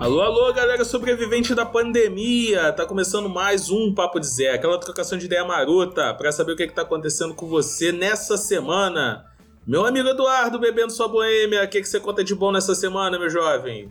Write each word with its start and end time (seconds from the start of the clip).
Alô, 0.00 0.20
alô, 0.20 0.52
galera 0.52 0.84
sobrevivente 0.84 1.56
da 1.56 1.66
pandemia! 1.66 2.72
Tá 2.72 2.86
começando 2.86 3.28
mais 3.28 3.68
um 3.68 3.92
Papo 3.92 4.20
de 4.20 4.28
Zé, 4.28 4.52
aquela 4.52 4.78
trocação 4.78 5.18
de 5.18 5.26
ideia 5.26 5.44
marota 5.44 6.14
para 6.14 6.30
saber 6.30 6.52
o 6.52 6.56
que, 6.56 6.62
é 6.62 6.66
que 6.68 6.72
tá 6.72 6.82
acontecendo 6.82 7.34
com 7.34 7.48
você 7.48 7.90
nessa 7.90 8.36
semana. 8.36 9.24
Meu 9.66 9.84
amigo 9.84 10.08
Eduardo, 10.08 10.60
bebendo 10.60 10.92
sua 10.92 11.08
boêmia, 11.08 11.64
o 11.64 11.68
que, 11.68 11.78
é 11.78 11.80
que 11.80 11.88
você 11.88 11.98
conta 11.98 12.22
de 12.22 12.32
bom 12.32 12.52
nessa 12.52 12.76
semana, 12.76 13.18
meu 13.18 13.28
jovem? 13.28 13.90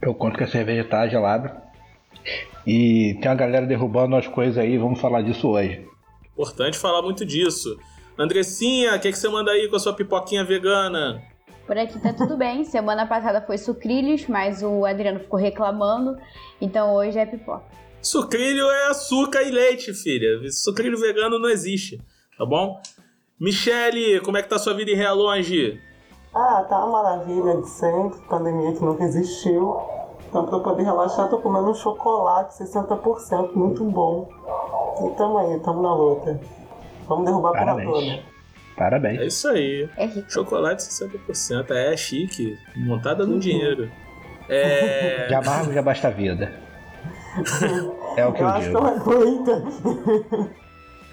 Eu 0.00 0.14
conto 0.14 0.38
que 0.38 0.44
a 0.44 0.48
cerveja 0.48 0.84
tá 0.84 1.06
gelada 1.06 1.62
e 2.66 3.18
tem 3.20 3.30
uma 3.30 3.36
galera 3.36 3.66
derrubando 3.66 4.16
as 4.16 4.26
coisas 4.26 4.56
aí, 4.56 4.78
vamos 4.78 5.02
falar 5.02 5.20
disso 5.20 5.50
hoje. 5.50 5.86
Importante 6.32 6.78
falar 6.78 7.02
muito 7.02 7.26
disso. 7.26 7.78
Andressinha, 8.18 8.96
o 8.96 8.98
que, 8.98 9.08
é 9.08 9.12
que 9.12 9.18
você 9.18 9.28
manda 9.28 9.50
aí 9.50 9.68
com 9.68 9.76
a 9.76 9.80
sua 9.80 9.92
pipoquinha 9.92 10.44
vegana? 10.44 11.22
Por 11.72 11.78
aqui 11.78 11.98
tá 11.98 12.12
tudo 12.12 12.36
bem. 12.36 12.64
Semana 12.64 13.06
passada 13.06 13.40
foi 13.40 13.56
sucrilhos, 13.56 14.28
mas 14.28 14.62
o 14.62 14.84
Adriano 14.84 15.20
ficou 15.20 15.40
reclamando. 15.40 16.18
Então 16.60 16.92
hoje 16.94 17.18
é 17.18 17.24
pipoca. 17.24 17.64
Sucrilho 18.02 18.70
é 18.70 18.88
açúcar 18.88 19.40
e 19.40 19.50
leite, 19.50 19.94
filha. 19.94 20.38
Sucrilho 20.50 21.00
vegano 21.00 21.38
não 21.38 21.48
existe, 21.48 21.98
tá 22.36 22.44
bom? 22.44 22.78
Michele, 23.40 24.20
como 24.20 24.36
é 24.36 24.42
que 24.42 24.50
tá 24.50 24.58
sua 24.58 24.74
vida 24.74 24.90
em 24.90 24.96
Real 24.96 25.16
Longe? 25.16 25.80
Ah, 26.34 26.62
tá 26.68 26.84
uma 26.84 27.02
maravilha 27.02 27.62
de 27.62 27.70
sempre. 27.70 28.20
Pandemia 28.28 28.74
que 28.74 28.84
nunca 28.84 29.04
existiu. 29.04 29.80
Então, 30.28 30.44
pra 30.44 30.58
eu 30.58 30.62
poder 30.62 30.82
relaxar, 30.82 31.30
tô 31.30 31.38
comendo 31.38 31.70
um 31.70 31.74
chocolate 31.74 32.52
60%, 32.52 33.54
muito 33.54 33.82
bom. 33.82 34.28
E 35.06 35.16
tamo 35.16 35.38
aí, 35.38 35.58
tamo 35.60 35.80
na 35.80 35.94
luta. 35.94 36.38
Vamos 37.08 37.24
derrubar 37.24 37.56
a 37.56 37.64
porra 37.64 37.82
toda. 37.82 38.31
Parabéns. 38.82 39.20
É 39.20 39.26
isso 39.26 39.46
aí. 39.46 39.88
É 39.96 40.06
rico. 40.06 40.32
Chocolate 40.32 40.82
60%. 40.82 41.70
É 41.70 41.96
chique. 41.96 42.58
Montada 42.74 43.24
no 43.24 43.38
dinheiro. 43.38 43.88
É... 44.48 45.28
De 45.30 45.34
amargo 45.36 45.72
já 45.72 45.80
basta 45.80 46.08
a 46.08 46.10
vida. 46.10 46.52
É 48.16 48.26
o 48.26 48.32
que 48.32 48.42
eu, 48.42 48.48
eu 48.48 48.60
digo. 48.60 50.50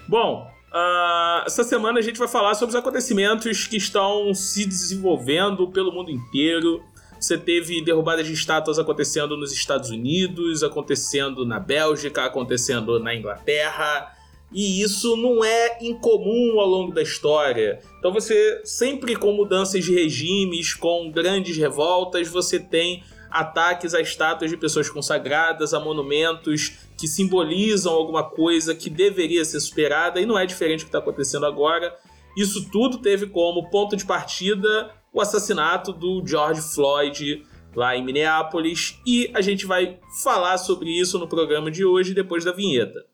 Bom, 0.08 0.50
uh, 0.72 1.46
essa 1.46 1.62
semana 1.62 2.00
a 2.00 2.02
gente 2.02 2.18
vai 2.18 2.26
falar 2.26 2.54
sobre 2.54 2.74
os 2.74 2.76
acontecimentos 2.76 3.68
que 3.68 3.76
estão 3.76 4.34
se 4.34 4.66
desenvolvendo 4.66 5.68
pelo 5.68 5.92
mundo 5.92 6.10
inteiro. 6.10 6.82
Você 7.20 7.38
teve 7.38 7.84
derrubadas 7.84 8.26
de 8.26 8.32
estátuas 8.32 8.80
acontecendo 8.80 9.36
nos 9.36 9.52
Estados 9.52 9.90
Unidos, 9.90 10.64
acontecendo 10.64 11.46
na 11.46 11.60
Bélgica, 11.60 12.24
acontecendo 12.24 12.98
na 12.98 13.14
Inglaterra 13.14 14.18
e 14.52 14.82
isso 14.82 15.16
não 15.16 15.44
é 15.44 15.78
incomum 15.80 16.58
ao 16.58 16.66
longo 16.66 16.92
da 16.92 17.02
história. 17.02 17.80
Então 17.98 18.12
você 18.12 18.60
sempre 18.64 19.14
com 19.14 19.32
mudanças 19.32 19.84
de 19.84 19.94
regimes, 19.94 20.74
com 20.74 21.10
grandes 21.10 21.56
revoltas, 21.56 22.28
você 22.28 22.58
tem 22.58 23.02
ataques 23.30 23.94
a 23.94 24.00
estátuas 24.00 24.50
de 24.50 24.56
pessoas 24.56 24.90
consagradas, 24.90 25.72
a 25.72 25.78
monumentos 25.78 26.78
que 26.98 27.06
simbolizam 27.06 27.92
alguma 27.92 28.24
coisa 28.24 28.74
que 28.74 28.90
deveria 28.90 29.44
ser 29.44 29.60
superada 29.60 30.20
e 30.20 30.26
não 30.26 30.38
é 30.38 30.44
diferente 30.44 30.80
do 30.80 30.82
que 30.82 30.88
está 30.88 30.98
acontecendo 30.98 31.46
agora. 31.46 31.96
Isso 32.36 32.68
tudo 32.70 32.98
teve 32.98 33.26
como 33.26 33.70
ponto 33.70 33.96
de 33.96 34.04
partida 34.04 34.90
o 35.12 35.20
assassinato 35.20 35.92
do 35.92 36.22
George 36.26 36.60
Floyd 36.60 37.44
lá 37.74 37.96
em 37.96 38.04
Minneapolis 38.04 39.00
e 39.06 39.30
a 39.32 39.40
gente 39.40 39.64
vai 39.64 39.98
falar 40.22 40.58
sobre 40.58 40.90
isso 40.90 41.18
no 41.18 41.28
programa 41.28 41.70
de 41.70 41.84
hoje 41.84 42.14
depois 42.14 42.44
da 42.44 42.52
vinheta. 42.52 43.09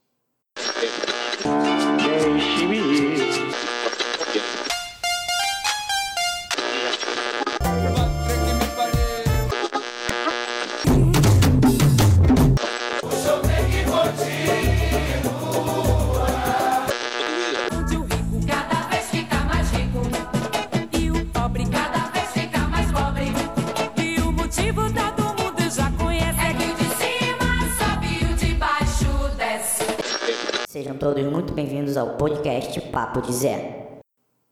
Bem-vindos 31.97 31.97
ao 31.97 32.17
podcast 32.17 32.81
Papo 32.93 33.23
de 33.23 33.33
Zé. 33.33 34.01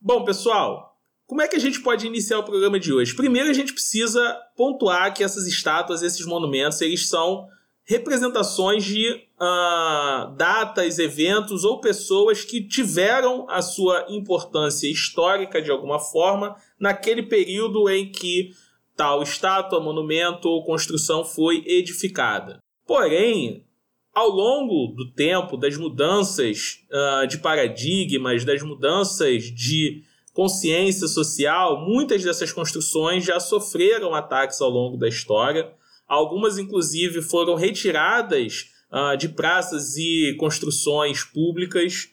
Bom, 0.00 0.24
pessoal, 0.24 0.96
como 1.26 1.42
é 1.42 1.48
que 1.48 1.56
a 1.56 1.60
gente 1.60 1.80
pode 1.80 2.06
iniciar 2.06 2.38
o 2.38 2.44
programa 2.44 2.80
de 2.80 2.92
hoje? 2.92 3.14
Primeiro, 3.14 3.50
a 3.50 3.52
gente 3.52 3.72
precisa 3.72 4.36
pontuar 4.56 5.12
que 5.12 5.22
essas 5.22 5.46
estátuas, 5.46 6.02
esses 6.02 6.24
monumentos, 6.24 6.80
eles 6.80 7.08
são 7.08 7.46
representações 7.84 8.84
de 8.84 9.10
uh, 9.38 10.34
datas, 10.36 10.98
eventos 10.98 11.64
ou 11.64 11.80
pessoas 11.80 12.44
que 12.44 12.66
tiveram 12.66 13.46
a 13.50 13.60
sua 13.60 14.06
importância 14.08 14.90
histórica 14.90 15.60
de 15.60 15.70
alguma 15.70 15.98
forma 15.98 16.56
naquele 16.80 17.22
período 17.22 17.90
em 17.90 18.10
que 18.10 18.52
tal 18.96 19.22
estátua, 19.22 19.80
monumento 19.80 20.48
ou 20.48 20.64
construção 20.64 21.24
foi 21.24 21.62
edificada. 21.66 22.58
Porém, 22.86 23.66
ao 24.14 24.28
longo 24.28 24.94
do 24.94 25.10
tempo, 25.10 25.56
das 25.56 25.76
mudanças 25.76 26.80
uh, 26.90 27.26
de 27.26 27.38
paradigmas, 27.38 28.44
das 28.44 28.62
mudanças 28.62 29.44
de 29.44 30.04
consciência 30.32 31.08
social, 31.08 31.84
muitas 31.84 32.22
dessas 32.22 32.52
construções 32.52 33.24
já 33.24 33.40
sofreram 33.40 34.14
ataques 34.14 34.60
ao 34.60 34.70
longo 34.70 34.96
da 34.96 35.08
história. 35.08 35.72
Algumas, 36.06 36.58
inclusive, 36.58 37.22
foram 37.22 37.54
retiradas 37.54 38.70
uh, 38.92 39.16
de 39.16 39.28
praças 39.28 39.96
e 39.96 40.34
construções 40.38 41.24
públicas. 41.24 42.08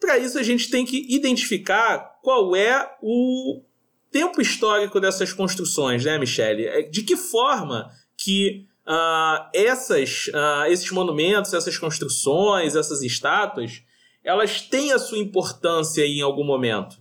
Para 0.00 0.18
isso, 0.18 0.38
a 0.38 0.42
gente 0.42 0.70
tem 0.70 0.84
que 0.84 1.06
identificar 1.14 2.18
qual 2.22 2.56
é 2.56 2.96
o 3.00 3.62
tempo 4.10 4.40
histórico 4.40 5.00
dessas 5.00 5.32
construções, 5.32 6.04
né, 6.04 6.18
Michele? 6.18 6.66
É, 6.66 6.82
de 6.82 7.02
que 7.02 7.16
forma 7.16 7.90
que 8.16 8.66
uh, 8.86 9.48
essas, 9.54 10.26
uh, 10.28 10.66
esses 10.68 10.90
monumentos, 10.90 11.52
essas 11.52 11.76
construções, 11.78 12.76
essas 12.76 13.02
estátuas, 13.02 13.82
elas 14.24 14.62
têm 14.62 14.92
a 14.92 14.98
sua 14.98 15.18
importância 15.18 16.04
em 16.06 16.22
algum 16.22 16.44
momento. 16.44 16.96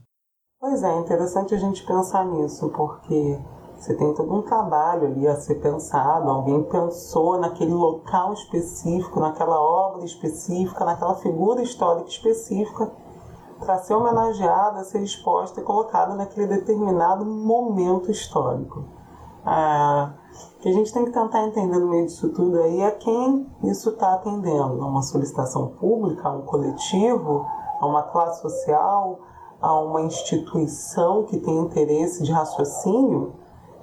Pois 0.59 0.83
é, 0.83 0.93
interessante 0.99 1.55
a 1.55 1.57
gente 1.57 1.83
pensar 1.85 2.25
nisso, 2.25 2.69
porque 2.69 3.39
você 3.75 3.95
tem 3.95 4.13
todo 4.13 4.31
um 4.31 4.43
trabalho 4.43 5.07
ali 5.07 5.27
a 5.27 5.35
ser 5.35 5.55
pensado, 5.55 6.29
alguém 6.29 6.61
pensou 6.63 7.39
naquele 7.39 7.73
local 7.73 8.33
específico, 8.33 9.19
naquela 9.19 9.59
obra 9.59 10.05
específica, 10.05 10.85
naquela 10.85 11.15
figura 11.15 11.63
histórica 11.63 12.07
específica, 12.07 12.91
para 13.59 13.79
ser 13.79 13.95
homenageada, 13.95 14.83
ser 14.83 15.01
exposta 15.01 15.61
e 15.61 15.63
colocada 15.63 16.13
naquele 16.13 16.47
determinado 16.47 17.25
momento 17.25 18.11
histórico. 18.11 18.85
Ah, 19.43 20.13
que 20.59 20.69
a 20.69 20.73
gente 20.73 20.93
tem 20.93 21.05
que 21.05 21.11
tentar 21.11 21.47
entender 21.47 21.79
no 21.79 21.89
meio 21.89 22.05
disso 22.05 22.29
tudo 22.29 22.59
aí 22.61 22.81
é 22.81 22.91
quem 22.91 23.49
isso 23.63 23.89
está 23.89 24.13
atendendo. 24.13 24.81
A 24.81 24.87
uma 24.87 25.01
solicitação 25.01 25.67
pública, 25.67 26.27
a 26.27 26.31
um 26.31 26.41
coletivo, 26.41 27.45
a 27.79 27.85
uma 27.85 28.03
classe 28.03 28.41
social, 28.41 29.19
a 29.59 29.79
uma 29.79 30.01
instituição 30.01 31.23
que 31.23 31.39
tem 31.39 31.57
interesse 31.57 32.23
de 32.23 32.31
raciocínio. 32.31 33.33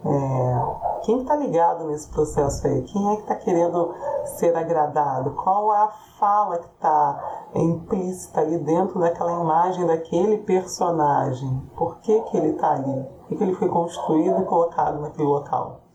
É, 0.04 0.88
quem 1.02 1.22
está 1.22 1.34
ligado 1.34 1.84
nesse 1.86 2.08
processo 2.08 2.66
aí? 2.66 2.82
Quem 2.82 3.12
é 3.12 3.16
que 3.16 3.22
está 3.22 3.34
querendo 3.34 3.92
ser 4.36 4.56
agradado? 4.56 5.30
Qual 5.32 5.74
é 5.74 5.78
a 5.78 5.92
fala 6.18 6.58
que 6.58 6.68
está 6.68 7.48
implícita 7.54 8.40
ali 8.40 8.58
dentro 8.58 9.00
daquela 9.00 9.40
imagem 9.40 9.86
daquele 9.86 10.38
personagem? 10.38 11.62
Por 11.76 11.98
que, 11.98 12.20
que 12.22 12.36
ele 12.36 12.50
está 12.50 12.72
ali? 12.72 13.06
Por 13.26 13.36
que 13.36 13.42
ele 13.42 13.54
foi 13.54 13.68
construído 13.68 14.42
e 14.42 14.44
colocado 14.44 15.00
naquele 15.00 15.26
local? 15.26 15.87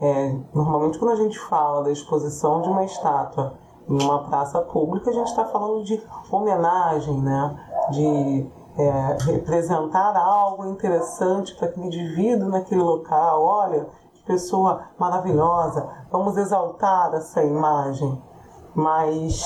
É, 0.00 0.36
normalmente, 0.54 0.98
quando 0.98 1.12
a 1.12 1.16
gente 1.16 1.38
fala 1.38 1.84
da 1.84 1.90
exposição 1.90 2.60
de 2.60 2.68
uma 2.68 2.84
estátua 2.84 3.54
em 3.88 4.02
uma 4.02 4.24
praça 4.24 4.60
pública, 4.60 5.10
a 5.10 5.12
gente 5.12 5.28
está 5.28 5.44
falando 5.46 5.84
de 5.84 6.02
homenagem, 6.30 7.20
né? 7.20 7.56
de 7.90 8.46
é, 8.76 9.16
representar 9.20 10.16
algo 10.16 10.66
interessante 10.66 11.54
para 11.54 11.68
aquele 11.68 11.86
indivíduo 11.86 12.48
naquele 12.48 12.82
local. 12.82 13.42
Olha, 13.42 13.86
que 14.12 14.22
pessoa 14.24 14.82
maravilhosa, 14.98 15.88
vamos 16.10 16.36
exaltar 16.36 17.14
essa 17.14 17.42
imagem. 17.42 18.20
Mas 18.74 19.42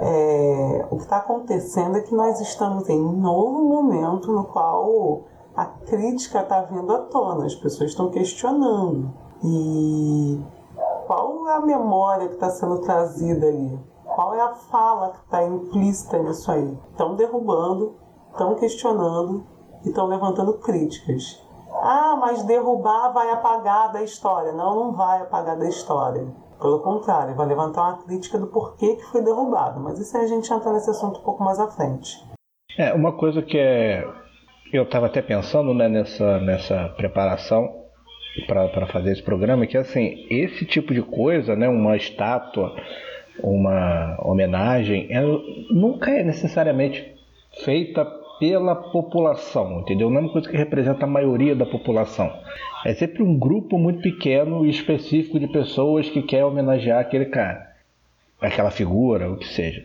é, 0.00 0.86
o 0.90 0.96
que 0.96 1.02
está 1.02 1.18
acontecendo 1.18 1.98
é 1.98 2.00
que 2.00 2.14
nós 2.14 2.40
estamos 2.40 2.88
em 2.88 2.98
um 2.98 3.12
novo 3.12 3.62
momento 3.62 4.32
no 4.32 4.44
qual 4.44 5.24
a 5.54 5.66
crítica 5.66 6.40
está 6.40 6.62
vindo 6.62 6.90
à 6.90 7.00
tona, 7.00 7.44
as 7.44 7.54
pessoas 7.54 7.90
estão 7.90 8.08
questionando. 8.10 9.12
E 9.42 10.40
qual 11.06 11.48
é 11.48 11.54
a 11.54 11.60
memória 11.60 12.28
que 12.28 12.34
está 12.34 12.50
sendo 12.50 12.80
trazida 12.82 13.46
ali? 13.46 13.78
Qual 14.04 14.34
é 14.34 14.40
a 14.40 14.54
fala 14.54 15.10
que 15.10 15.18
está 15.24 15.42
implícita 15.44 16.18
nisso 16.18 16.50
aí? 16.52 16.78
Estão 16.90 17.16
derrubando, 17.16 17.96
estão 18.30 18.54
questionando 18.54 19.46
e 19.84 19.88
estão 19.88 20.06
levantando 20.06 20.54
críticas. 20.58 21.42
Ah, 21.82 22.16
mas 22.20 22.42
derrubar 22.42 23.12
vai 23.12 23.30
apagar 23.30 23.92
da 23.92 24.02
história. 24.02 24.52
Não, 24.52 24.74
não 24.74 24.92
vai 24.92 25.22
apagar 25.22 25.56
da 25.58 25.68
história. 25.68 26.26
Pelo 26.60 26.80
contrário, 26.80 27.34
vai 27.34 27.46
levantar 27.46 27.82
uma 27.82 28.02
crítica 28.02 28.38
do 28.38 28.48
porquê 28.48 28.96
que 28.96 29.04
foi 29.04 29.22
derrubado. 29.22 29.80
Mas 29.80 29.98
isso 29.98 30.14
aí 30.16 30.24
a 30.24 30.28
gente 30.28 30.52
entra 30.52 30.72
nesse 30.72 30.90
assunto 30.90 31.20
um 31.20 31.22
pouco 31.22 31.42
mais 31.42 31.58
à 31.58 31.68
frente. 31.68 32.22
É, 32.76 32.92
uma 32.92 33.16
coisa 33.16 33.40
que 33.40 33.56
é. 33.56 34.04
Eu 34.72 34.84
estava 34.84 35.06
até 35.06 35.22
pensando 35.22 35.72
né, 35.72 35.88
nessa, 35.88 36.38
nessa 36.40 36.92
preparação 36.96 37.79
para 38.46 38.86
fazer 38.86 39.12
esse 39.12 39.22
programa, 39.22 39.66
que 39.66 39.76
assim, 39.76 40.26
esse 40.30 40.64
tipo 40.64 40.94
de 40.94 41.02
coisa, 41.02 41.56
né, 41.56 41.68
uma 41.68 41.96
estátua, 41.96 42.76
uma 43.42 44.16
homenagem, 44.22 45.06
ela 45.10 45.40
nunca 45.70 46.10
é 46.10 46.22
necessariamente 46.22 47.12
feita 47.64 48.04
pela 48.38 48.74
população, 48.74 49.80
entendeu? 49.80 50.08
Não 50.08 50.18
é 50.18 50.20
uma 50.20 50.32
coisa 50.32 50.48
que 50.48 50.56
representa 50.56 51.04
a 51.04 51.08
maioria 51.08 51.54
da 51.54 51.66
população. 51.66 52.32
É 52.84 52.94
sempre 52.94 53.22
um 53.22 53.38
grupo 53.38 53.78
muito 53.78 54.00
pequeno 54.00 54.64
e 54.64 54.70
específico 54.70 55.38
de 55.38 55.46
pessoas 55.46 56.08
que 56.08 56.22
quer 56.22 56.44
homenagear 56.44 57.00
aquele 57.00 57.26
cara, 57.26 57.70
aquela 58.40 58.70
figura, 58.70 59.30
o 59.30 59.36
que 59.36 59.46
seja. 59.46 59.84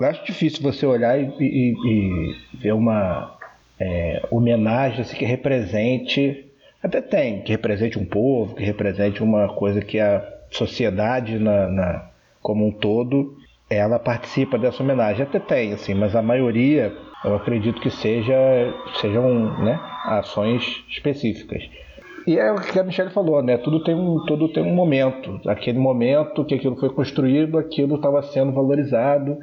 Eu 0.00 0.06
acho 0.06 0.24
difícil 0.24 0.62
você 0.62 0.86
olhar 0.86 1.20
e, 1.20 1.26
e, 1.40 1.74
e 1.74 2.36
ver 2.54 2.72
uma 2.72 3.36
é, 3.78 4.22
homenagem 4.30 5.00
assim, 5.00 5.16
que 5.16 5.24
represente. 5.24 6.46
Até 6.82 7.00
tem, 7.00 7.42
que 7.42 7.52
represente 7.52 7.98
um 7.98 8.04
povo, 8.04 8.54
que 8.54 8.64
represente 8.64 9.22
uma 9.22 9.48
coisa 9.54 9.80
que 9.80 10.00
a 10.00 10.26
sociedade 10.50 11.38
na, 11.38 11.68
na 11.68 12.10
como 12.42 12.66
um 12.66 12.72
todo 12.72 13.36
ela 13.68 13.98
participa 13.98 14.58
dessa 14.58 14.82
homenagem. 14.82 15.22
Até 15.22 15.38
tem, 15.38 15.72
assim, 15.72 15.94
mas 15.94 16.16
a 16.16 16.22
maioria 16.22 16.92
eu 17.24 17.36
acredito 17.36 17.80
que 17.80 17.90
seja, 17.90 18.34
sejam 19.00 19.58
né, 19.62 19.78
ações 20.06 20.84
específicas. 20.88 21.62
E 22.26 22.38
é 22.38 22.52
o 22.52 22.60
que 22.60 22.78
a 22.78 22.84
Michelle 22.84 23.10
falou, 23.10 23.42
né? 23.42 23.56
Tudo 23.58 23.82
tem 23.82 23.94
um, 23.94 24.24
tudo 24.26 24.48
tem 24.48 24.62
um 24.62 24.74
momento. 24.74 25.40
Aquele 25.46 25.78
momento 25.78 26.44
que 26.44 26.54
aquilo 26.54 26.76
foi 26.76 26.90
construído, 26.90 27.58
aquilo 27.58 27.96
estava 27.96 28.22
sendo 28.22 28.52
valorizado 28.52 29.38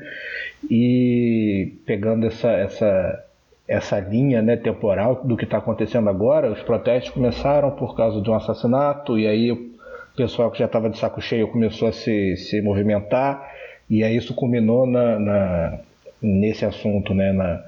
e 0.70 1.80
pegando 1.86 2.28
essa, 2.28 2.50
essa, 2.52 3.26
essa 3.68 4.00
linha 4.00 4.42
né, 4.42 4.56
temporal 4.56 5.22
do 5.24 5.36
que 5.36 5.44
está 5.44 5.58
acontecendo 5.58 6.10
agora, 6.10 6.52
os 6.52 6.62
protestos 6.62 7.12
começaram 7.12 7.72
por 7.72 7.96
causa 7.96 8.22
de 8.22 8.30
um 8.30 8.34
assassinato 8.34 9.20
e 9.20 9.28
aí 9.28 9.52
o 9.52 9.72
pessoal 10.16 10.50
que 10.50 10.60
já 10.60 10.66
estava 10.66 10.90
de 10.90 10.98
saco 10.98 11.22
cheio 11.22 11.50
começou 11.50 11.88
a 11.88 11.92
se, 11.92 12.38
se 12.38 12.62
movimentar 12.62 13.46
e 13.90 14.04
aí 14.04 14.16
isso 14.16 14.34
culminou 14.34 14.86
na, 14.86 15.20
na 15.20 15.80
nesse 16.22 16.66
assunto, 16.66 17.14
né, 17.14 17.32
na 17.32 17.62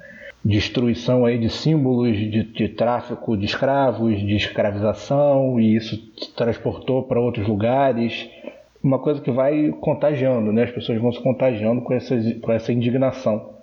destruição 0.44 1.26
aí 1.26 1.38
de 1.38 1.50
símbolos 1.50 2.18
de, 2.18 2.44
de 2.44 2.70
tráfico 2.70 3.36
de 3.38 3.46
escravos, 3.46 4.20
de 4.20 4.36
escravização, 4.36 5.60
e 5.60 5.76
isso 5.76 5.98
transportou 6.36 7.04
para 7.04 7.20
outros 7.20 7.48
lugares. 7.48 8.30
Uma 8.82 9.00
coisa 9.00 9.22
que 9.22 9.32
vai 9.32 9.72
contagiando, 9.82 10.52
né? 10.54 10.64
As 10.64 10.72
pessoas 10.72 11.00
vão 11.00 11.12
se 11.12 11.22
contagiando 11.22 11.82
com 11.82 11.94
essa, 11.94 12.16
com 12.42 12.52
essa 12.52 12.72
indignação. 12.72 13.59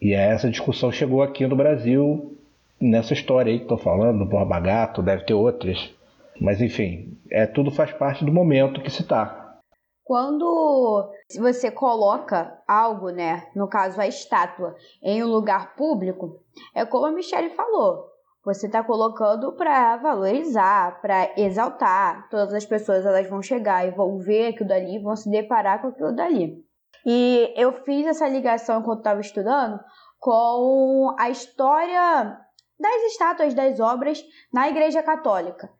E 0.00 0.14
essa 0.14 0.48
discussão 0.48 0.90
chegou 0.90 1.22
aqui 1.22 1.46
no 1.46 1.54
Brasil, 1.54 2.38
nessa 2.80 3.12
história 3.12 3.52
aí 3.52 3.58
que 3.58 3.64
estou 3.64 3.76
falando, 3.76 4.20
do 4.20 4.24
Borba 4.24 4.58
Gato, 4.58 5.02
deve 5.02 5.24
ter 5.24 5.34
outras. 5.34 5.94
Mas 6.40 6.60
enfim, 6.62 7.18
é 7.30 7.46
tudo 7.46 7.70
faz 7.70 7.92
parte 7.92 8.24
do 8.24 8.32
momento 8.32 8.80
que 8.80 8.90
se 8.90 9.02
está. 9.02 9.58
Quando 10.02 11.12
você 11.38 11.70
coloca 11.70 12.58
algo, 12.66 13.10
né, 13.10 13.46
no 13.54 13.68
caso 13.68 14.00
a 14.00 14.08
estátua, 14.08 14.74
em 15.02 15.22
um 15.22 15.28
lugar 15.28 15.76
público, 15.76 16.40
é 16.74 16.84
como 16.84 17.06
a 17.06 17.12
Michelle 17.12 17.50
falou. 17.50 18.08
Você 18.42 18.66
está 18.66 18.82
colocando 18.82 19.52
para 19.52 19.98
valorizar, 19.98 21.00
para 21.02 21.30
exaltar. 21.36 22.26
Todas 22.30 22.54
as 22.54 22.64
pessoas 22.64 23.04
elas 23.04 23.28
vão 23.28 23.42
chegar 23.42 23.86
e 23.86 23.90
vão 23.90 24.18
ver 24.18 24.48
aquilo 24.48 24.70
dali, 24.70 24.98
vão 24.98 25.14
se 25.14 25.30
deparar 25.30 25.82
com 25.82 25.88
aquilo 25.88 26.16
dali. 26.16 26.64
E 27.04 27.52
eu 27.56 27.72
fiz 27.84 28.06
essa 28.06 28.28
ligação 28.28 28.80
enquanto 28.80 28.98
estava 28.98 29.20
estudando 29.20 29.80
com 30.18 31.14
a 31.18 31.30
história 31.30 32.38
das 32.78 33.02
estátuas, 33.12 33.54
das 33.54 33.80
obras 33.80 34.22
na 34.52 34.68
Igreja 34.68 35.02
Católica 35.02 35.70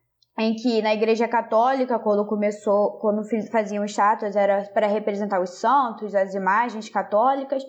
em 0.40 0.54
que 0.54 0.80
na 0.80 0.94
Igreja 0.94 1.28
Católica, 1.28 1.98
quando 1.98 2.24
começou, 2.24 2.92
quando 2.98 3.22
faziam 3.50 3.84
estátuas, 3.84 4.34
era 4.34 4.62
para 4.72 4.86
representar 4.86 5.40
os 5.40 5.50
santos, 5.50 6.14
as 6.14 6.34
imagens 6.34 6.88
católicas, 6.88 7.62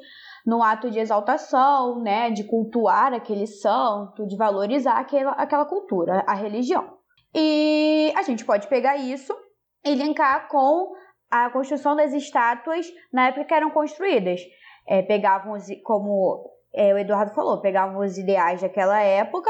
no 0.45 0.63
ato 0.63 0.89
de 0.89 0.97
exaltação, 0.97 2.01
né, 2.01 2.31
de 2.31 2.45
cultuar 2.45 3.13
aquele 3.13 3.45
santo, 3.45 4.25
de 4.25 4.38
valorizar 4.38 4.97
aquela, 4.97 5.31
aquela 5.31 5.65
cultura, 5.65 6.24
a 6.25 6.33
religião. 6.33 6.97
E 7.36 8.13
a 8.15 8.21
gente 8.24 8.45
pode 8.45 8.68
pegar 8.68 8.95
isso 8.95 9.36
e 9.83 9.94
linkar 9.94 10.47
com 10.47 10.94
a 11.31 11.50
construção 11.50 11.95
das 11.95 12.12
estátuas 12.12 12.86
na 13.12 13.28
época 13.28 13.45
que 13.45 13.54
eram 13.54 13.72
construídas. 13.72 14.42
É, 14.86 15.01
pegavam, 15.01 15.57
como 15.83 16.51
é, 16.74 16.94
o 16.94 16.98
Eduardo 16.98 17.33
falou, 17.33 17.62
pegavam 17.62 18.01
os 18.01 18.18
ideais 18.18 18.62
daquela 18.62 19.00
época 19.00 19.50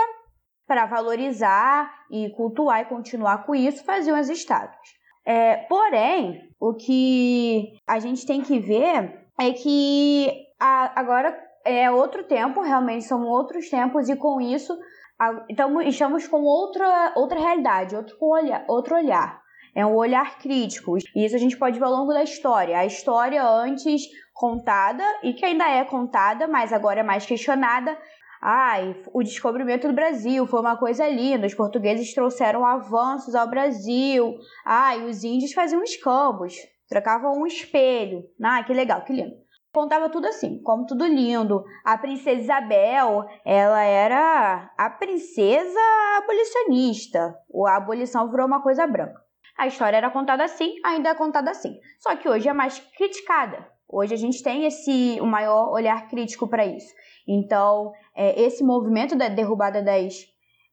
para 0.67 0.85
valorizar 0.85 1.91
e 2.09 2.29
cultuar 2.29 2.81
e 2.81 2.85
continuar 2.85 3.45
com 3.45 3.55
isso, 3.55 3.83
faziam 3.83 4.15
as 4.15 4.29
estátuas. 4.29 5.01
É, 5.25 5.57
porém, 5.57 6.49
o 6.59 6.73
que 6.73 7.73
a 7.87 7.99
gente 7.99 8.25
tem 8.25 8.41
que 8.41 8.59
ver 8.59 9.27
é 9.39 9.51
que 9.51 10.31
a, 10.59 10.99
agora 10.99 11.37
é 11.65 11.89
outro 11.91 12.23
tempo, 12.23 12.61
realmente 12.61 13.05
são 13.05 13.25
outros 13.25 13.69
tempos, 13.69 14.09
e 14.09 14.15
com 14.15 14.39
isso 14.39 14.77
a, 15.19 15.45
estamos, 15.49 15.85
estamos 15.85 16.27
com 16.27 16.41
outra, 16.41 17.13
outra 17.15 17.39
realidade, 17.39 17.95
outro 17.95 18.17
olhar, 18.21 18.63
outro 18.67 18.95
olhar. 18.95 19.40
É 19.73 19.85
um 19.85 19.95
olhar 19.95 20.37
crítico. 20.39 20.97
E 21.15 21.25
isso 21.25 21.35
a 21.35 21.39
gente 21.39 21.57
pode 21.57 21.79
ver 21.79 21.85
ao 21.85 21.91
longo 21.91 22.13
da 22.13 22.23
história. 22.23 22.77
A 22.77 22.85
história 22.85 23.43
antes 23.43 24.03
contada, 24.33 25.03
e 25.23 25.33
que 25.33 25.45
ainda 25.45 25.69
é 25.69 25.83
contada, 25.85 26.47
mas 26.47 26.73
agora 26.73 27.01
é 27.01 27.03
mais 27.03 27.25
questionada, 27.25 27.97
Ai, 28.43 28.99
o 29.13 29.21
descobrimento 29.21 29.87
do 29.87 29.93
Brasil 29.93 30.47
foi 30.47 30.61
uma 30.61 30.75
coisa 30.75 31.07
linda. 31.07 31.45
Os 31.45 31.53
portugueses 31.53 32.11
trouxeram 32.11 32.65
avanços 32.65 33.35
ao 33.35 33.47
Brasil. 33.47 34.35
Ai, 34.65 35.05
os 35.05 35.23
índios 35.23 35.53
faziam 35.53 35.83
escambos, 35.83 36.55
trocavam 36.89 37.39
um 37.39 37.45
espelho. 37.45 38.23
Ah, 38.41 38.63
que 38.63 38.73
legal, 38.73 39.03
que 39.03 39.13
lindo. 39.13 39.35
Contava 39.71 40.09
tudo 40.09 40.25
assim, 40.25 40.59
como 40.63 40.87
tudo 40.87 41.05
lindo. 41.05 41.63
A 41.85 41.97
princesa 41.99 42.41
Isabel, 42.41 43.25
ela 43.45 43.83
era 43.83 44.71
a 44.75 44.89
princesa 44.89 45.79
abolicionista. 46.17 47.35
A 47.67 47.75
abolição 47.75 48.27
virou 48.29 48.47
uma 48.47 48.63
coisa 48.63 48.87
branca. 48.87 49.21
A 49.61 49.67
história 49.67 49.95
era 49.95 50.09
contada 50.09 50.43
assim, 50.43 50.73
ainda 50.83 51.09
é 51.09 51.13
contada 51.13 51.51
assim. 51.51 51.79
Só 51.99 52.15
que 52.15 52.27
hoje 52.27 52.49
é 52.49 52.53
mais 52.53 52.79
criticada. 52.97 53.63
Hoje 53.87 54.11
a 54.11 54.17
gente 54.17 54.41
tem 54.41 54.65
esse 54.65 55.21
um 55.21 55.27
maior 55.27 55.69
olhar 55.71 56.07
crítico 56.07 56.47
para 56.47 56.65
isso. 56.65 56.91
Então, 57.27 57.91
é, 58.15 58.41
esse 58.41 58.63
movimento 58.63 59.15
da 59.15 59.29
derrubada 59.29 59.79
das, 59.83 60.15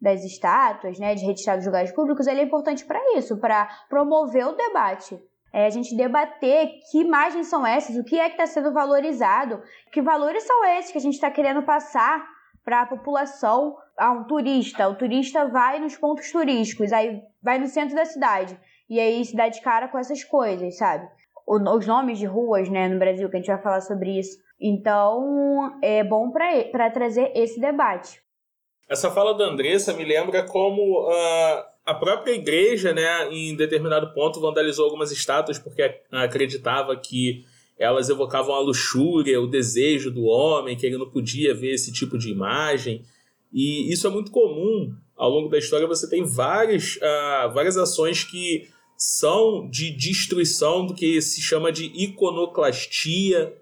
das 0.00 0.24
estátuas, 0.24 0.98
né, 0.98 1.14
de 1.14 1.26
retirada 1.26 1.58
dos 1.58 1.66
lugares 1.66 1.92
públicos, 1.92 2.26
ele 2.26 2.40
é 2.40 2.44
importante 2.44 2.86
para 2.86 2.98
isso, 3.14 3.36
para 3.36 3.68
promover 3.90 4.46
o 4.46 4.56
debate. 4.56 5.20
É 5.52 5.66
a 5.66 5.70
gente 5.70 5.94
debater 5.94 6.70
que 6.90 7.02
imagens 7.02 7.46
são 7.48 7.66
essas, 7.66 7.94
o 7.94 8.04
que 8.04 8.18
é 8.18 8.30
que 8.30 8.40
está 8.42 8.46
sendo 8.46 8.72
valorizado, 8.72 9.62
que 9.92 10.00
valores 10.00 10.44
são 10.44 10.64
esses 10.64 10.92
que 10.92 10.96
a 10.96 11.02
gente 11.02 11.16
está 11.16 11.30
querendo 11.30 11.62
passar 11.62 12.26
para 12.64 12.80
a 12.80 12.86
população. 12.86 13.76
Ah, 13.98 14.12
um 14.12 14.24
turista, 14.24 14.88
o 14.88 14.94
turista 14.94 15.46
vai 15.46 15.78
nos 15.78 15.94
pontos 15.94 16.32
turísticos, 16.32 16.90
aí 16.90 17.20
vai 17.42 17.58
no 17.58 17.66
centro 17.66 17.94
da 17.94 18.06
cidade, 18.06 18.58
e 18.88 18.98
aí 18.98 19.24
se 19.24 19.36
dá 19.36 19.48
de 19.48 19.60
cara 19.60 19.88
com 19.88 19.98
essas 19.98 20.24
coisas, 20.24 20.76
sabe? 20.76 21.08
Os 21.46 21.86
nomes 21.86 22.18
de 22.18 22.26
ruas, 22.26 22.68
né, 22.68 22.88
no 22.88 22.98
Brasil, 22.98 23.28
que 23.28 23.36
a 23.36 23.38
gente 23.38 23.48
vai 23.48 23.62
falar 23.62 23.80
sobre 23.80 24.18
isso. 24.18 24.38
Então, 24.60 25.78
é 25.82 26.04
bom 26.04 26.30
para 26.30 26.90
trazer 26.90 27.32
esse 27.34 27.60
debate. 27.60 28.20
Essa 28.88 29.10
fala 29.10 29.34
da 29.34 29.44
Andressa 29.44 29.92
me 29.92 30.04
lembra 30.04 30.42
como 30.42 31.06
uh, 31.06 31.64
a 31.84 31.94
própria 31.94 32.32
igreja, 32.32 32.92
né, 32.92 33.28
em 33.30 33.54
determinado 33.54 34.12
ponto, 34.12 34.40
vandalizou 34.40 34.84
algumas 34.84 35.10
estátuas 35.10 35.58
porque 35.58 36.00
acreditava 36.10 36.96
que 36.96 37.44
elas 37.78 38.08
evocavam 38.08 38.54
a 38.54 38.60
luxúria, 38.60 39.40
o 39.40 39.46
desejo 39.46 40.10
do 40.10 40.24
homem, 40.24 40.76
que 40.76 40.84
ele 40.84 40.98
não 40.98 41.08
podia 41.08 41.54
ver 41.54 41.74
esse 41.74 41.92
tipo 41.92 42.18
de 42.18 42.30
imagem. 42.30 43.04
E 43.52 43.92
isso 43.92 44.06
é 44.06 44.10
muito 44.10 44.30
comum 44.30 44.92
ao 45.16 45.30
longo 45.30 45.48
da 45.48 45.58
história. 45.58 45.86
Você 45.86 46.08
tem 46.10 46.24
várias, 46.24 46.96
uh, 46.96 47.52
várias 47.54 47.76
ações 47.76 48.24
que 48.24 48.68
são 48.98 49.70
de 49.70 49.92
destruição 49.92 50.84
do 50.84 50.92
que 50.92 51.22
se 51.22 51.40
chama 51.40 51.70
de 51.70 51.84
iconoclastia, 51.84 53.56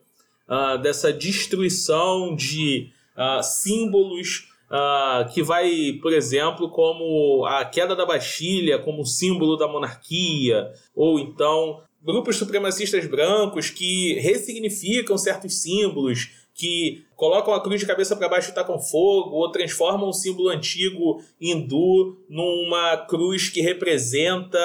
uh, 0.49 0.79
dessa 0.81 1.13
destruição 1.13 2.35
de 2.35 2.91
uh, 3.15 3.43
símbolos 3.43 4.49
uh, 4.71 5.31
que 5.35 5.43
vai, 5.43 5.99
por 6.01 6.15
exemplo, 6.15 6.71
como 6.71 7.45
a 7.45 7.67
queda 7.67 7.95
da 7.95 8.07
Bastilha 8.07 8.79
como 8.79 9.05
símbolo 9.05 9.57
da 9.57 9.69
monarquia, 9.69 10.73
ou 10.95 11.19
então 11.19 11.83
grupos 12.03 12.37
supremacistas 12.37 13.05
brancos 13.07 13.69
que 13.69 14.15
ressignificam 14.15 15.19
certos 15.19 15.61
símbolos 15.61 16.31
que 16.55 17.05
colocam 17.15 17.53
a 17.53 17.63
cruz 17.63 17.81
de 17.81 17.87
cabeça 17.87 18.17
para 18.17 18.31
baixo 18.31 18.51
e 18.51 18.55
tacam 18.55 18.81
fogo, 18.81 19.37
ou 19.37 19.51
transformam 19.51 20.09
um 20.09 20.13
símbolo 20.13 20.49
antigo 20.49 21.23
hindu 21.39 22.17
numa 22.31 22.97
cruz 22.97 23.51
que 23.51 23.61
representa 23.61 24.59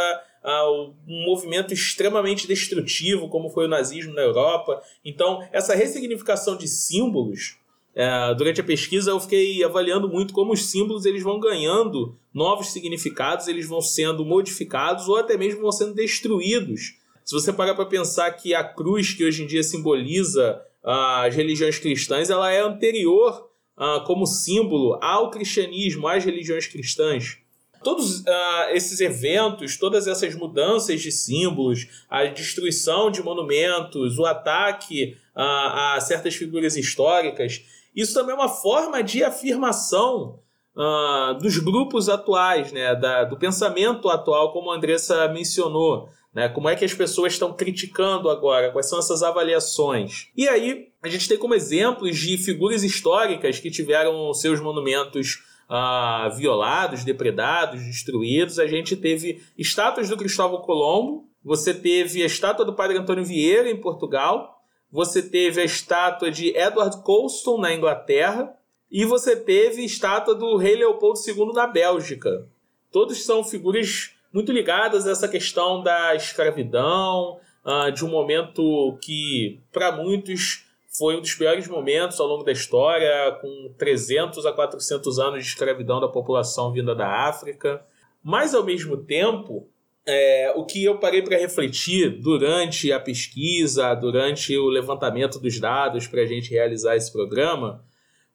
um 0.44 1.26
movimento 1.26 1.74
extremamente 1.74 2.48
destrutivo, 2.48 3.30
como 3.30 3.50
foi 3.50 3.66
o 3.66 3.70
nazismo 3.70 4.14
na 4.14 4.22
Europa. 4.22 4.82
Então, 5.06 5.48
essa 5.52 5.76
ressignificação 5.76 6.58
de 6.58 6.68
símbolos, 6.68 7.58
uh, 7.96 8.36
durante 8.36 8.62
a 8.62 8.64
pesquisa 8.64 9.12
eu 9.12 9.20
fiquei 9.20 9.64
avaliando 9.64 10.10
muito 10.10 10.34
como 10.34 10.54
os 10.54 10.70
símbolos 10.70 11.06
eles 11.06 11.24
vão 11.24 11.40
ganhando 11.40 12.18
novos 12.34 12.72
significados, 12.72 13.48
eles 13.48 13.68
vão 13.68 13.82
sendo 13.82 14.26
modificados 14.26 15.08
ou 15.08 15.18
até 15.18 15.38
mesmo 15.38 15.62
vão 15.62 15.72
sendo 15.72 15.94
destruídos. 15.94 16.96
Se 17.24 17.34
você 17.34 17.54
parar 17.54 17.76
para 17.76 17.86
pensar 17.86 18.32
que 18.32 18.54
a 18.54 18.64
cruz 18.64 19.14
que 19.14 19.24
hoje 19.24 19.44
em 19.44 19.48
dia 19.48 19.64
simboliza 19.64 20.62
uh, 20.84 21.26
as 21.26 21.36
religiões 21.36 21.78
cristãs, 21.78 22.30
ela 22.30 22.52
é 22.52 22.62
anterior 22.62 23.48
uh, 23.78 24.04
como 24.06 24.26
símbolo 24.26 24.98
ao 25.02 25.30
cristianismo, 25.30 26.08
às 26.08 26.26
religiões 26.26 26.66
cristãs. 26.68 27.38
Todos 27.84 28.20
uh, 28.20 28.26
esses 28.72 29.00
eventos, 29.02 29.78
todas 29.78 30.08
essas 30.08 30.36
mudanças 30.36 31.02
de 31.02 31.12
símbolos, 31.12 31.88
a 32.10 32.26
destruição 32.26 33.10
de 33.10 33.24
monumentos, 33.24 34.20
o 34.20 34.26
ataque 34.26 35.18
uh, 35.36 35.96
a 35.96 36.00
certas 36.00 36.36
figuras 36.36 36.78
históricas, 36.78 37.64
isso 37.96 38.14
também 38.14 38.34
é 38.34 38.38
uma 38.38 38.50
forma 38.50 39.02
de 39.04 39.24
afirmação 39.24 40.40
uh, 40.76 41.34
dos 41.36 41.58
grupos 41.58 42.08
atuais, 42.08 42.72
né, 42.72 42.96
da, 42.96 43.24
do 43.24 43.38
pensamento 43.38 44.10
atual, 44.10 44.54
como 44.54 44.72
a 44.72 44.76
Andressa 44.76 45.28
mencionou. 45.28 46.10
Né, 46.34 46.48
como 46.48 46.70
é 46.70 46.78
que 46.78 46.86
as 46.86 46.94
pessoas 46.94 47.34
estão 47.34 47.52
criticando 47.52 48.30
agora? 48.30 48.72
Quais 48.72 48.88
são 48.88 49.00
essas 49.00 49.22
avaliações? 49.22 50.30
E 50.36 50.48
aí, 50.48 50.88
a 51.04 51.10
gente 51.10 51.28
tem 51.28 51.38
como 51.38 51.54
exemplos 51.54 52.18
de 52.18 52.38
figuras 52.38 52.84
históricas 52.84 53.60
que 53.60 53.70
tiveram 53.70 54.34
seus 54.34 54.62
monumentos 54.62 55.44
uh, 55.72 56.36
violados, 56.36 57.06
depredados, 57.06 57.82
destruídos. 57.82 58.60
A 58.60 58.68
gente 58.68 58.98
teve 58.98 59.42
estátuas 59.58 60.10
do 60.10 60.18
Cristóvão 60.18 60.62
Colombo, 60.62 61.30
você 61.44 61.74
teve 61.74 62.22
a 62.22 62.26
estátua 62.26 62.66
do 62.66 62.74
Padre 62.74 62.98
Antônio 62.98 63.24
Vieira 63.24 63.70
em 63.70 63.80
Portugal, 63.80 64.62
você 64.92 65.22
teve 65.22 65.62
a 65.62 65.64
estátua 65.64 66.30
de 66.30 66.50
Edward 66.50 67.02
Colston 67.02 67.58
na 67.60 67.74
Inglaterra 67.74 68.54
e 68.92 69.06
você 69.06 69.36
teve 69.38 69.82
a 69.82 69.86
estátua 69.86 70.36
do 70.36 70.58
rei 70.58 70.76
Leopoldo 70.76 71.18
II 71.26 71.54
na 71.54 71.66
Bélgica. 71.66 72.46
Todos 72.92 73.24
são 73.24 73.42
figuras 73.42 74.12
muito 74.34 74.52
ligadas 74.52 75.08
a 75.08 75.12
essa 75.12 75.30
questão 75.30 75.82
da 75.82 76.14
escravidão, 76.14 77.40
uh, 77.66 77.90
de 77.92 78.04
um 78.04 78.10
momento 78.10 78.98
que, 79.02 79.62
para 79.72 79.94
muitos, 79.94 80.66
foi 81.02 81.18
um 81.18 81.20
dos 81.20 81.34
piores 81.34 81.68
momentos 81.68 82.20
ao 82.20 82.28
longo 82.28 82.44
da 82.44 82.52
história, 82.52 83.32
com 83.42 83.74
300 83.76 84.46
a 84.46 84.54
400 84.54 85.18
anos 85.18 85.44
de 85.44 85.50
escravidão 85.50 86.00
da 86.00 86.08
população 86.08 86.72
vinda 86.72 86.94
da 86.94 87.28
África. 87.28 87.84
Mas, 88.24 88.54
ao 88.54 88.64
mesmo 88.64 88.96
tempo, 88.98 89.68
é, 90.06 90.54
o 90.56 90.64
que 90.64 90.84
eu 90.86 91.00
parei 91.00 91.24
para 91.24 91.40
refletir 91.40 92.22
durante 92.22 92.94
a 92.94 93.00
pesquisa, 93.00 93.96
durante 93.96 94.56
o 94.56 94.68
levantamento 94.68 95.40
dos 95.40 95.60
dados 95.60 96.06
para 96.06 96.22
a 96.22 96.26
gente 96.28 96.52
realizar 96.52 96.96
esse 96.96 97.12
programa, 97.12 97.84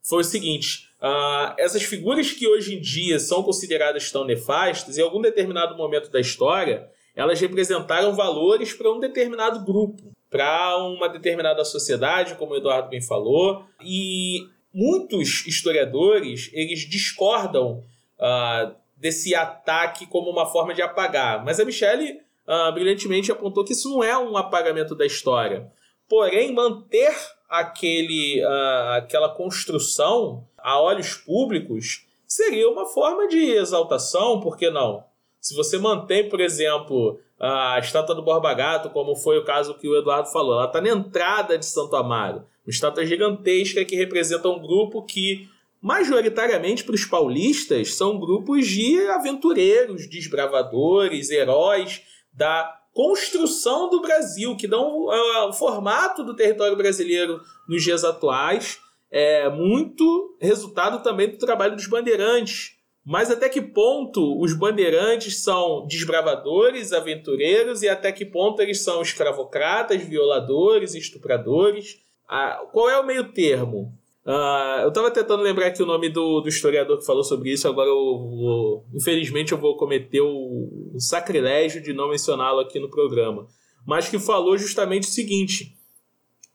foi 0.02 0.23
o 0.23 0.25
seguinte: 0.25 0.88
uh, 1.00 1.54
essas 1.56 1.85
figuras 1.85 2.32
que 2.32 2.49
hoje 2.49 2.75
em 2.75 2.80
dia 2.80 3.20
são 3.20 3.44
consideradas 3.44 4.11
tão 4.11 4.25
nefastas, 4.25 4.99
em 4.99 5.02
algum 5.02 5.20
determinado 5.20 5.76
momento 5.76 6.11
da 6.11 6.18
história, 6.18 6.90
elas 7.14 7.40
representaram 7.40 8.12
valores 8.12 8.73
para 8.73 8.90
um 8.90 8.99
determinado 8.99 9.64
grupo 9.64 10.15
para 10.30 10.76
uma 10.78 11.09
determinada 11.09 11.64
sociedade, 11.64 12.35
como 12.35 12.52
o 12.52 12.56
Eduardo 12.56 12.88
bem 12.88 13.00
falou, 13.00 13.64
e 13.83 14.47
muitos 14.73 15.47
historiadores 15.47 16.50
eles 16.52 16.80
discordam 16.80 17.85
uh, 18.18 18.75
desse 18.97 19.35
ataque 19.35 20.06
como 20.06 20.30
uma 20.30 20.47
forma 20.47 20.75
de 20.75 20.83
apagar. 20.83 21.45
Mas 21.45 21.61
a 21.61 21.64
Michelle 21.64 22.21
uh, 22.47 22.73
brilhantemente 22.73 23.30
apontou 23.30 23.64
que 23.64 23.73
isso 23.73 23.90
não 23.90 24.02
é 24.02 24.16
um 24.18 24.37
apagamento 24.37 24.95
da 24.95 25.06
história. 25.06 25.71
Porém, 26.09 26.52
manter 26.52 27.14
aquele, 27.49 28.42
uh, 28.45 28.92
aquela 28.97 29.28
construção 29.28 30.47
a 30.59 30.80
olhos 30.80 31.14
públicos 31.14 32.06
seria 32.26 32.68
uma 32.68 32.87
forma 32.87 33.28
de 33.28 33.38
exaltação, 33.38 34.40
por 34.40 34.56
que 34.56 34.68
não? 34.68 35.04
Se 35.40 35.54
você 35.54 35.78
mantém, 35.78 36.28
por 36.28 36.40
exemplo, 36.40 37.21
a 37.38 37.78
estátua 37.78 38.14
do 38.14 38.23
Borba 38.23 38.52
Gato, 38.55 38.90
como 38.90 39.14
foi 39.14 39.38
o 39.38 39.45
caso 39.45 39.75
que 39.75 39.88
o 39.88 39.97
Eduardo 39.97 40.31
falou. 40.31 40.55
Ela 40.55 40.66
está 40.66 40.81
na 40.81 40.88
entrada 40.88 41.59
de 41.59 41.66
Santo 41.66 41.95
Amaro. 41.97 42.45
Uma 42.66 42.71
estátua 42.71 43.05
gigantesca 43.05 43.85
que 43.85 43.95
representa 43.95 44.49
um 44.49 44.61
grupo 44.61 45.02
que, 45.02 45.49
majoritariamente 45.81 46.83
para 46.83 46.95
os 46.95 47.05
paulistas, 47.05 47.95
são 47.95 48.19
grupos 48.19 48.66
de 48.66 48.99
aventureiros, 49.09 50.09
desbravadores, 50.09 51.31
heróis 51.31 52.02
da 52.33 52.75
construção 52.93 53.90
do 53.90 54.00
Brasil, 54.00 54.57
que 54.57 54.66
dão 54.66 55.05
uh, 55.05 55.49
o 55.49 55.52
formato 55.52 56.25
do 56.25 56.35
território 56.35 56.76
brasileiro 56.76 57.40
nos 57.69 57.83
dias 57.83 58.02
atuais. 58.02 58.81
É 59.11 59.49
muito 59.50 60.37
resultado 60.40 61.02
também 61.02 61.28
do 61.28 61.37
trabalho 61.37 61.76
dos 61.76 61.87
bandeirantes, 61.87 62.75
mas 63.07 63.31
até 63.31 63.49
que 63.49 63.63
ponto 63.63 64.37
os 64.43 64.53
bandeirantes 64.53 65.41
são 65.41 65.87
desbravadores, 65.87 66.93
aventureiros 66.93 67.83
e 67.83 67.89
até 67.89 68.11
que 68.11 68.25
ponto 68.25 68.61
eles 68.61 68.83
são 68.83 69.01
escravocratas, 69.01 70.03
violadores, 70.03 70.93
estupradores? 70.93 72.01
Ah, 72.29 72.67
qual 72.73 72.91
é 72.91 72.99
o 72.99 73.07
meio 73.07 73.33
termo? 73.33 73.97
Ah, 74.27 74.81
eu 74.83 74.89
estava 74.89 75.09
tentando 75.09 75.45
lembrar 75.45 75.69
aqui 75.69 75.81
o 75.81 75.87
nome 75.87 76.09
do, 76.09 76.41
do 76.41 76.49
historiador 76.49 76.99
que 76.99 77.07
falou 77.07 77.23
sobre 77.23 77.53
isso, 77.53 77.69
agora 77.69 77.89
eu 77.89 78.85
infelizmente 78.93 79.53
eu 79.53 79.59
vou 79.59 79.77
cometer 79.77 80.23
o, 80.23 80.91
o 80.93 81.01
sacrilégio 81.01 81.81
de 81.81 81.93
não 81.93 82.11
mencioná-lo 82.11 82.59
aqui 82.59 82.81
no 82.81 82.91
programa. 82.91 83.47
Mas 83.87 84.09
que 84.09 84.19
falou 84.19 84.59
justamente 84.59 85.05
o 85.05 85.13
seguinte: 85.13 85.79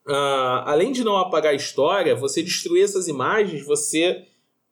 ah, 0.06 0.66
além 0.68 0.92
de 0.92 1.02
não 1.02 1.16
apagar 1.16 1.54
a 1.54 1.56
história, 1.56 2.14
você 2.14 2.44
destruir 2.44 2.84
essas 2.84 3.08
imagens, 3.08 3.66
você 3.66 4.26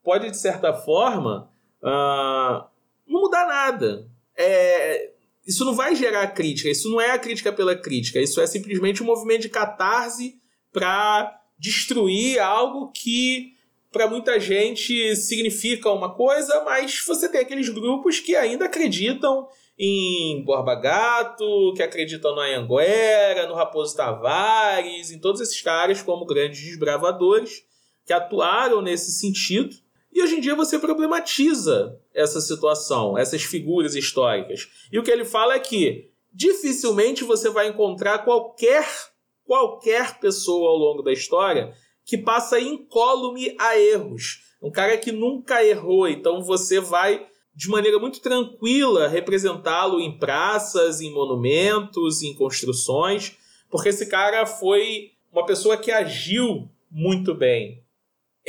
pode, 0.04 0.30
de 0.30 0.38
certa 0.38 0.74
forma, 0.74 1.50
uh, 1.84 2.66
não 3.08 3.22
mudar 3.22 3.48
nada. 3.48 4.08
É, 4.38 5.12
isso 5.46 5.66
não 5.66 5.74
vai 5.74 5.96
gerar 5.96 6.28
crítica, 6.28 6.70
isso 6.70 6.90
não 6.90 7.02
é 7.02 7.12
a 7.12 7.20
crítica 7.20 7.52
pela 7.52 7.76
crítica, 7.76 8.20
isso 8.20 8.40
é 8.40 8.48
simplesmente 8.48 9.02
um 9.02 9.06
movimento 9.06 9.42
de 9.42 9.50
catarse 9.50 10.40
para 10.72 11.42
destruir 11.58 12.40
algo 12.40 12.92
que 12.92 13.54
para 13.92 14.08
muita 14.08 14.40
gente 14.40 15.16
significa 15.16 15.90
uma 15.90 16.14
coisa, 16.14 16.64
mas 16.64 17.04
você 17.06 17.28
tem 17.28 17.42
aqueles 17.42 17.70
grupos 17.70 18.20
que 18.20 18.36
ainda 18.36 18.66
acreditam 18.66 19.48
em 19.78 20.44
Borba 20.44 20.76
Gato, 20.76 21.74
que 21.76 21.82
acreditam 21.82 22.36
no 22.36 22.42
Anhanguera, 22.42 23.48
no 23.48 23.56
Raposo 23.56 23.96
Tavares, 23.96 25.10
em 25.10 25.20
todos 25.20 25.42
esses 25.42 25.62
caras 25.62 26.02
como 26.02 26.26
grandes 26.26 26.62
desbravadores 26.62 27.64
que 28.06 28.14
atuaram 28.14 28.82
nesse 28.82 29.12
sentido 29.12 29.76
e 30.12 30.22
hoje 30.22 30.36
em 30.36 30.42
dia 30.42 30.56
você 30.56 30.80
problematiza 30.80 32.00
essa 32.14 32.42
situação, 32.42 33.18
essas 33.18 33.44
figuras 33.44 33.96
históricas. 33.96 34.68
E 34.92 34.98
o 34.98 35.04
que 35.04 35.12
ele 35.12 35.26
fala 35.26 35.56
é 35.56 35.60
que 35.60 36.12
dificilmente 36.34 37.24
você 37.24 37.50
vai 37.50 37.68
encontrar 37.68 38.20
qualquer 38.20 38.88
qualquer 39.46 40.20
pessoa 40.20 40.70
ao 40.70 40.78
longo 40.78 41.02
da 41.02 41.12
história 41.12 41.74
que 42.06 42.18
passa 42.18 42.60
incólume 42.60 43.56
a 43.60 43.80
erros. 43.80 44.44
Um 44.62 44.70
cara 44.70 44.98
que 44.98 45.12
nunca 45.12 45.64
errou, 45.64 46.08
então 46.08 46.44
você 46.44 46.80
vai 46.80 47.26
de 47.56 47.68
maneira 47.68 47.98
muito 47.98 48.22
tranquila 48.22 49.08
representá-lo 49.08 50.00
em 50.00 50.18
praças, 50.18 51.02
em 51.02 51.12
monumentos, 51.12 52.22
em 52.22 52.34
construções, 52.34 53.38
porque 53.70 53.90
esse 53.90 54.06
cara 54.06 54.46
foi 54.46 55.12
uma 55.32 55.46
pessoa 55.46 55.78
que 55.78 55.92
agiu 55.92 56.70
muito 56.92 57.34
bem 57.34 57.84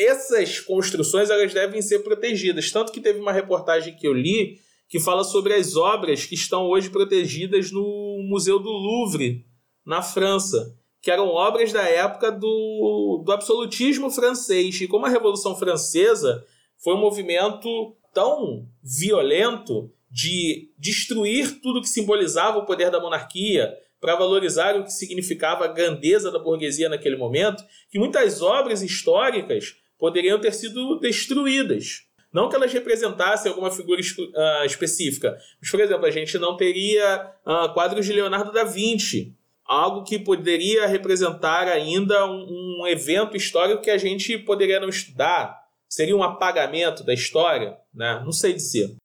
essas 0.00 0.60
construções 0.60 1.30
elas 1.30 1.52
devem 1.52 1.82
ser 1.82 2.00
protegidas. 2.00 2.70
Tanto 2.70 2.92
que 2.92 3.00
teve 3.00 3.18
uma 3.18 3.32
reportagem 3.32 3.94
que 3.94 4.06
eu 4.06 4.12
li 4.12 4.58
que 4.88 4.98
fala 4.98 5.22
sobre 5.22 5.54
as 5.54 5.76
obras 5.76 6.24
que 6.24 6.34
estão 6.34 6.66
hoje 6.66 6.90
protegidas 6.90 7.70
no 7.70 8.18
Museu 8.28 8.58
do 8.58 8.70
Louvre, 8.70 9.46
na 9.86 10.02
França, 10.02 10.76
que 11.00 11.10
eram 11.10 11.28
obras 11.28 11.72
da 11.72 11.82
época 11.82 12.32
do, 12.32 13.22
do 13.24 13.32
absolutismo 13.32 14.10
francês. 14.10 14.80
E 14.80 14.88
como 14.88 15.06
a 15.06 15.08
Revolução 15.08 15.56
Francesa 15.56 16.44
foi 16.82 16.94
um 16.94 17.00
movimento 17.00 17.96
tão 18.12 18.66
violento 18.82 19.92
de 20.10 20.72
destruir 20.76 21.60
tudo 21.60 21.80
que 21.80 21.88
simbolizava 21.88 22.58
o 22.58 22.66
poder 22.66 22.90
da 22.90 23.00
monarquia, 23.00 23.72
para 24.00 24.16
valorizar 24.16 24.76
o 24.76 24.84
que 24.84 24.92
significava 24.92 25.66
a 25.66 25.68
grandeza 25.68 26.30
da 26.30 26.38
burguesia 26.38 26.88
naquele 26.88 27.16
momento, 27.16 27.62
que 27.90 27.98
muitas 27.98 28.40
obras 28.40 28.82
históricas 28.82 29.76
poderiam 30.00 30.40
ter 30.40 30.52
sido 30.52 30.98
destruídas. 30.98 32.06
Não 32.32 32.48
que 32.48 32.56
elas 32.56 32.72
representassem 32.72 33.50
alguma 33.50 33.70
figura 33.70 34.00
uh, 34.00 34.64
específica, 34.64 35.36
mas, 35.60 35.70
por 35.70 35.80
exemplo, 35.80 36.06
a 36.06 36.10
gente 36.10 36.38
não 36.38 36.56
teria 36.56 37.30
uh, 37.44 37.72
quadros 37.74 38.06
de 38.06 38.12
Leonardo 38.12 38.52
da 38.52 38.64
Vinci 38.64 39.34
algo 39.70 40.02
que 40.02 40.18
poderia 40.18 40.84
representar 40.88 41.68
ainda 41.68 42.26
um, 42.26 42.80
um 42.80 42.86
evento 42.88 43.36
histórico 43.36 43.82
que 43.82 43.90
a 43.90 43.98
gente 43.98 44.36
poderia 44.36 44.80
não 44.80 44.88
estudar? 44.88 45.60
Seria 45.88 46.16
um 46.16 46.24
apagamento 46.24 47.04
da 47.04 47.14
história? 47.14 47.76
Né? 47.94 48.20
Não 48.24 48.32
sei 48.32 48.52
dizer. 48.52 48.96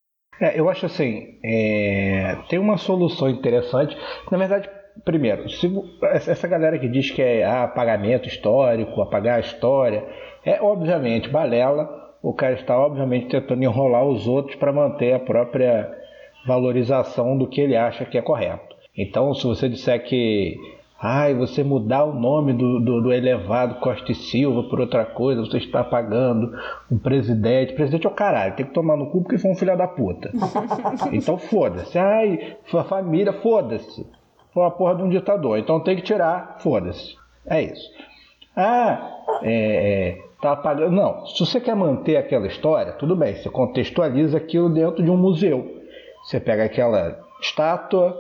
É, 0.41 0.59
eu 0.59 0.67
acho 0.67 0.87
assim, 0.87 1.39
é... 1.45 2.35
tem 2.49 2.57
uma 2.57 2.77
solução 2.77 3.29
interessante. 3.29 3.95
Na 4.31 4.37
verdade, 4.39 4.67
primeiro, 5.03 5.49
se... 5.49 5.69
essa 6.01 6.47
galera 6.47 6.79
que 6.79 6.87
diz 6.87 7.11
que 7.11 7.21
é 7.21 7.43
ah, 7.43 7.63
apagamento 7.63 8.27
histórico, 8.27 9.01
apagar 9.01 9.37
a 9.37 9.41
história, 9.41 10.03
é 10.45 10.61
obviamente 10.61 11.29
balela. 11.29 12.03
O 12.21 12.33
cara 12.33 12.55
está 12.55 12.77
obviamente 12.77 13.27
tentando 13.27 13.63
enrolar 13.63 14.05
os 14.05 14.27
outros 14.27 14.55
para 14.55 14.73
manter 14.73 15.13
a 15.13 15.19
própria 15.19 15.91
valorização 16.47 17.37
do 17.37 17.47
que 17.47 17.61
ele 17.61 17.75
acha 17.75 18.05
que 18.05 18.17
é 18.17 18.21
correto. 18.21 18.75
Então, 18.97 19.33
se 19.33 19.45
você 19.45 19.67
disser 19.67 20.03
que 20.03 20.55
ai, 20.99 21.35
você 21.35 21.63
mudar 21.63 22.05
o 22.05 22.13
nome 22.13 22.53
do, 22.53 22.79
do, 22.79 23.01
do, 23.01 23.13
elevado 23.13 23.79
Costa 23.79 24.11
e 24.11 24.15
Silva 24.15 24.63
por 24.63 24.79
outra 24.79 25.05
coisa, 25.05 25.41
você 25.41 25.57
está 25.57 25.83
pagando 25.83 26.51
um 26.91 26.97
presidente. 26.97 27.73
Presidente 27.73 28.07
é 28.07 28.09
o 28.09 28.13
caralho, 28.13 28.55
tem 28.55 28.65
que 28.65 28.73
tomar 28.73 28.95
no 28.97 29.11
cu 29.11 29.21
porque 29.21 29.37
foi 29.37 29.51
um 29.51 29.55
filho 29.55 29.77
da 29.77 29.87
puta. 29.87 30.31
então 31.11 31.37
foda-se. 31.37 31.97
Ai, 31.97 32.57
sua 32.65 32.83
família, 32.83 33.33
foda-se. 33.33 34.05
Foi 34.55 34.63
uma 34.63 34.71
porra 34.71 34.95
de 34.95 35.03
um 35.03 35.09
ditador, 35.09 35.59
então 35.59 35.81
tem 35.81 35.97
que 35.97 36.01
tirar, 36.01 36.55
foda-se. 36.59 37.17
É 37.45 37.61
isso. 37.61 37.91
Ah, 38.55 39.11
é, 39.43 39.51
é, 39.51 40.17
tá 40.41 40.55
pagando. 40.55 40.91
Não, 40.91 41.25
se 41.25 41.45
você 41.45 41.59
quer 41.59 41.75
manter 41.75 42.15
aquela 42.15 42.47
história, 42.47 42.93
tudo 42.93 43.17
bem, 43.17 43.35
você 43.35 43.49
contextualiza 43.49 44.37
aquilo 44.37 44.69
dentro 44.69 45.03
de 45.03 45.11
um 45.11 45.17
museu. 45.17 45.81
Você 46.23 46.39
pega 46.39 46.63
aquela 46.63 47.19
estátua, 47.41 48.17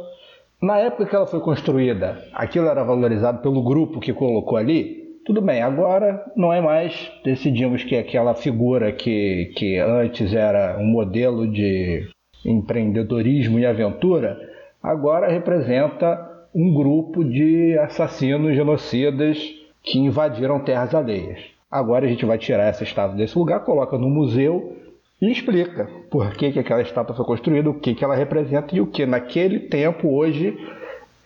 na 0.61 0.77
época 0.77 1.05
que 1.05 1.15
ela 1.15 1.25
foi 1.25 1.39
construída, 1.39 2.21
aquilo 2.33 2.67
era 2.67 2.83
valorizado 2.83 3.41
pelo 3.41 3.63
grupo 3.63 4.01
que 4.01 4.11
colocou 4.11 4.57
ali. 4.57 5.05
Tudo 5.25 5.41
bem, 5.41 5.61
agora 5.61 6.21
não 6.35 6.51
é 6.51 6.59
mais. 6.59 7.13
Decidimos 7.23 7.81
que 7.85 7.95
aquela 7.95 8.33
figura 8.35 8.91
que, 8.91 9.53
que 9.55 9.79
antes 9.79 10.33
era 10.33 10.77
um 10.79 10.85
modelo 10.85 11.47
de 11.47 12.09
empreendedorismo 12.45 13.57
e 13.57 13.65
aventura, 13.65 14.37
agora 14.85 15.27
representa 15.27 16.29
um 16.53 16.71
grupo 16.73 17.23
de 17.23 17.75
assassinos 17.79 18.55
genocidas 18.55 19.37
que 19.81 19.97
invadiram 19.97 20.59
terras 20.59 20.93
alheias. 20.93 21.39
Agora 21.71 22.05
a 22.05 22.07
gente 22.07 22.23
vai 22.23 22.37
tirar 22.37 22.65
essa 22.65 22.83
estátua 22.83 23.17
desse 23.17 23.37
lugar, 23.37 23.61
coloca 23.61 23.97
no 23.97 24.07
museu 24.07 24.77
e 25.19 25.31
explica 25.31 25.89
por 26.11 26.31
que, 26.33 26.51
que 26.51 26.59
aquela 26.59 26.83
estátua 26.83 27.15
foi 27.15 27.25
construída, 27.25 27.67
o 27.67 27.79
que, 27.79 27.95
que 27.95 28.03
ela 28.03 28.15
representa 28.15 28.75
e 28.75 28.79
o 28.79 28.85
que 28.85 29.07
naquele 29.07 29.59
tempo 29.59 30.07
hoje 30.07 30.55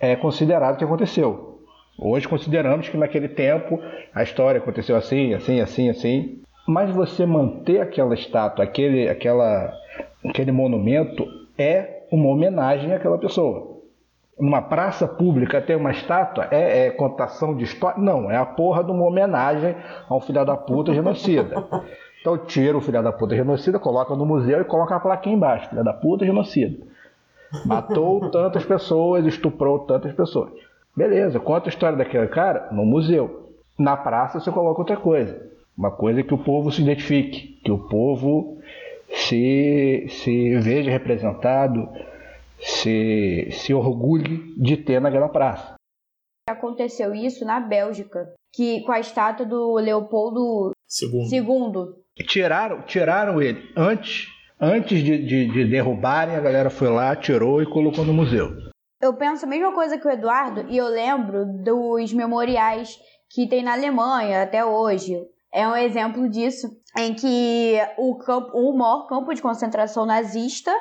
é 0.00 0.16
considerado 0.16 0.78
que 0.78 0.84
aconteceu. 0.84 1.60
Hoje 1.98 2.26
consideramos 2.26 2.88
que 2.88 2.96
naquele 2.96 3.28
tempo 3.28 3.78
a 4.14 4.22
história 4.22 4.58
aconteceu 4.58 4.96
assim, 4.96 5.34
assim, 5.34 5.60
assim, 5.60 5.90
assim. 5.90 6.40
Mas 6.66 6.90
você 6.90 7.26
manter 7.26 7.82
aquela 7.82 8.14
estátua, 8.14 8.64
aquele, 8.64 9.06
aquela, 9.06 9.70
aquele 10.24 10.50
monumento 10.50 11.26
é 11.58 11.99
uma 12.10 12.28
homenagem 12.28 12.92
àquela 12.92 13.18
pessoa. 13.18 13.78
Numa 14.38 14.62
praça 14.62 15.06
pública 15.06 15.60
ter 15.60 15.76
uma 15.76 15.90
estátua 15.90 16.48
é, 16.50 16.86
é 16.86 16.90
contação 16.90 17.54
de 17.54 17.64
história? 17.64 18.00
Não, 18.00 18.30
é 18.30 18.36
a 18.36 18.46
porra 18.46 18.82
de 18.82 18.90
uma 18.90 19.04
homenagem 19.04 19.76
a 20.08 20.14
um 20.14 20.20
filho 20.20 20.44
da 20.44 20.56
puta 20.56 20.94
genocida. 20.94 21.62
Então 22.20 22.36
tira 22.36 22.76
o 22.76 22.80
filho 22.80 23.02
da 23.02 23.12
puta 23.12 23.34
genocida, 23.34 23.78
coloca 23.78 24.14
no 24.14 24.26
museu 24.26 24.60
e 24.60 24.64
coloca 24.64 24.94
a 24.94 25.00
plaquinha 25.00 25.36
embaixo, 25.36 25.68
filho 25.70 25.84
da 25.84 25.92
puta 25.92 26.24
genocida. 26.24 26.86
Matou 27.64 28.30
tantas 28.30 28.64
pessoas, 28.64 29.26
estuprou 29.26 29.80
tantas 29.80 30.12
pessoas. 30.12 30.50
Beleza, 30.96 31.40
conta 31.40 31.68
a 31.68 31.70
história 31.70 31.96
daquele 31.96 32.26
cara 32.28 32.68
no 32.72 32.84
museu. 32.84 33.50
Na 33.78 33.96
praça 33.96 34.38
você 34.40 34.50
coloca 34.50 34.80
outra 34.80 34.96
coisa. 34.96 35.50
Uma 35.76 35.90
coisa 35.90 36.22
que 36.22 36.34
o 36.34 36.38
povo 36.38 36.70
se 36.70 36.82
identifique, 36.82 37.58
que 37.64 37.72
o 37.72 37.78
povo 37.78 38.58
se, 39.12 40.06
se 40.08 40.58
veja 40.58 40.90
representado, 40.90 41.88
se, 42.58 43.48
se 43.50 43.74
orgulhe 43.74 44.54
de 44.56 44.76
ter 44.76 45.00
naquela 45.00 45.28
praça. 45.28 45.74
Aconteceu 46.48 47.14
isso 47.14 47.44
na 47.44 47.60
Bélgica, 47.60 48.32
que 48.52 48.82
com 48.82 48.92
a 48.92 49.00
estátua 49.00 49.46
do 49.46 49.74
Leopoldo 49.74 50.72
II. 51.00 51.38
II 51.38 52.00
Tiraram, 52.26 52.82
tiraram 52.82 53.40
ele 53.40 53.72
antes, 53.76 54.28
antes 54.60 55.02
de, 55.02 55.18
de, 55.18 55.46
de 55.46 55.64
derrubarem, 55.64 56.36
a 56.36 56.40
galera 56.40 56.68
foi 56.68 56.88
lá, 56.88 57.14
tirou 57.16 57.62
e 57.62 57.66
colocou 57.66 58.04
no 58.04 58.12
museu. 58.12 58.50
Eu 59.00 59.14
penso 59.14 59.46
a 59.46 59.48
mesma 59.48 59.72
coisa 59.72 59.96
que 59.98 60.06
o 60.06 60.10
Eduardo 60.10 60.66
e 60.68 60.76
eu 60.76 60.86
lembro 60.86 61.46
dos 61.46 62.12
memoriais 62.12 62.98
que 63.30 63.48
tem 63.48 63.62
na 63.62 63.72
Alemanha 63.72 64.42
até 64.42 64.64
hoje. 64.64 65.16
É 65.52 65.66
um 65.66 65.76
exemplo 65.76 66.28
disso, 66.28 66.68
em 66.96 67.14
que 67.14 67.76
o, 67.98 68.16
campo, 68.18 68.56
o 68.56 68.76
maior 68.76 69.06
campo 69.06 69.34
de 69.34 69.42
concentração 69.42 70.06
nazista 70.06 70.72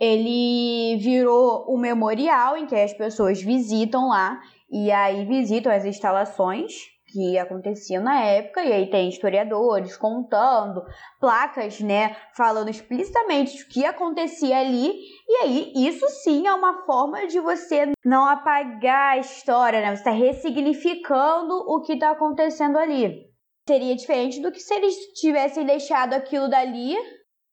ele 0.00 0.98
virou 0.98 1.64
um 1.68 1.78
memorial 1.78 2.56
em 2.56 2.66
que 2.66 2.74
as 2.74 2.92
pessoas 2.92 3.40
visitam 3.40 4.08
lá 4.08 4.38
e 4.70 4.90
aí 4.90 5.24
visitam 5.24 5.72
as 5.72 5.84
instalações 5.84 6.72
que 7.08 7.38
aconteciam 7.38 8.02
na 8.02 8.20
época, 8.20 8.62
e 8.62 8.72
aí 8.72 8.90
tem 8.90 9.08
historiadores 9.08 9.96
contando, 9.96 10.82
placas, 11.20 11.80
né, 11.80 12.16
falando 12.36 12.68
explicitamente 12.68 13.62
o 13.62 13.68
que 13.68 13.86
acontecia 13.86 14.58
ali, 14.58 14.92
e 15.26 15.36
aí 15.42 15.72
isso 15.76 16.06
sim 16.08 16.46
é 16.46 16.52
uma 16.52 16.84
forma 16.84 17.26
de 17.26 17.38
você 17.40 17.92
não 18.04 18.26
apagar 18.26 19.12
a 19.14 19.18
história, 19.18 19.80
né, 19.80 19.94
você 19.94 20.00
está 20.00 20.10
ressignificando 20.10 21.54
o 21.54 21.80
que 21.80 21.92
está 21.92 22.10
acontecendo 22.10 22.76
ali. 22.76 23.24
Seria 23.68 23.96
diferente 23.96 24.40
do 24.40 24.52
que 24.52 24.60
se 24.60 24.74
eles 24.74 24.94
tivessem 25.14 25.66
deixado 25.66 26.14
aquilo 26.14 26.48
dali, 26.48 26.94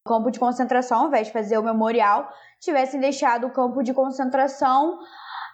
campo 0.06 0.30
de 0.30 0.38
concentração, 0.38 1.00
ao 1.00 1.08
invés 1.08 1.26
de 1.26 1.32
fazer 1.32 1.58
o 1.58 1.62
memorial, 1.62 2.28
tivessem 2.60 3.00
deixado 3.00 3.46
o 3.46 3.52
campo 3.52 3.82
de 3.82 3.92
concentração 3.92 4.98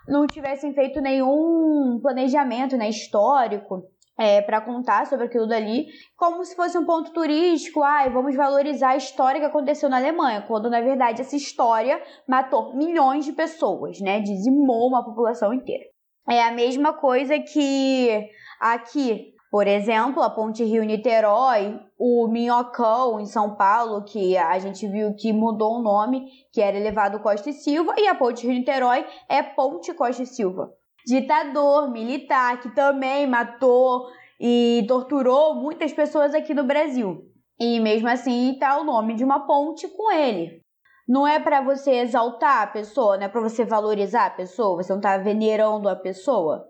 não 0.08 0.26
tivessem 0.26 0.74
feito 0.74 1.00
nenhum 1.00 1.98
planejamento 2.02 2.76
né, 2.76 2.88
histórico 2.88 3.84
é, 4.18 4.42
para 4.42 4.60
contar 4.60 5.06
sobre 5.06 5.26
aquilo 5.26 5.46
dali, 5.46 5.86
como 6.16 6.44
se 6.44 6.54
fosse 6.54 6.76
um 6.76 6.84
ponto 6.84 7.12
turístico. 7.12 7.82
Ai, 7.82 8.10
vamos 8.10 8.34
valorizar 8.34 8.90
a 8.90 8.96
história 8.96 9.40
que 9.40 9.46
aconteceu 9.46 9.88
na 9.88 9.96
Alemanha, 9.96 10.42
quando 10.42 10.68
na 10.68 10.80
verdade 10.80 11.22
essa 11.22 11.36
história 11.36 12.02
matou 12.28 12.76
milhões 12.76 13.24
de 13.24 13.32
pessoas, 13.32 13.98
né? 14.00 14.20
Dizimou 14.20 14.88
uma 14.88 15.04
população 15.04 15.54
inteira. 15.54 15.84
É 16.28 16.42
a 16.42 16.52
mesma 16.52 16.92
coisa 16.92 17.38
que 17.38 18.28
aqui, 18.60 19.29
por 19.50 19.66
exemplo, 19.66 20.22
a 20.22 20.30
Ponte 20.30 20.62
Rio-Niterói, 20.62 21.80
o 21.98 22.28
Minhocão 22.28 23.18
em 23.18 23.26
São 23.26 23.56
Paulo, 23.56 24.04
que 24.04 24.36
a 24.36 24.58
gente 24.58 24.86
viu 24.86 25.14
que 25.14 25.32
mudou 25.32 25.78
o 25.78 25.82
nome, 25.82 26.28
que 26.52 26.60
era 26.60 26.76
elevado 26.76 27.20
Costa 27.20 27.50
e 27.50 27.52
Silva, 27.52 27.94
e 27.98 28.06
a 28.06 28.14
Ponte 28.14 28.46
Rio-Niterói 28.46 29.04
é 29.28 29.42
Ponte 29.42 29.92
Costa 29.92 30.22
e 30.22 30.26
Silva 30.26 30.70
ditador 31.06 31.90
militar 31.90 32.60
que 32.60 32.74
também 32.74 33.26
matou 33.26 34.08
e 34.40 34.84
torturou 34.88 35.54
muitas 35.54 35.92
pessoas 35.92 36.34
aqui 36.34 36.54
no 36.54 36.64
Brasil. 36.64 37.22
E 37.58 37.78
mesmo 37.78 38.08
assim 38.08 38.52
está 38.52 38.78
o 38.80 38.84
nome 38.84 39.14
de 39.14 39.24
uma 39.24 39.46
ponte 39.46 39.86
com 39.88 40.10
ele. 40.10 40.62
Não 41.06 41.26
é 41.26 41.38
para 41.38 41.60
você 41.60 41.96
exaltar 41.96 42.62
a 42.62 42.66
pessoa, 42.66 43.16
não 43.16 43.24
é 43.24 43.28
para 43.28 43.40
você 43.40 43.64
valorizar 43.64 44.26
a 44.26 44.30
pessoa, 44.30 44.76
você 44.76 44.92
não 44.92 45.00
está 45.00 45.18
venerando 45.18 45.88
a 45.88 45.96
pessoa. 45.96 46.69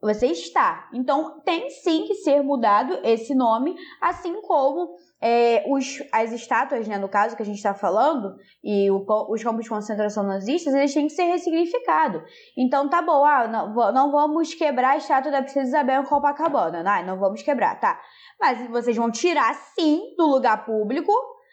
Você 0.00 0.28
está. 0.28 0.88
Então 0.94 1.40
tem 1.40 1.68
sim 1.68 2.06
que 2.06 2.14
ser 2.14 2.42
mudado 2.42 2.98
esse 3.04 3.34
nome, 3.34 3.76
assim 4.00 4.40
como 4.40 4.96
é, 5.20 5.62
os, 5.68 6.02
as 6.10 6.32
estátuas, 6.32 6.88
né, 6.88 6.96
no 6.96 7.08
caso 7.08 7.36
que 7.36 7.42
a 7.42 7.44
gente 7.44 7.58
está 7.58 7.74
falando, 7.74 8.34
e 8.64 8.90
o, 8.90 9.04
os 9.28 9.44
campos 9.44 9.64
de 9.64 9.68
concentração 9.68 10.24
nazistas, 10.24 10.72
eles 10.72 10.94
têm 10.94 11.06
que 11.06 11.12
ser 11.12 11.24
ressignificados. 11.24 12.22
Então 12.56 12.88
tá 12.88 13.02
bom, 13.02 13.24
ah, 13.24 13.46
não, 13.46 13.74
não 13.92 14.10
vamos 14.10 14.54
quebrar 14.54 14.92
a 14.92 14.96
estátua 14.96 15.30
da 15.30 15.42
Princesa 15.42 15.68
Isabel 15.68 16.02
em 16.02 16.06
Copacabana, 16.06 16.82
não, 16.82 17.06
não 17.06 17.18
vamos 17.18 17.42
quebrar, 17.42 17.78
tá? 17.78 18.00
Mas 18.40 18.66
vocês 18.70 18.96
vão 18.96 19.10
tirar 19.10 19.54
sim 19.74 20.14
do 20.16 20.26
lugar 20.26 20.64
público, 20.64 21.12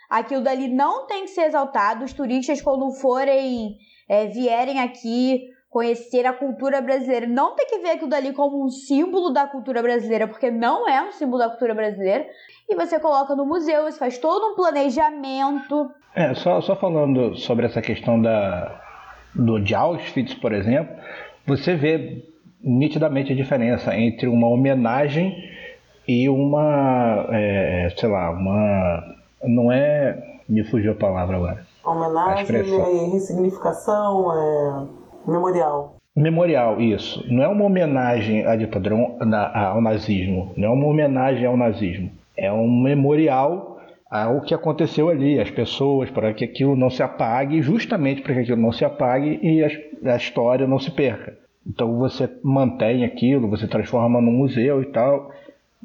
aquilo 0.10 0.42
dali 0.42 0.70
não 0.70 1.06
tem 1.06 1.24
que 1.24 1.32
ser 1.32 1.48
exaltado, 1.48 2.06
os 2.06 2.14
turistas 2.14 2.62
quando 2.62 2.90
forem, 2.94 3.76
é, 4.08 4.28
vierem 4.28 4.80
aqui 4.80 5.50
conhecer 5.70 6.26
a 6.26 6.34
cultura 6.34 6.82
brasileira. 6.82 7.28
Não 7.28 7.56
tem 7.56 7.68
que 7.68 7.80
ver 7.80 7.92
aquilo 7.92 8.10
dali 8.10 8.34
como 8.34 8.66
um 8.66 8.70
símbolo 8.70 9.32
da 9.32 9.46
cultura 9.46 9.82
brasileira, 9.82 10.28
porque 10.28 10.50
não 10.50 10.88
é 10.88 11.02
um 11.02 11.12
símbolo 11.12 11.40
da 11.40 11.50
cultura 11.50 11.74
brasileira. 11.74 12.26
E 12.70 12.76
você 12.76 13.00
coloca 13.00 13.36
no 13.36 13.46
museu, 13.46 13.84
você 13.84 13.98
faz 13.98 14.18
todo 14.18 14.54
um 14.54 14.56
planejamento. 14.56 15.92
É, 16.16 16.34
só, 16.34 16.62
só 16.62 16.76
falando 16.76 17.36
sobre 17.36 17.66
essa 17.66 17.82
questão 17.82 18.22
da, 18.22 18.82
do 19.36 19.60
de 19.60 19.76
Auschwitz, 19.76 20.34
por 20.36 20.54
exemplo, 20.54 20.96
você 21.46 21.76
vê 21.76 22.26
nitidamente 22.62 23.34
a 23.34 23.36
diferença 23.36 23.96
entre 23.96 24.28
uma 24.28 24.48
homenagem 24.48 25.36
e 26.08 26.28
uma, 26.30 27.28
é, 27.32 27.94
sei 27.98 28.10
lá, 28.10 28.32
uma. 28.32 29.16
Não 29.44 29.72
é. 29.72 30.36
Me 30.50 30.64
fugiu 30.64 30.94
a 30.94 30.96
palavra 30.96 31.36
agora. 31.36 31.68
Homenagem, 31.84 32.56
é, 32.56 33.12
ressignificação, 33.12 34.32
é 34.34 35.07
Memorial. 35.28 35.98
Memorial, 36.16 36.82
isso. 36.82 37.24
Não 37.30 37.44
é 37.44 37.48
uma 37.48 37.66
homenagem 37.66 38.46
à 38.46 38.56
ditadura, 38.56 38.96
ao 39.54 39.82
nazismo. 39.82 40.54
Não 40.56 40.70
é 40.70 40.72
uma 40.72 40.88
homenagem 40.88 41.46
ao 41.46 41.58
nazismo. 41.58 42.10
É 42.36 42.52
um 42.52 42.82
memorial 42.82 43.78
ao 44.10 44.40
que 44.40 44.54
aconteceu 44.54 45.10
ali, 45.10 45.38
as 45.38 45.52
pessoas, 45.52 46.10
para 46.10 46.34
que 46.34 46.46
aquilo 46.46 46.76
não 46.78 46.90
se 46.90 47.04
apague, 47.04 47.62
justamente 47.62 48.22
para 48.22 48.34
que 48.34 48.40
aquilo 48.40 48.62
não 48.62 48.72
se 48.72 48.86
apague 48.86 49.38
e 49.44 49.64
a, 49.64 50.14
a 50.14 50.16
história 50.16 50.66
não 50.66 50.80
se 50.80 50.90
perca. 50.92 51.38
Então 51.68 51.98
você 51.98 52.30
mantém 52.42 53.04
aquilo, 53.04 53.50
você 53.50 53.68
transforma 53.68 54.22
num 54.22 54.32
museu 54.32 54.82
e 54.82 54.86
tal, 54.86 55.30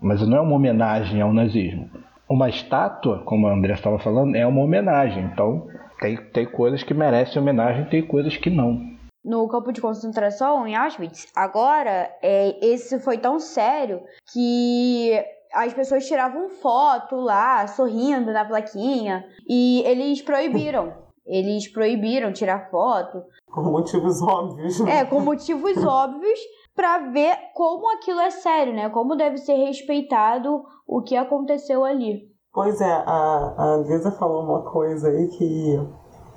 mas 0.01 0.27
não 0.27 0.37
é 0.37 0.41
uma 0.41 0.55
homenagem 0.55 1.21
ao 1.21 1.33
nazismo. 1.33 1.91
Uma 2.29 2.49
estátua, 2.49 3.19
como 3.25 3.49
a 3.49 3.53
André 3.53 3.75
estava 3.75 3.99
falando, 3.99 4.37
é 4.37 4.47
uma 4.47 4.63
homenagem. 4.63 5.25
Então 5.25 5.67
tem, 6.01 6.17
tem 6.17 6.47
coisas 6.47 6.85
que 6.85 6.95
merecem 6.95 7.43
homenagem, 7.43 7.87
tem 7.87 8.03
coisas 8.03 8.37
que 8.37 8.49
não 8.49 8.92
no 9.25 9.47
campo 9.49 9.73
de 9.73 9.81
concentração 9.81 10.67
em 10.67 10.75
Auschwitz. 10.75 11.27
Agora, 11.35 12.11
é, 12.23 12.59
esse 12.65 12.99
foi 12.99 13.19
tão 13.19 13.39
sério 13.39 14.03
que 14.33 15.13
as 15.53 15.73
pessoas 15.73 16.07
tiravam 16.07 16.49
foto 16.49 17.17
lá, 17.17 17.67
sorrindo 17.67 18.33
na 18.33 18.45
plaquinha, 18.45 19.25
e 19.49 19.83
eles 19.85 20.23
proibiram. 20.23 20.95
Eles 21.25 21.71
proibiram 21.73 22.33
tirar 22.33 22.71
foto. 22.71 23.23
Com 23.47 23.63
motivos 23.63 24.21
óbvios, 24.23 24.81
né? 24.81 25.01
É, 25.01 25.05
com 25.05 25.21
motivos 25.21 25.77
óbvios 25.85 26.41
para 26.75 27.11
ver 27.11 27.37
como 27.55 27.89
aquilo 27.93 28.21
é 28.21 28.31
sério, 28.31 28.73
né? 28.73 28.89
Como 28.89 29.15
deve 29.15 29.37
ser 29.37 29.55
respeitado 29.55 30.65
o 30.87 31.03
que 31.03 31.15
aconteceu 31.17 31.85
ali. 31.85 32.33
Pois 32.53 32.81
é, 32.81 32.93
a, 33.07 33.55
a 33.57 33.65
Andresa 33.75 34.11
falou 34.13 34.43
uma 34.43 34.71
coisa 34.71 35.09
aí 35.09 35.29
que 35.29 35.77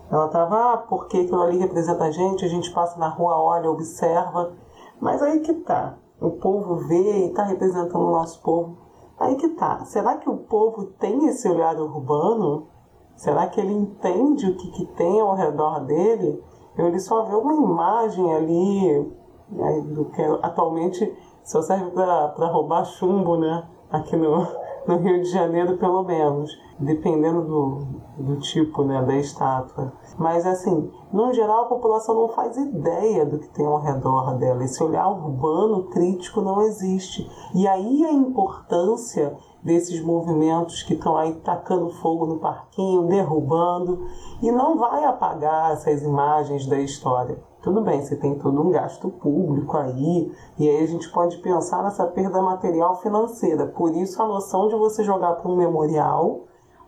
ela 0.09 0.27
tava, 0.27 0.73
ah, 0.73 0.77
porque 0.77 1.17
aquilo 1.17 1.41
ali 1.41 1.57
representa 1.57 2.03
a 2.03 2.11
gente, 2.11 2.45
a 2.45 2.47
gente 2.47 2.71
passa 2.71 2.99
na 2.99 3.09
rua, 3.09 3.35
olha, 3.35 3.69
observa. 3.69 4.53
Mas 4.99 5.21
aí 5.21 5.39
que 5.39 5.53
tá. 5.53 5.97
O 6.21 6.31
povo 6.31 6.75
vê 6.87 7.25
e 7.25 7.33
tá 7.33 7.43
representando 7.43 8.07
o 8.07 8.11
nosso 8.11 8.41
povo. 8.41 8.77
Aí 9.19 9.35
que 9.35 9.49
tá. 9.49 9.83
Será 9.85 10.17
que 10.17 10.29
o 10.29 10.37
povo 10.37 10.85
tem 10.99 11.27
esse 11.27 11.49
olhar 11.49 11.75
urbano? 11.79 12.67
Será 13.15 13.47
que 13.47 13.59
ele 13.59 13.73
entende 13.73 14.47
o 14.47 14.57
que, 14.57 14.71
que 14.71 14.85
tem 14.93 15.19
ao 15.19 15.35
redor 15.35 15.79
dele? 15.81 16.43
Ou 16.77 16.85
ele 16.85 16.99
só 16.99 17.23
vê 17.23 17.35
uma 17.35 17.53
imagem 17.53 18.33
ali 18.33 19.13
né, 19.49 19.81
do 19.87 20.05
que 20.05 20.21
atualmente 20.41 21.15
só 21.43 21.61
serve 21.61 21.91
para 21.91 22.47
roubar 22.47 22.85
chumbo, 22.85 23.37
né? 23.37 23.67
Aqui 23.89 24.15
no, 24.15 24.45
no 24.87 24.97
Rio 24.97 25.21
de 25.21 25.29
Janeiro, 25.29 25.77
pelo 25.77 26.03
menos 26.03 26.51
dependendo 26.79 27.41
do, 27.41 28.23
do 28.23 28.39
tipo 28.39 28.83
né, 28.83 29.01
da 29.03 29.15
estátua. 29.15 29.93
Mas, 30.17 30.45
assim, 30.45 30.91
no 31.11 31.33
geral, 31.33 31.63
a 31.63 31.69
população 31.69 32.15
não 32.15 32.29
faz 32.29 32.57
ideia 32.57 33.25
do 33.25 33.39
que 33.39 33.47
tem 33.49 33.65
ao 33.65 33.81
redor 33.81 34.37
dela. 34.37 34.63
Esse 34.63 34.83
olhar 34.83 35.07
urbano 35.07 35.89
crítico 35.89 36.41
não 36.41 36.61
existe. 36.61 37.29
E 37.53 37.67
aí 37.67 38.03
a 38.05 38.11
importância 38.11 39.37
desses 39.63 40.03
movimentos 40.03 40.83
que 40.83 40.93
estão 40.93 41.17
aí 41.17 41.33
tacando 41.35 41.89
fogo 41.89 42.25
no 42.25 42.39
parquinho, 42.39 43.07
derrubando, 43.07 44.05
e 44.41 44.51
não 44.51 44.77
vai 44.77 45.03
apagar 45.05 45.71
essas 45.71 46.03
imagens 46.03 46.67
da 46.67 46.79
história. 46.79 47.41
Tudo 47.65 47.82
bem, 47.82 47.99
você 47.99 48.15
tem 48.15 48.38
todo 48.38 48.62
um 48.62 48.69
gasto 48.69 49.10
público 49.10 49.75
aí, 49.75 50.32
e 50.60 50.69
aí 50.69 50.84
a 50.84 50.86
gente 50.86 51.12
pode 51.12 51.38
pensar 51.38 51.82
nessa 51.82 52.06
perda 52.06 52.39
material 52.39 53.01
financeira. 53.01 53.65
Por 53.65 53.91
isso 53.95 54.21
a 54.21 54.28
noção 54.28 54.67
de 54.67 54.75
você 54.75 55.04
jogar 55.04 55.34
para 55.34 55.49
um 55.49 55.56
memorial 55.56 56.41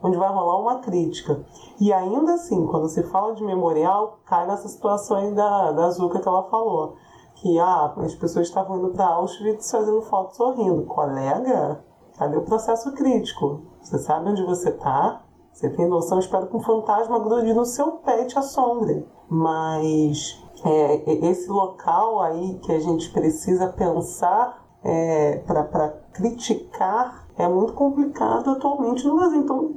onde 0.04 0.16
vai 0.18 0.32
rolar 0.32 0.62
uma 0.62 0.78
crítica. 0.78 1.44
E 1.82 1.92
ainda 1.92 2.36
assim, 2.36 2.68
quando 2.68 2.88
se 2.90 3.02
fala 3.02 3.34
de 3.34 3.44
memorial, 3.44 4.20
cai 4.24 4.46
nessa 4.46 4.68
situação 4.68 5.18
aí 5.18 5.34
da, 5.34 5.72
da 5.72 5.90
Zuka 5.90 6.20
que 6.20 6.28
ela 6.28 6.44
falou. 6.44 6.94
Que 7.38 7.58
ah, 7.58 7.96
as 7.98 8.14
pessoas 8.14 8.48
estavam 8.48 8.78
indo 8.78 8.90
para 8.90 9.08
Auschwitz 9.08 9.72
fazendo 9.72 10.04
foto 10.04 10.36
sorrindo. 10.36 10.84
Colega, 10.84 11.84
cadê 12.20 12.38
o 12.38 12.46
processo 12.46 12.92
crítico? 12.92 13.64
Você 13.82 13.98
sabe 13.98 14.30
onde 14.30 14.46
você 14.46 14.70
está? 14.70 15.24
Você 15.52 15.72
tem 15.72 15.90
noção? 15.90 16.20
Espero 16.20 16.46
que 16.46 16.56
um 16.56 16.62
fantasma 16.62 17.18
grude 17.18 17.52
no 17.52 17.66
seu 17.66 17.94
pé 17.94 18.22
e 18.22 18.28
te 18.28 18.38
assombre. 18.38 19.08
Mas 19.28 20.46
é, 20.66 21.28
esse 21.28 21.50
local 21.50 22.22
aí 22.22 22.60
que 22.64 22.72
a 22.72 22.80
gente 22.80 23.10
precisa 23.12 23.68
pensar 23.68 24.66
é, 24.84 25.38
para 25.46 25.90
criticar 26.14 27.28
é 27.38 27.48
muito 27.48 27.74
complicado 27.74 28.50
atualmente 28.50 29.06
no 29.06 29.16
Brasil. 29.16 29.40
Então, 29.42 29.76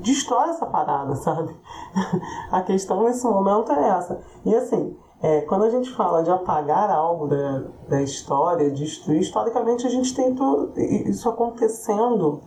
destrói 0.00 0.50
essa 0.50 0.66
parada, 0.66 1.14
sabe? 1.16 1.54
a 2.50 2.62
questão 2.62 3.04
nesse 3.04 3.24
momento 3.24 3.72
é 3.72 3.88
essa. 3.88 4.20
E 4.44 4.54
assim, 4.54 4.96
é, 5.22 5.40
quando 5.42 5.64
a 5.64 5.70
gente 5.70 5.90
fala 5.90 6.22
de 6.22 6.30
apagar 6.30 6.90
algo 6.90 7.26
da, 7.26 7.64
da 7.88 8.02
história, 8.02 8.70
destruir, 8.70 9.20
historicamente 9.20 9.86
a 9.86 9.90
gente 9.90 10.14
tem 10.14 10.34
isso 11.08 11.28
acontecendo 11.28 12.40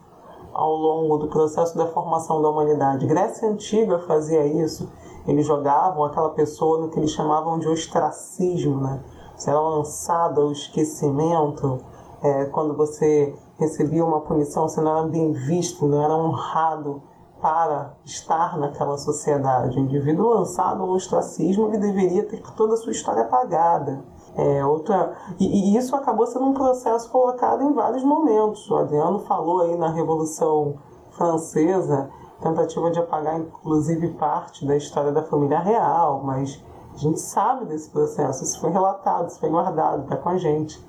ao 0.54 0.76
longo 0.76 1.18
do 1.18 1.28
processo 1.28 1.78
da 1.78 1.88
formação 1.88 2.42
da 2.42 2.50
humanidade. 2.50 3.06
Grécia 3.06 3.50
Antiga 3.50 4.00
fazia 4.00 4.46
isso, 4.46 4.92
eles 5.28 5.46
jogavam 5.46 6.04
aquela 6.04 6.30
pessoa 6.30 6.80
no 6.80 6.90
que 6.90 7.00
eles 7.00 7.12
chamavam 7.12 7.60
de 7.60 7.68
ostracismo, 7.68 8.82
né? 8.82 9.02
Você 9.36 9.50
era 9.50 9.60
lançado 9.60 10.42
ao 10.42 10.52
esquecimento, 10.52 11.80
é, 12.22 12.46
quando 12.46 12.76
você 12.76 13.36
recebia 13.58 14.06
uma 14.06 14.22
punição, 14.22 14.68
você 14.68 14.80
não 14.82 14.98
era 14.98 15.08
bem 15.08 15.32
visto, 15.32 15.86
não 15.86 16.02
era 16.04 16.16
honrado 16.16 17.02
para 17.42 17.94
estar 18.06 18.58
naquela 18.58 18.98
sociedade. 18.98 19.78
O 19.78 19.82
indivíduo 19.82 20.30
lançado 20.30 20.82
ao 20.82 20.90
ostracismo 20.90 21.68
ele 21.68 21.78
deveria 21.78 22.24
ter 22.24 22.42
toda 22.56 22.76
a 22.76 22.78
sua 22.78 22.94
história 22.94 23.24
apagada. 23.24 24.02
É, 24.36 24.66
outra, 24.66 25.14
e, 25.38 25.46
e, 25.46 25.78
isso 25.78 25.96
acabou 25.96 26.26
sendo 26.26 26.46
um 26.46 26.54
processo 26.54 27.12
colocado 27.12 27.62
em 27.62 27.74
vários 27.74 28.04
momentos. 28.04 28.70
O 28.72 28.78
Adriano 28.78 29.20
falou 29.20 29.62
aí 29.62 29.78
na 29.78 29.90
Revolução 29.90 30.76
Francesa, 31.12 32.10
tentativa 32.44 32.92
de 32.92 33.00
apagar 33.00 33.40
inclusive 33.40 34.10
parte 34.10 34.66
da 34.66 34.76
história 34.76 35.12
da 35.12 35.24
família 35.24 35.60
real, 35.60 36.22
mas 36.24 36.62
a 36.94 36.98
gente 36.98 37.20
sabe 37.20 37.66
desse 37.66 37.90
processo, 37.90 38.44
isso 38.44 38.60
foi 38.60 38.70
relatado, 38.70 39.30
isso 39.30 39.40
foi 39.40 39.50
guardado, 39.50 40.04
está 40.04 40.18
com 40.18 40.30
a 40.30 40.38
gente. 40.38 40.80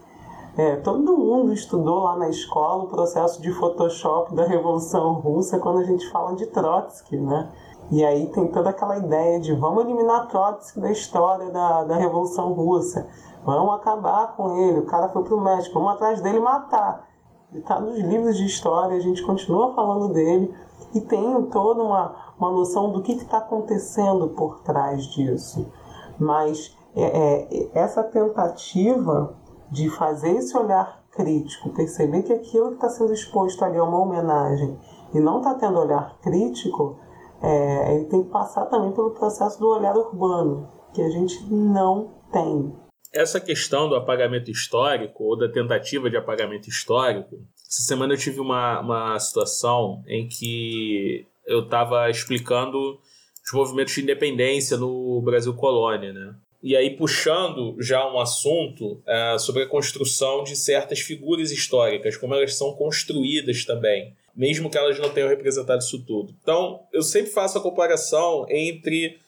É, 0.56 0.76
todo 0.76 1.16
mundo 1.16 1.52
estudou 1.52 2.04
lá 2.04 2.16
na 2.16 2.28
escola 2.28 2.84
o 2.84 2.88
processo 2.88 3.40
de 3.40 3.50
Photoshop 3.50 4.34
da 4.34 4.44
Revolução 4.44 5.14
Russa 5.14 5.58
quando 5.58 5.78
a 5.78 5.84
gente 5.84 6.08
fala 6.10 6.36
de 6.36 6.46
Trotsky, 6.46 7.16
né? 7.16 7.50
E 7.90 8.04
aí 8.04 8.26
tem 8.28 8.46
toda 8.48 8.70
aquela 8.70 8.98
ideia 8.98 9.40
de 9.40 9.52
vamos 9.54 9.84
eliminar 9.84 10.28
Trotsky 10.28 10.80
da 10.80 10.90
história 10.90 11.50
da, 11.50 11.84
da 11.84 11.96
Revolução 11.96 12.52
Russa, 12.52 13.06
vamos 13.44 13.74
acabar 13.74 14.36
com 14.36 14.56
ele, 14.56 14.80
o 14.80 14.86
cara 14.86 15.08
foi 15.08 15.24
pro 15.24 15.40
México, 15.40 15.74
vamos 15.74 15.94
atrás 15.94 16.20
dele 16.20 16.40
matar. 16.40 17.08
Ele 17.50 17.60
está 17.60 17.80
nos 17.80 17.98
livros 17.98 18.36
de 18.36 18.46
história, 18.46 18.96
a 18.96 19.00
gente 19.00 19.22
continua 19.22 19.74
falando 19.74 20.12
dele 20.12 20.54
e 20.94 21.00
tem 21.00 21.42
toda 21.50 21.82
uma, 21.82 22.34
uma 22.38 22.50
noção 22.50 22.92
do 22.92 23.02
que 23.02 23.12
está 23.12 23.38
acontecendo 23.38 24.28
por 24.28 24.60
trás 24.60 25.04
disso. 25.06 25.70
Mas 26.18 26.76
é, 26.94 27.02
é, 27.02 27.70
essa 27.74 28.04
tentativa 28.04 29.36
de 29.70 29.90
fazer 29.90 30.30
esse 30.36 30.56
olhar 30.56 31.02
crítico, 31.10 31.70
perceber 31.70 32.22
que 32.22 32.32
aquilo 32.32 32.68
que 32.68 32.74
está 32.74 32.88
sendo 32.88 33.12
exposto 33.12 33.64
ali 33.64 33.76
é 33.76 33.82
uma 33.82 33.98
homenagem 33.98 34.78
e 35.12 35.20
não 35.20 35.38
está 35.38 35.54
tendo 35.54 35.78
olhar 35.78 36.16
crítico, 36.20 36.98
é, 37.42 37.94
ele 37.94 38.04
tem 38.06 38.22
que 38.22 38.30
passar 38.30 38.66
também 38.66 38.92
pelo 38.92 39.10
processo 39.10 39.58
do 39.58 39.68
olhar 39.68 39.96
urbano, 39.96 40.68
que 40.92 41.02
a 41.02 41.10
gente 41.10 41.44
não 41.52 42.10
tem. 42.32 42.74
Essa 43.12 43.40
questão 43.40 43.88
do 43.88 43.94
apagamento 43.94 44.50
histórico 44.50 45.22
ou 45.24 45.38
da 45.38 45.48
tentativa 45.48 46.10
de 46.10 46.16
apagamento 46.16 46.68
histórico, 46.68 47.36
essa 47.74 47.82
semana 47.82 48.14
eu 48.14 48.18
tive 48.18 48.38
uma, 48.38 48.80
uma 48.80 49.18
situação 49.18 50.04
em 50.06 50.28
que 50.28 51.26
eu 51.44 51.64
estava 51.64 52.08
explicando 52.08 53.00
os 53.44 53.52
movimentos 53.52 53.92
de 53.92 54.02
independência 54.02 54.76
no 54.76 55.20
Brasil 55.22 55.52
colônia, 55.54 56.12
né? 56.12 56.36
E 56.62 56.76
aí, 56.76 56.96
puxando 56.96 57.76
já 57.80 58.10
um 58.10 58.18
assunto 58.18 59.02
é, 59.06 59.36
sobre 59.38 59.64
a 59.64 59.68
construção 59.68 60.44
de 60.44 60.56
certas 60.56 61.00
figuras 61.00 61.50
históricas, 61.50 62.16
como 62.16 62.32
elas 62.32 62.54
são 62.54 62.72
construídas 62.74 63.64
também, 63.64 64.14
mesmo 64.34 64.70
que 64.70 64.78
elas 64.78 64.98
não 64.98 65.10
tenham 65.10 65.28
representado 65.28 65.82
isso 65.82 66.02
tudo. 66.06 66.34
Então, 66.40 66.80
eu 66.92 67.02
sempre 67.02 67.32
faço 67.32 67.58
a 67.58 67.60
comparação 67.60 68.46
entre 68.48 69.18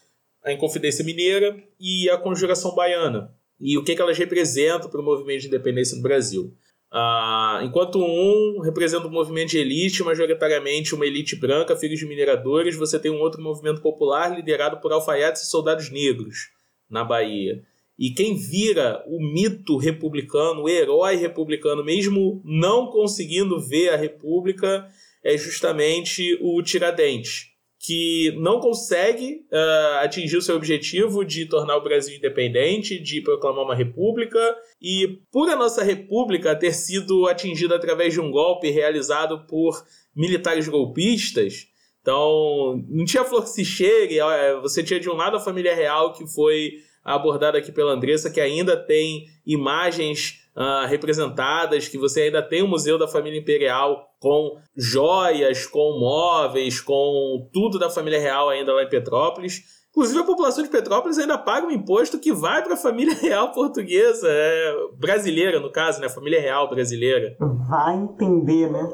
a 0.43 0.53
Inconfidência 0.53 1.05
Mineira 1.05 1.63
e 1.81 2.09
a 2.09 2.17
Conjuração 2.17 2.75
Baiana, 2.75 3.35
e 3.61 3.77
o 3.77 3.85
que, 3.85 3.95
que 3.95 4.01
elas 4.01 4.17
representam 4.17 4.89
para 4.89 5.01
o 5.01 5.05
movimento 5.05 5.41
de 5.41 5.49
independência 5.49 5.97
no 5.97 6.03
Brasil. 6.03 6.55
Ah, 6.99 7.61
enquanto 7.63 7.99
um 7.99 8.59
representa 8.61 9.07
um 9.07 9.11
movimento 9.11 9.51
de 9.51 9.59
elite, 9.59 10.03
majoritariamente 10.03 10.95
uma 10.95 11.05
elite 11.05 11.37
branca, 11.37 11.77
filhos 11.77 11.99
de 11.99 12.07
mineradores, 12.07 12.75
você 12.75 12.99
tem 12.99 13.11
um 13.11 13.21
outro 13.21 13.43
movimento 13.43 13.83
popular 13.83 14.35
liderado 14.35 14.81
por 14.81 14.91
alfaiates 14.91 15.43
e 15.43 15.51
soldados 15.51 15.91
negros 15.91 16.49
na 16.89 17.05
Bahia. 17.05 17.63
E 17.99 18.13
quem 18.13 18.35
vira 18.35 19.05
o 19.07 19.21
mito 19.21 19.77
republicano, 19.77 20.63
o 20.63 20.69
herói 20.71 21.17
republicano, 21.17 21.85
mesmo 21.85 22.41
não 22.43 22.87
conseguindo 22.87 23.61
ver 23.61 23.91
a 23.91 23.97
República, 23.97 24.89
é 25.23 25.37
justamente 25.37 26.39
o 26.41 26.63
Tiradentes. 26.63 27.56
Que 27.79 28.35
não 28.39 28.59
consegue 28.59 29.45
uh, 29.53 29.99
atingir 30.03 30.37
o 30.37 30.43
seu 30.43 30.57
objetivo 30.57 31.25
de 31.25 31.47
tornar 31.47 31.77
o 31.77 31.83
Brasil 31.83 32.17
independente, 32.17 32.99
de 32.99 33.21
proclamar 33.21 33.65
uma 33.65 33.75
república, 33.75 34.39
e 34.81 35.21
por 35.31 35.49
a 35.49 35.57
nossa 35.57 35.85
república 35.85 36.57
ter 36.57 36.73
sido 36.73 37.27
atingida 37.27 37.77
através 37.77 38.13
de 38.13 38.21
um 38.21 38.31
golpe 38.31 38.71
realizado 38.71 39.47
por 39.47 39.85
militares 40.15 40.67
golpistas, 40.67 41.69
então 42.01 42.85
não 42.89 43.05
tinha 43.05 43.25
flor 43.25 43.43
que 43.43 43.51
se 43.51 43.65
chegue, 43.65 44.21
é, 44.21 44.55
você 44.61 44.81
tinha 44.83 45.01
de 45.01 45.11
um 45.11 45.15
lado 45.15 45.37
a 45.37 45.41
família 45.41 45.75
real 45.75 46.13
que 46.13 46.25
foi 46.25 46.75
abordada 47.15 47.57
aqui 47.57 47.71
pela 47.71 47.93
Andressa, 47.93 48.29
que 48.29 48.41
ainda 48.41 48.77
tem 48.77 49.27
imagens 49.47 50.41
uh, 50.57 50.87
representadas, 50.89 51.87
que 51.87 51.97
você 51.97 52.23
ainda 52.23 52.43
tem 52.43 52.63
o 52.63 52.69
Museu 52.69 52.99
da 52.99 53.07
Família 53.07 53.39
Imperial 53.39 54.09
com 54.19 54.59
joias, 54.77 55.67
com 55.67 56.01
móveis, 56.01 56.81
com 56.81 57.49
tudo 57.53 57.79
da 57.79 57.89
família 57.89 58.19
real 58.19 58.49
ainda 58.49 58.73
lá 58.73 58.83
em 58.83 58.89
Petrópolis. 58.89 59.77
Inclusive, 59.91 60.19
a 60.19 60.25
população 60.25 60.63
de 60.63 60.69
Petrópolis 60.69 61.17
ainda 61.17 61.39
paga 61.39 61.67
um 61.67 61.71
imposto 61.71 62.19
que 62.19 62.33
vai 62.33 62.63
para 62.63 62.75
a 62.75 62.77
família 62.77 63.15
real 63.23 63.53
portuguesa, 63.53 64.27
é, 64.29 64.75
brasileira, 64.99 65.61
no 65.61 65.71
caso, 65.71 66.01
né? 66.01 66.09
Família 66.09 66.41
real 66.41 66.69
brasileira. 66.69 67.37
Vai 67.69 67.95
entender, 67.95 68.71
né? 68.71 68.93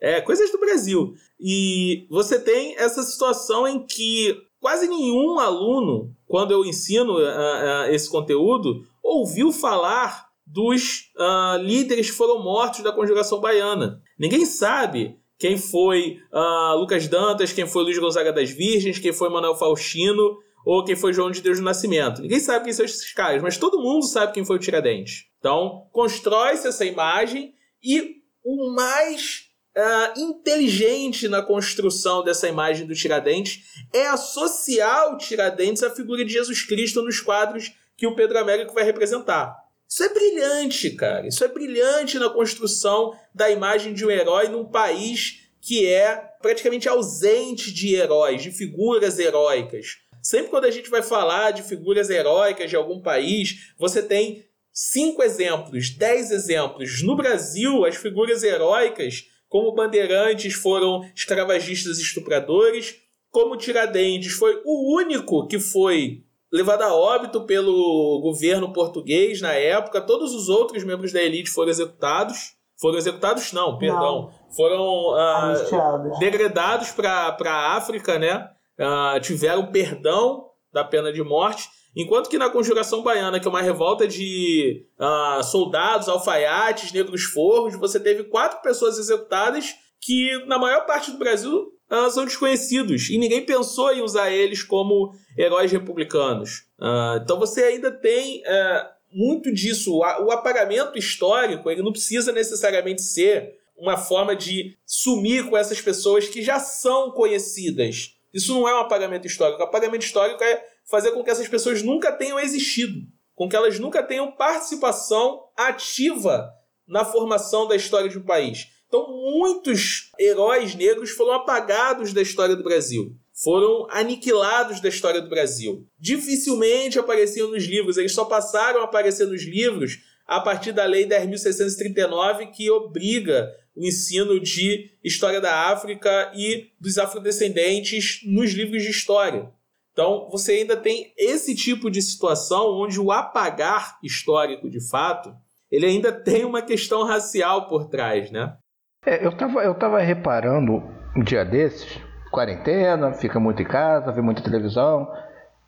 É, 0.00 0.20
coisas 0.20 0.50
do 0.50 0.58
Brasil. 0.58 1.12
E 1.38 2.06
você 2.10 2.40
tem 2.40 2.74
essa 2.78 3.02
situação 3.02 3.68
em 3.68 3.86
que 3.86 4.34
quase 4.60 4.86
nenhum 4.86 5.38
aluno, 5.38 6.14
quando 6.26 6.52
eu 6.52 6.64
ensino 6.64 7.14
uh, 7.14 7.22
uh, 7.22 7.90
esse 7.90 8.08
conteúdo, 8.08 8.82
ouviu 9.02 9.50
falar 9.50 10.28
dos 10.46 11.10
uh, 11.16 11.62
líderes 11.62 12.10
que 12.10 12.16
foram 12.16 12.42
mortos 12.42 12.82
da 12.82 12.92
conjugação 12.92 13.40
baiana. 13.40 14.00
Ninguém 14.18 14.44
sabe 14.44 15.16
quem 15.38 15.56
foi 15.56 16.18
uh, 16.32 16.76
Lucas 16.78 17.08
Dantas, 17.08 17.52
quem 17.52 17.66
foi 17.66 17.84
Luiz 17.84 17.98
Gonzaga 17.98 18.32
das 18.32 18.50
Virgens, 18.50 18.98
quem 18.98 19.12
foi 19.12 19.30
Manuel 19.30 19.54
Faustino 19.54 20.36
ou 20.66 20.84
quem 20.84 20.94
foi 20.94 21.12
João 21.12 21.30
de 21.30 21.40
Deus 21.40 21.58
do 21.58 21.64
Nascimento. 21.64 22.20
Ninguém 22.20 22.40
sabe 22.40 22.66
quem 22.66 22.74
são 22.74 22.84
esses 22.84 23.12
caras, 23.12 23.40
mas 23.42 23.56
todo 23.56 23.80
mundo 23.80 24.04
sabe 24.04 24.32
quem 24.32 24.44
foi 24.44 24.56
o 24.56 24.58
Tiradentes. 24.58 25.24
Então, 25.38 25.86
constrói-se 25.92 26.68
essa 26.68 26.84
imagem 26.84 27.54
e 27.82 28.16
o 28.44 28.74
mais 28.74 29.49
uh, 29.76 30.20
inteligente 30.20 31.28
na 31.28 31.42
construção 31.42 32.22
dessa 32.22 32.48
imagem 32.48 32.86
do 32.86 32.94
Tiradentes 32.94 33.64
é 33.92 34.06
associar 34.06 35.12
o 35.12 35.18
Tiradentes 35.18 35.82
à 35.82 35.90
figura 35.90 36.24
de 36.24 36.32
Jesus 36.32 36.62
Cristo 36.62 37.02
nos 37.02 37.20
quadros 37.20 37.72
que 37.96 38.06
o 38.06 38.14
Pedro 38.14 38.38
Américo 38.38 38.74
vai 38.74 38.84
representar. 38.84 39.56
Isso 39.88 40.04
é 40.04 40.08
brilhante, 40.08 40.90
cara. 40.90 41.26
Isso 41.26 41.44
é 41.44 41.48
brilhante 41.48 42.18
na 42.18 42.30
construção 42.30 43.12
da 43.34 43.50
imagem 43.50 43.92
de 43.92 44.06
um 44.06 44.10
herói 44.10 44.48
num 44.48 44.64
país 44.64 45.48
que 45.60 45.86
é 45.86 46.16
praticamente 46.40 46.88
ausente 46.88 47.72
de 47.72 47.94
heróis, 47.94 48.42
de 48.42 48.50
figuras 48.50 49.18
heróicas. 49.18 49.98
Sempre 50.22 50.50
quando 50.50 50.66
a 50.66 50.70
gente 50.70 50.88
vai 50.88 51.02
falar 51.02 51.50
de 51.50 51.62
figuras 51.62 52.08
heróicas 52.08 52.70
de 52.70 52.76
algum 52.76 53.00
país, 53.00 53.72
você 53.78 54.02
tem 54.02 54.44
cinco 54.72 55.22
exemplos, 55.22 55.90
dez 55.90 56.30
exemplos. 56.30 57.02
No 57.02 57.16
Brasil, 57.16 57.84
as 57.84 57.96
figuras 57.96 58.42
heróicas, 58.42 59.26
como 59.50 59.74
Bandeirantes, 59.74 60.54
foram 60.54 61.02
escravagistas 61.12 61.98
estupradores, 61.98 62.94
como 63.32 63.56
Tiradentes 63.56 64.32
foi 64.32 64.62
o 64.64 64.96
único 64.96 65.48
que 65.48 65.58
foi 65.58 66.22
levado 66.52 66.82
a 66.82 66.94
óbito 66.94 67.44
pelo 67.44 68.20
governo 68.22 68.72
português 68.72 69.40
na 69.40 69.52
época. 69.52 70.00
Todos 70.00 70.32
os 70.32 70.48
outros 70.48 70.84
membros 70.84 71.12
da 71.12 71.20
elite 71.20 71.50
foram 71.50 71.70
executados. 71.70 72.54
Foram 72.80 72.96
executados, 72.96 73.52
não, 73.52 73.76
perdão. 73.76 74.22
Não. 74.22 74.54
Foram 74.54 75.14
uh, 75.14 76.18
degradados 76.20 76.92
para 76.92 77.36
a 77.44 77.76
África, 77.76 78.18
né? 78.18 78.48
Uh, 78.78 79.20
tiveram 79.20 79.66
perdão 79.66 80.46
da 80.72 80.84
pena 80.84 81.12
de 81.12 81.22
morte. 81.22 81.68
Enquanto 81.96 82.28
que 82.28 82.38
na 82.38 82.50
Conjuração 82.50 83.02
Baiana, 83.02 83.40
que 83.40 83.46
é 83.46 83.50
uma 83.50 83.62
revolta 83.62 84.06
de 84.06 84.86
uh, 84.98 85.42
soldados, 85.42 86.08
alfaiates, 86.08 86.92
negros 86.92 87.24
forros, 87.24 87.74
você 87.76 87.98
teve 87.98 88.24
quatro 88.24 88.62
pessoas 88.62 88.98
executadas 88.98 89.74
que, 90.00 90.44
na 90.46 90.58
maior 90.58 90.86
parte 90.86 91.10
do 91.10 91.18
Brasil, 91.18 91.72
uh, 91.90 92.10
são 92.10 92.24
desconhecidos 92.24 93.10
e 93.10 93.18
ninguém 93.18 93.44
pensou 93.44 93.92
em 93.92 94.02
usar 94.02 94.30
eles 94.30 94.62
como 94.62 95.12
heróis 95.36 95.70
republicanos. 95.70 96.64
Uh, 96.78 97.20
então 97.22 97.38
você 97.38 97.64
ainda 97.64 97.90
tem 97.90 98.42
uh, 98.42 98.88
muito 99.12 99.52
disso. 99.52 99.96
O 99.96 100.30
apagamento 100.30 100.96
histórico 100.96 101.70
ele 101.70 101.82
não 101.82 101.92
precisa 101.92 102.32
necessariamente 102.32 103.02
ser 103.02 103.58
uma 103.76 103.96
forma 103.96 104.36
de 104.36 104.76
sumir 104.86 105.48
com 105.48 105.56
essas 105.56 105.80
pessoas 105.80 106.28
que 106.28 106.42
já 106.42 106.60
são 106.60 107.10
conhecidas. 107.10 108.14
Isso 108.32 108.54
não 108.54 108.68
é 108.68 108.74
um 108.74 108.80
apagamento 108.80 109.26
histórico. 109.26 109.60
O 109.60 109.64
apagamento 109.64 110.04
histórico 110.04 110.42
é 110.44 110.64
fazer 110.90 111.12
com 111.12 111.22
que 111.22 111.30
essas 111.30 111.48
pessoas 111.48 111.82
nunca 111.82 112.10
tenham 112.10 112.38
existido, 112.38 113.06
com 113.34 113.48
que 113.48 113.54
elas 113.54 113.78
nunca 113.78 114.02
tenham 114.02 114.32
participação 114.32 115.44
ativa 115.56 116.50
na 116.86 117.04
formação 117.04 117.68
da 117.68 117.76
história 117.76 118.08
de 118.08 118.18
um 118.18 118.24
país. 118.24 118.66
Então, 118.88 119.06
muitos 119.08 120.10
heróis 120.18 120.74
negros 120.74 121.10
foram 121.10 121.34
apagados 121.34 122.12
da 122.12 122.20
história 122.20 122.56
do 122.56 122.64
Brasil. 122.64 123.14
Foram 123.32 123.86
aniquilados 123.88 124.80
da 124.80 124.88
história 124.88 125.22
do 125.22 125.30
Brasil. 125.30 125.86
Dificilmente 125.98 126.98
apareciam 126.98 127.48
nos 127.48 127.64
livros, 127.64 127.96
eles 127.96 128.12
só 128.12 128.24
passaram 128.24 128.80
a 128.80 128.84
aparecer 128.84 129.26
nos 129.26 129.44
livros 129.44 130.00
a 130.26 130.40
partir 130.40 130.72
da 130.72 130.84
Lei 130.84 131.06
10.639, 131.06 132.50
que 132.50 132.68
obriga 132.70 133.48
o 133.74 133.86
ensino 133.86 134.38
de 134.40 134.90
história 135.02 135.40
da 135.40 135.70
África 135.70 136.32
e 136.34 136.70
dos 136.80 136.98
afrodescendentes 136.98 138.20
nos 138.24 138.52
livros 138.52 138.82
de 138.82 138.90
história. 138.90 139.50
Então, 139.92 140.28
você 140.30 140.52
ainda 140.52 140.76
tem 140.76 141.12
esse 141.16 141.54
tipo 141.54 141.90
de 141.90 142.00
situação 142.00 142.80
onde 142.80 143.00
o 143.00 143.10
apagar 143.10 143.98
histórico 144.02 144.70
de 144.70 144.80
fato, 144.88 145.34
ele 145.70 145.86
ainda 145.86 146.12
tem 146.12 146.44
uma 146.44 146.62
questão 146.62 147.04
racial 147.04 147.68
por 147.68 147.88
trás, 147.88 148.30
né? 148.30 148.56
É, 149.04 149.24
eu 149.24 149.36
tava, 149.36 149.62
eu 149.62 149.74
tava 149.74 150.00
reparando 150.00 150.82
um 151.16 151.22
dia 151.22 151.44
desses, 151.44 151.98
quarentena, 152.30 153.12
fica 153.12 153.40
muito 153.40 153.62
em 153.62 153.66
casa, 153.66 154.12
vê 154.12 154.20
muita 154.20 154.42
televisão, 154.42 155.08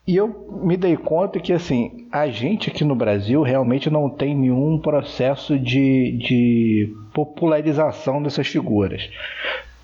e 0.05 0.17
eu 0.17 0.27
me 0.63 0.75
dei 0.75 0.97
conta 0.97 1.39
que 1.39 1.53
assim, 1.53 2.07
a 2.11 2.27
gente 2.27 2.69
aqui 2.69 2.83
no 2.83 2.95
Brasil 2.95 3.41
realmente 3.41 3.89
não 3.89 4.09
tem 4.09 4.35
nenhum 4.35 4.77
processo 4.77 5.57
de, 5.57 6.17
de 6.17 6.93
popularização 7.13 8.21
dessas 8.21 8.47
figuras. 8.47 9.09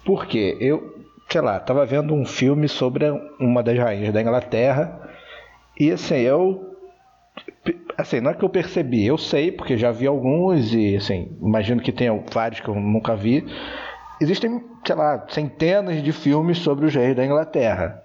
Porque 0.04 0.58
eu, 0.60 0.98
sei 1.31 1.41
lá, 1.41 1.59
tava 1.59 1.85
vendo 1.85 2.13
um 2.13 2.25
filme 2.25 2.67
sobre 2.67 3.05
uma 3.39 3.61
das 3.61 3.77
rainhas 3.77 4.13
da 4.13 4.21
Inglaterra, 4.21 4.99
e 5.79 5.91
assim, 5.91 6.15
eu 6.15 6.69
assim, 7.97 8.21
não 8.21 8.31
é 8.31 8.33
que 8.33 8.43
eu 8.43 8.49
percebi, 8.49 9.05
eu 9.05 9.17
sei, 9.17 9.51
porque 9.51 9.77
já 9.77 9.91
vi 9.91 10.07
alguns 10.07 10.73
e, 10.73 10.95
assim, 10.95 11.29
imagino 11.41 11.81
que 11.81 11.91
tenha 11.91 12.17
vários 12.31 12.61
que 12.61 12.67
eu 12.67 12.75
nunca 12.75 13.15
vi. 13.15 13.45
Existem, 14.21 14.61
sei 14.85 14.95
lá, 14.95 15.25
centenas 15.29 16.01
de 16.01 16.11
filmes 16.11 16.59
sobre 16.59 16.85
os 16.85 16.95
reis 16.95 17.15
da 17.15 17.25
Inglaterra. 17.25 18.01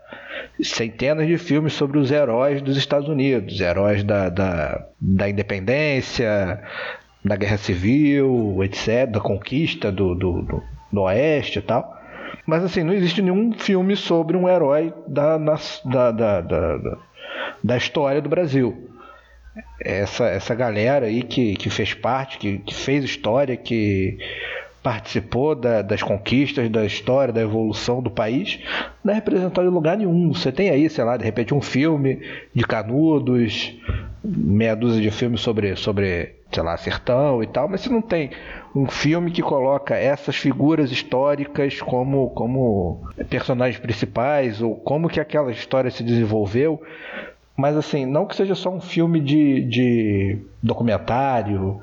Centenas 0.62 1.26
de 1.26 1.38
filmes 1.38 1.72
sobre 1.72 1.98
os 1.98 2.10
heróis 2.10 2.60
dos 2.60 2.76
Estados 2.76 3.08
Unidos, 3.08 3.60
heróis 3.60 4.02
da, 4.04 4.28
da, 4.28 4.84
da 5.00 5.28
independência, 5.28 6.60
da 7.24 7.36
guerra 7.36 7.56
civil, 7.56 8.62
etc., 8.62 9.08
da 9.10 9.20
conquista 9.20 9.90
do, 9.90 10.14
do, 10.14 10.42
do, 10.42 10.62
do 10.92 11.02
Oeste 11.02 11.58
e 11.60 11.62
tal. 11.62 12.03
Mas 12.46 12.64
assim, 12.64 12.82
não 12.82 12.92
existe 12.92 13.22
nenhum 13.22 13.52
filme 13.52 13.96
sobre 13.96 14.36
um 14.36 14.48
herói 14.48 14.92
da, 15.06 15.38
da, 15.38 16.10
da, 16.10 16.40
da, 16.40 16.98
da 17.62 17.76
história 17.76 18.20
do 18.20 18.28
Brasil 18.28 18.90
essa, 19.80 20.26
essa 20.26 20.54
galera 20.54 21.06
aí 21.06 21.22
que, 21.22 21.54
que 21.54 21.70
fez 21.70 21.94
parte, 21.94 22.38
que, 22.38 22.58
que 22.58 22.74
fez 22.74 23.04
história, 23.04 23.56
que 23.56 24.18
participou 24.82 25.54
da, 25.54 25.80
das 25.80 26.02
conquistas, 26.02 26.68
da 26.68 26.84
história, 26.84 27.32
da 27.32 27.40
evolução 27.40 28.02
do 28.02 28.10
país, 28.10 28.60
não 29.02 29.12
é 29.12 29.16
representado 29.16 29.66
em 29.66 29.70
lugar 29.70 29.96
nenhum. 29.96 30.32
Você 30.34 30.52
tem 30.52 30.68
aí, 30.68 30.90
sei 30.90 31.04
lá, 31.04 31.16
de 31.16 31.24
repente 31.24 31.54
um 31.54 31.62
filme 31.62 32.20
de 32.54 32.64
Canudos, 32.64 33.72
meia 34.24 34.74
dúzia 34.74 35.02
de 35.02 35.10
filmes 35.10 35.40
sobre, 35.40 35.76
sobre 35.76 36.36
sei 36.50 36.62
lá, 36.62 36.76
sertão 36.76 37.42
e 37.42 37.46
tal, 37.46 37.68
mas 37.68 37.82
você 37.82 37.90
não 37.90 38.00
tem 38.00 38.30
um 38.74 38.86
filme 38.86 39.30
que 39.30 39.42
coloca 39.42 39.94
essas 39.94 40.36
figuras 40.36 40.90
históricas 40.90 41.80
como, 41.80 42.30
como 42.30 43.06
personagens 43.28 43.78
principais, 43.78 44.62
ou 44.62 44.76
como 44.76 45.08
que 45.08 45.20
aquela 45.20 45.52
história 45.52 45.90
se 45.90 46.02
desenvolveu, 46.02 46.80
mas 47.56 47.76
assim, 47.76 48.06
não 48.06 48.26
que 48.26 48.34
seja 48.34 48.54
só 48.54 48.70
um 48.70 48.80
filme 48.80 49.20
de, 49.20 49.62
de 49.62 50.38
documentário. 50.62 51.80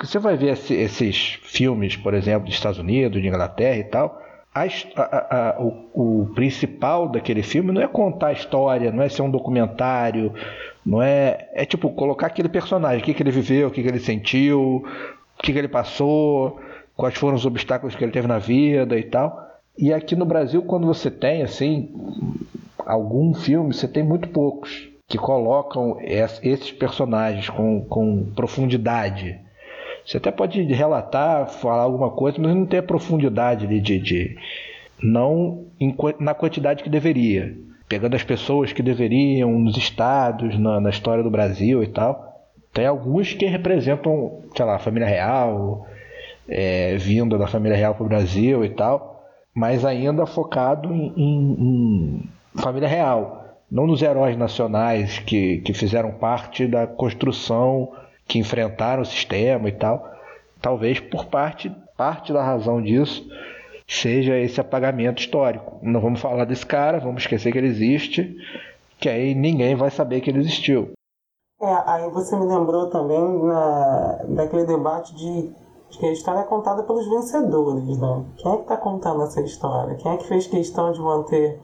Você 0.00 0.18
vai 0.18 0.36
ver 0.36 0.52
esse, 0.52 0.74
esses 0.74 1.38
filmes, 1.42 1.96
por 1.96 2.14
exemplo, 2.14 2.46
dos 2.46 2.54
Estados 2.54 2.78
Unidos, 2.78 3.20
de 3.20 3.28
Inglaterra 3.28 3.76
e 3.76 3.84
tal. 3.84 4.22
A, 4.54 4.64
a, 4.96 5.36
a, 5.56 5.62
o, 5.62 6.22
o, 6.22 6.26
principal 6.34 7.08
daquele 7.08 7.42
filme 7.42 7.72
não 7.72 7.80
é 7.80 7.88
contar 7.88 8.28
a 8.28 8.32
história, 8.32 8.92
não 8.92 9.02
é 9.02 9.08
ser 9.08 9.22
um 9.22 9.30
documentário, 9.30 10.32
não 10.84 11.02
é. 11.02 11.48
É 11.52 11.64
tipo 11.64 11.90
colocar 11.90 12.26
aquele 12.26 12.48
personagem, 12.48 13.00
o 13.00 13.04
que, 13.04 13.14
que 13.14 13.22
ele 13.22 13.30
viveu, 13.30 13.68
o 13.68 13.70
que, 13.70 13.82
que 13.82 13.88
ele 13.88 14.00
sentiu, 14.00 14.84
o 15.38 15.42
que, 15.42 15.52
que 15.52 15.58
ele 15.58 15.68
passou, 15.68 16.60
quais 16.96 17.14
foram 17.14 17.36
os 17.36 17.46
obstáculos 17.46 17.94
que 17.94 18.04
ele 18.04 18.12
teve 18.12 18.26
na 18.26 18.38
vida 18.38 18.98
e 18.98 19.04
tal. 19.04 19.50
E 19.78 19.92
aqui 19.92 20.14
no 20.14 20.26
Brasil, 20.26 20.62
quando 20.62 20.86
você 20.86 21.10
tem 21.10 21.42
assim 21.42 21.90
algum 22.78 23.32
filme, 23.32 23.72
você 23.72 23.88
tem 23.88 24.02
muito 24.02 24.28
poucos 24.28 24.88
que 25.08 25.18
colocam 25.18 25.98
esses 26.00 26.72
personagens 26.72 27.48
com, 27.48 27.84
com 27.84 28.32
profundidade. 28.34 29.38
Você 30.04 30.16
até 30.16 30.30
pode 30.30 30.62
relatar, 30.62 31.48
falar 31.48 31.82
alguma 31.82 32.10
coisa, 32.10 32.38
mas 32.40 32.54
não 32.54 32.66
tem 32.66 32.80
a 32.80 32.82
profundidade 32.82 33.66
de, 33.66 33.80
de, 33.80 33.98
de 33.98 34.36
não 35.02 35.66
na 36.18 36.34
quantidade 36.34 36.82
que 36.82 36.90
deveria. 36.90 37.54
Pegando 37.92 38.16
as 38.16 38.24
pessoas 38.24 38.72
que 38.72 38.82
deveriam 38.82 39.50
nos 39.58 39.76
estados, 39.76 40.58
na, 40.58 40.80
na 40.80 40.88
história 40.88 41.22
do 41.22 41.30
Brasil 41.30 41.84
e 41.84 41.88
tal. 41.88 42.48
Tem 42.72 42.86
alguns 42.86 43.34
que 43.34 43.44
representam, 43.44 44.40
sei 44.56 44.64
lá, 44.64 44.76
a 44.76 44.78
família 44.78 45.06
real, 45.06 45.86
é, 46.48 46.96
vinda 46.96 47.36
da 47.36 47.46
família 47.46 47.76
real 47.76 47.94
para 47.94 48.06
o 48.06 48.08
Brasil 48.08 48.64
e 48.64 48.70
tal, 48.70 49.22
mas 49.54 49.84
ainda 49.84 50.24
focado 50.24 50.90
em, 50.90 51.12
em, 51.14 52.22
em 52.54 52.60
família 52.62 52.88
real 52.88 53.58
não 53.70 53.86
nos 53.86 54.00
heróis 54.00 54.38
nacionais 54.38 55.18
que, 55.18 55.58
que 55.58 55.74
fizeram 55.74 56.12
parte 56.12 56.66
da 56.66 56.86
construção, 56.86 57.92
que 58.26 58.38
enfrentaram 58.38 59.02
o 59.02 59.04
sistema 59.04 59.68
e 59.68 59.72
tal. 59.72 60.10
Talvez 60.62 60.98
por 60.98 61.26
parte, 61.26 61.70
parte 61.94 62.32
da 62.32 62.42
razão 62.42 62.80
disso 62.80 63.22
seja 63.86 64.38
esse 64.38 64.60
apagamento 64.60 65.20
histórico. 65.20 65.78
Não 65.82 66.00
vamos 66.00 66.20
falar 66.20 66.44
desse 66.44 66.66
cara, 66.66 66.98
vamos 66.98 67.22
esquecer 67.22 67.52
que 67.52 67.58
ele 67.58 67.68
existe, 67.68 68.36
que 68.98 69.08
aí 69.08 69.34
ninguém 69.34 69.74
vai 69.74 69.90
saber 69.90 70.20
que 70.20 70.30
ele 70.30 70.40
existiu. 70.40 70.92
É, 71.60 71.82
aí 71.86 72.10
você 72.10 72.36
me 72.36 72.46
lembrou 72.46 72.90
também 72.90 73.20
na, 73.44 74.24
daquele 74.28 74.64
debate 74.64 75.14
de, 75.14 75.52
de 75.90 75.98
que 75.98 76.06
a 76.06 76.12
história 76.12 76.40
é 76.40 76.44
contada 76.44 76.82
pelos 76.82 77.08
vencedores, 77.08 77.98
né? 77.98 78.24
Quem 78.36 78.52
é 78.52 78.56
que 78.56 78.62
está 78.62 78.76
contando 78.76 79.22
essa 79.22 79.40
história? 79.40 79.94
Quem 79.96 80.12
é 80.12 80.16
que 80.16 80.26
fez 80.26 80.46
questão 80.46 80.92
de 80.92 81.00
manter 81.00 81.60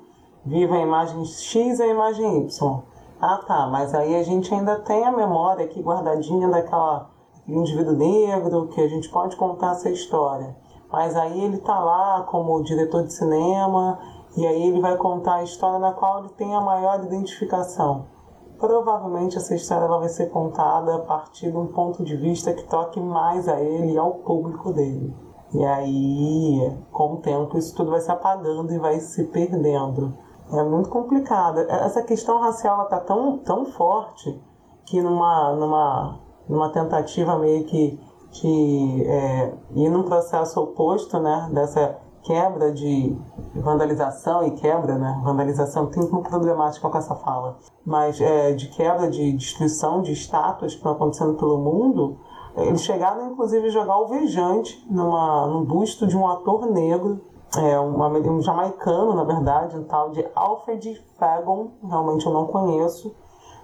viva 0.48 0.76
a 0.76 0.80
imagem 0.80 1.24
X 1.24 1.78
e 1.78 1.82
a 1.82 1.86
imagem 1.86 2.46
Y. 2.46 2.82
Ah 3.20 3.40
tá, 3.46 3.66
mas 3.66 3.94
aí 3.94 4.14
a 4.14 4.22
gente 4.22 4.52
ainda 4.52 4.78
tem 4.80 5.04
a 5.04 5.12
memória 5.12 5.64
aqui 5.64 5.82
guardadinha 5.82 6.48
daquela 6.48 7.10
indivíduo 7.46 7.94
negro, 7.94 8.68
que 8.68 8.80
a 8.80 8.88
gente 8.88 9.08
pode 9.08 9.36
contar 9.36 9.72
essa 9.72 9.90
história. 9.90 10.54
Mas 10.90 11.16
aí 11.16 11.44
ele 11.44 11.58
tá 11.58 11.78
lá 11.78 12.22
como 12.22 12.62
diretor 12.62 13.04
de 13.04 13.12
cinema, 13.12 13.98
e 14.36 14.46
aí 14.46 14.68
ele 14.68 14.80
vai 14.80 14.96
contar 14.96 15.36
a 15.36 15.42
história 15.42 15.78
na 15.78 15.92
qual 15.92 16.20
ele 16.20 16.30
tem 16.30 16.54
a 16.54 16.60
maior 16.60 17.02
identificação. 17.04 18.06
Provavelmente 18.58 19.36
essa 19.36 19.54
história 19.54 19.86
vai 19.86 20.08
ser 20.08 20.30
contada 20.30 20.96
a 20.96 20.98
partir 21.00 21.50
de 21.50 21.56
um 21.56 21.68
ponto 21.68 22.02
de 22.04 22.16
vista 22.16 22.52
que 22.52 22.64
toque 22.64 23.00
mais 23.00 23.48
a 23.48 23.60
ele 23.60 23.92
e 23.92 23.98
ao 23.98 24.14
público 24.14 24.72
dele. 24.72 25.14
E 25.54 25.64
aí, 25.64 26.76
com 26.92 27.14
o 27.14 27.16
tempo, 27.18 27.56
isso 27.56 27.74
tudo 27.74 27.90
vai 27.90 28.00
se 28.00 28.10
apagando 28.10 28.72
e 28.72 28.78
vai 28.78 28.98
se 29.00 29.24
perdendo. 29.24 30.12
É 30.52 30.62
muito 30.62 30.88
complicado. 30.88 31.60
Essa 31.60 32.02
questão 32.02 32.40
racial 32.40 32.82
está 32.84 33.00
tão, 33.00 33.38
tão 33.38 33.64
forte 33.66 34.38
que 34.86 35.00
numa, 35.00 35.54
numa, 35.54 36.20
numa 36.48 36.72
tentativa 36.72 37.38
meio 37.38 37.64
que, 37.64 38.00
que 38.30 39.04
é, 39.06 39.54
ir 39.74 39.88
num 39.88 40.02
processo 40.02 40.60
oposto 40.60 41.18
né, 41.18 41.48
dessa 41.52 41.98
quebra 42.22 42.72
de 42.72 43.16
vandalização 43.54 44.46
e 44.46 44.50
quebra, 44.50 44.98
né? 44.98 45.20
Vandalização 45.24 45.86
tem 45.86 46.02
uma 46.02 46.22
problemática 46.22 46.88
com 46.88 46.98
essa 46.98 47.14
fala, 47.14 47.56
mas 47.86 48.20
é, 48.20 48.52
de 48.52 48.68
quebra 48.68 49.08
de 49.08 49.32
destruição 49.32 50.02
de 50.02 50.12
estátuas 50.12 50.72
que 50.72 50.78
estão 50.78 50.92
acontecendo 50.92 51.34
pelo 51.34 51.58
mundo, 51.58 52.18
eles 52.56 52.82
chegaram 52.82 53.30
inclusive 53.30 53.68
a 53.68 53.70
jogar 53.70 53.94
alvejante 53.94 54.84
numa, 54.90 55.46
num 55.46 55.64
busto 55.64 56.06
de 56.06 56.16
um 56.16 56.26
ator 56.26 56.66
negro 56.66 57.20
é, 57.56 57.80
um, 57.80 57.96
um 58.30 58.42
jamaicano, 58.42 59.14
na 59.14 59.24
verdade, 59.24 59.76
um 59.76 59.84
tal 59.84 60.10
de 60.10 60.26
Alfred 60.34 61.02
Fagon, 61.18 61.70
realmente 61.82 62.26
eu 62.26 62.32
não 62.32 62.46
conheço, 62.46 63.14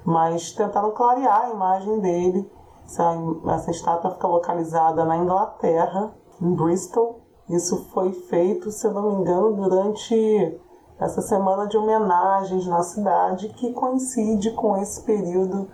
mas 0.04 0.52
tentaram 0.52 0.90
clarear 0.92 1.42
a 1.42 1.50
imagem 1.50 2.00
dele. 2.00 2.50
Essa, 2.84 3.16
essa 3.54 3.70
estátua 3.70 4.12
fica 4.12 4.26
localizada 4.26 5.04
na 5.04 5.16
Inglaterra, 5.16 6.12
em 6.40 6.54
Bristol. 6.54 7.20
Isso 7.48 7.90
foi 7.92 8.12
feito, 8.12 8.70
se 8.70 8.86
eu 8.86 8.92
não 8.92 9.10
me 9.10 9.20
engano, 9.20 9.56
durante 9.56 10.60
essa 11.00 11.20
semana 11.20 11.66
de 11.66 11.76
homenagens 11.76 12.66
na 12.66 12.82
cidade, 12.82 13.48
que 13.50 13.72
coincide 13.72 14.52
com 14.52 14.76
esse 14.76 15.04
período 15.04 15.68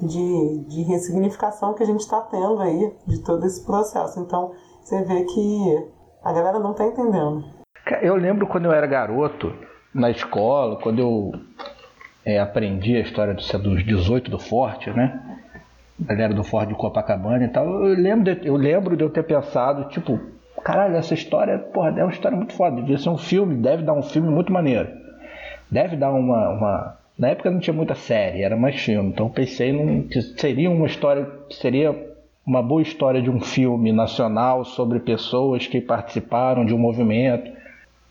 de, 0.00 0.64
de 0.66 0.82
ressignificação 0.82 1.74
que 1.74 1.82
a 1.82 1.86
gente 1.86 2.00
está 2.00 2.20
tendo 2.22 2.60
aí 2.60 2.94
de 3.06 3.18
todo 3.20 3.46
esse 3.46 3.64
processo. 3.64 4.20
Então, 4.20 4.52
você 4.82 5.02
vê 5.02 5.24
que 5.24 5.88
a 6.22 6.32
galera 6.32 6.58
não 6.58 6.74
tá 6.74 6.84
entendendo. 6.84 7.44
Eu 8.02 8.16
lembro 8.16 8.46
quando 8.46 8.64
eu 8.64 8.72
era 8.72 8.86
garoto, 8.86 9.52
na 9.94 10.10
escola, 10.10 10.76
quando 10.82 10.98
eu 10.98 11.32
é, 12.24 12.40
aprendi 12.40 12.96
a 12.96 13.00
história 13.00 13.32
dos, 13.32 13.48
dos 13.52 13.84
18 13.84 14.30
do 14.30 14.38
Forte, 14.38 14.90
né? 14.90 15.43
Galera 16.06 16.34
do 16.34 16.44
Forte 16.44 16.68
de 16.68 16.74
Copacabana 16.74 17.44
e 17.44 17.48
tal. 17.48 17.66
Eu 17.66 17.94
lembro, 17.94 18.34
de, 18.34 18.46
eu 18.46 18.56
lembro 18.56 18.96
de 18.96 19.02
eu 19.02 19.10
ter 19.10 19.22
pensado, 19.22 19.88
tipo, 19.88 20.20
caralho, 20.62 20.96
essa 20.96 21.14
história, 21.14 21.58
porra, 21.58 21.94
é 21.96 22.04
uma 22.04 22.12
história 22.12 22.36
muito 22.36 22.52
foda. 22.52 22.76
Devia 22.76 22.98
ser 22.98 23.08
um 23.08 23.18
filme, 23.18 23.54
deve 23.56 23.82
dar 23.82 23.94
um 23.94 24.02
filme 24.02 24.28
muito 24.28 24.52
maneiro. 24.52 24.88
Deve 25.70 25.96
dar 25.96 26.12
uma. 26.12 26.50
uma... 26.50 26.98
Na 27.18 27.28
época 27.28 27.50
não 27.50 27.60
tinha 27.60 27.74
muita 27.74 27.94
série, 27.94 28.42
era 28.42 28.56
mais 28.56 28.80
filme. 28.80 29.08
Então 29.08 29.30
pensei 29.30 29.72
num, 29.72 30.02
que 30.02 30.20
seria 30.20 30.70
uma 30.70 30.86
história. 30.86 31.26
Seria 31.50 31.94
uma 32.46 32.62
boa 32.62 32.82
história 32.82 33.22
de 33.22 33.30
um 33.30 33.40
filme 33.40 33.90
nacional 33.90 34.64
sobre 34.64 35.00
pessoas 35.00 35.66
que 35.66 35.80
participaram 35.80 36.64
de 36.64 36.74
um 36.74 36.78
movimento. 36.78 37.50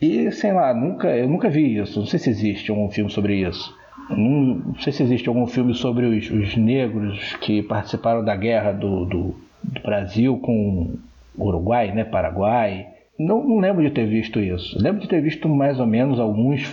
E 0.02 0.32
sei 0.32 0.52
lá, 0.52 0.74
nunca, 0.74 1.10
eu 1.16 1.30
nunca 1.30 1.50
vi 1.50 1.78
isso. 1.78 2.00
Não 2.00 2.08
sei 2.08 2.20
se 2.20 2.30
existe 2.30 2.72
algum 2.72 2.90
filme 2.90 3.12
sobre 3.12 3.36
isso. 3.36 3.74
Não, 4.10 4.56
não 4.56 4.80
sei 4.80 4.94
se 4.94 5.04
existe 5.04 5.28
algum 5.28 5.48
filme 5.48 5.74
sobre 5.74 6.06
os, 6.06 6.30
os 6.30 6.56
negros 6.56 7.36
que 7.38 7.62
participaram 7.64 8.24
da 8.24 8.36
guerra 8.36 8.72
do, 8.72 9.06
do, 9.06 9.36
do 9.64 9.82
Brasil 9.82 10.38
com 10.40 10.98
Uruguai, 11.38 11.92
né, 11.92 12.04
Paraguai. 12.04 12.88
Não, 13.18 13.44
não 13.44 13.60
lembro 13.60 13.84
de 13.84 13.92
ter 13.92 14.08
visto 14.08 14.40
isso. 14.40 14.78
Lembro 14.82 15.02
de 15.02 15.08
ter 15.08 15.22
visto 15.22 15.48
mais 15.48 15.80
ou 15.80 15.86
menos 15.86 16.20
alguns 16.20 16.68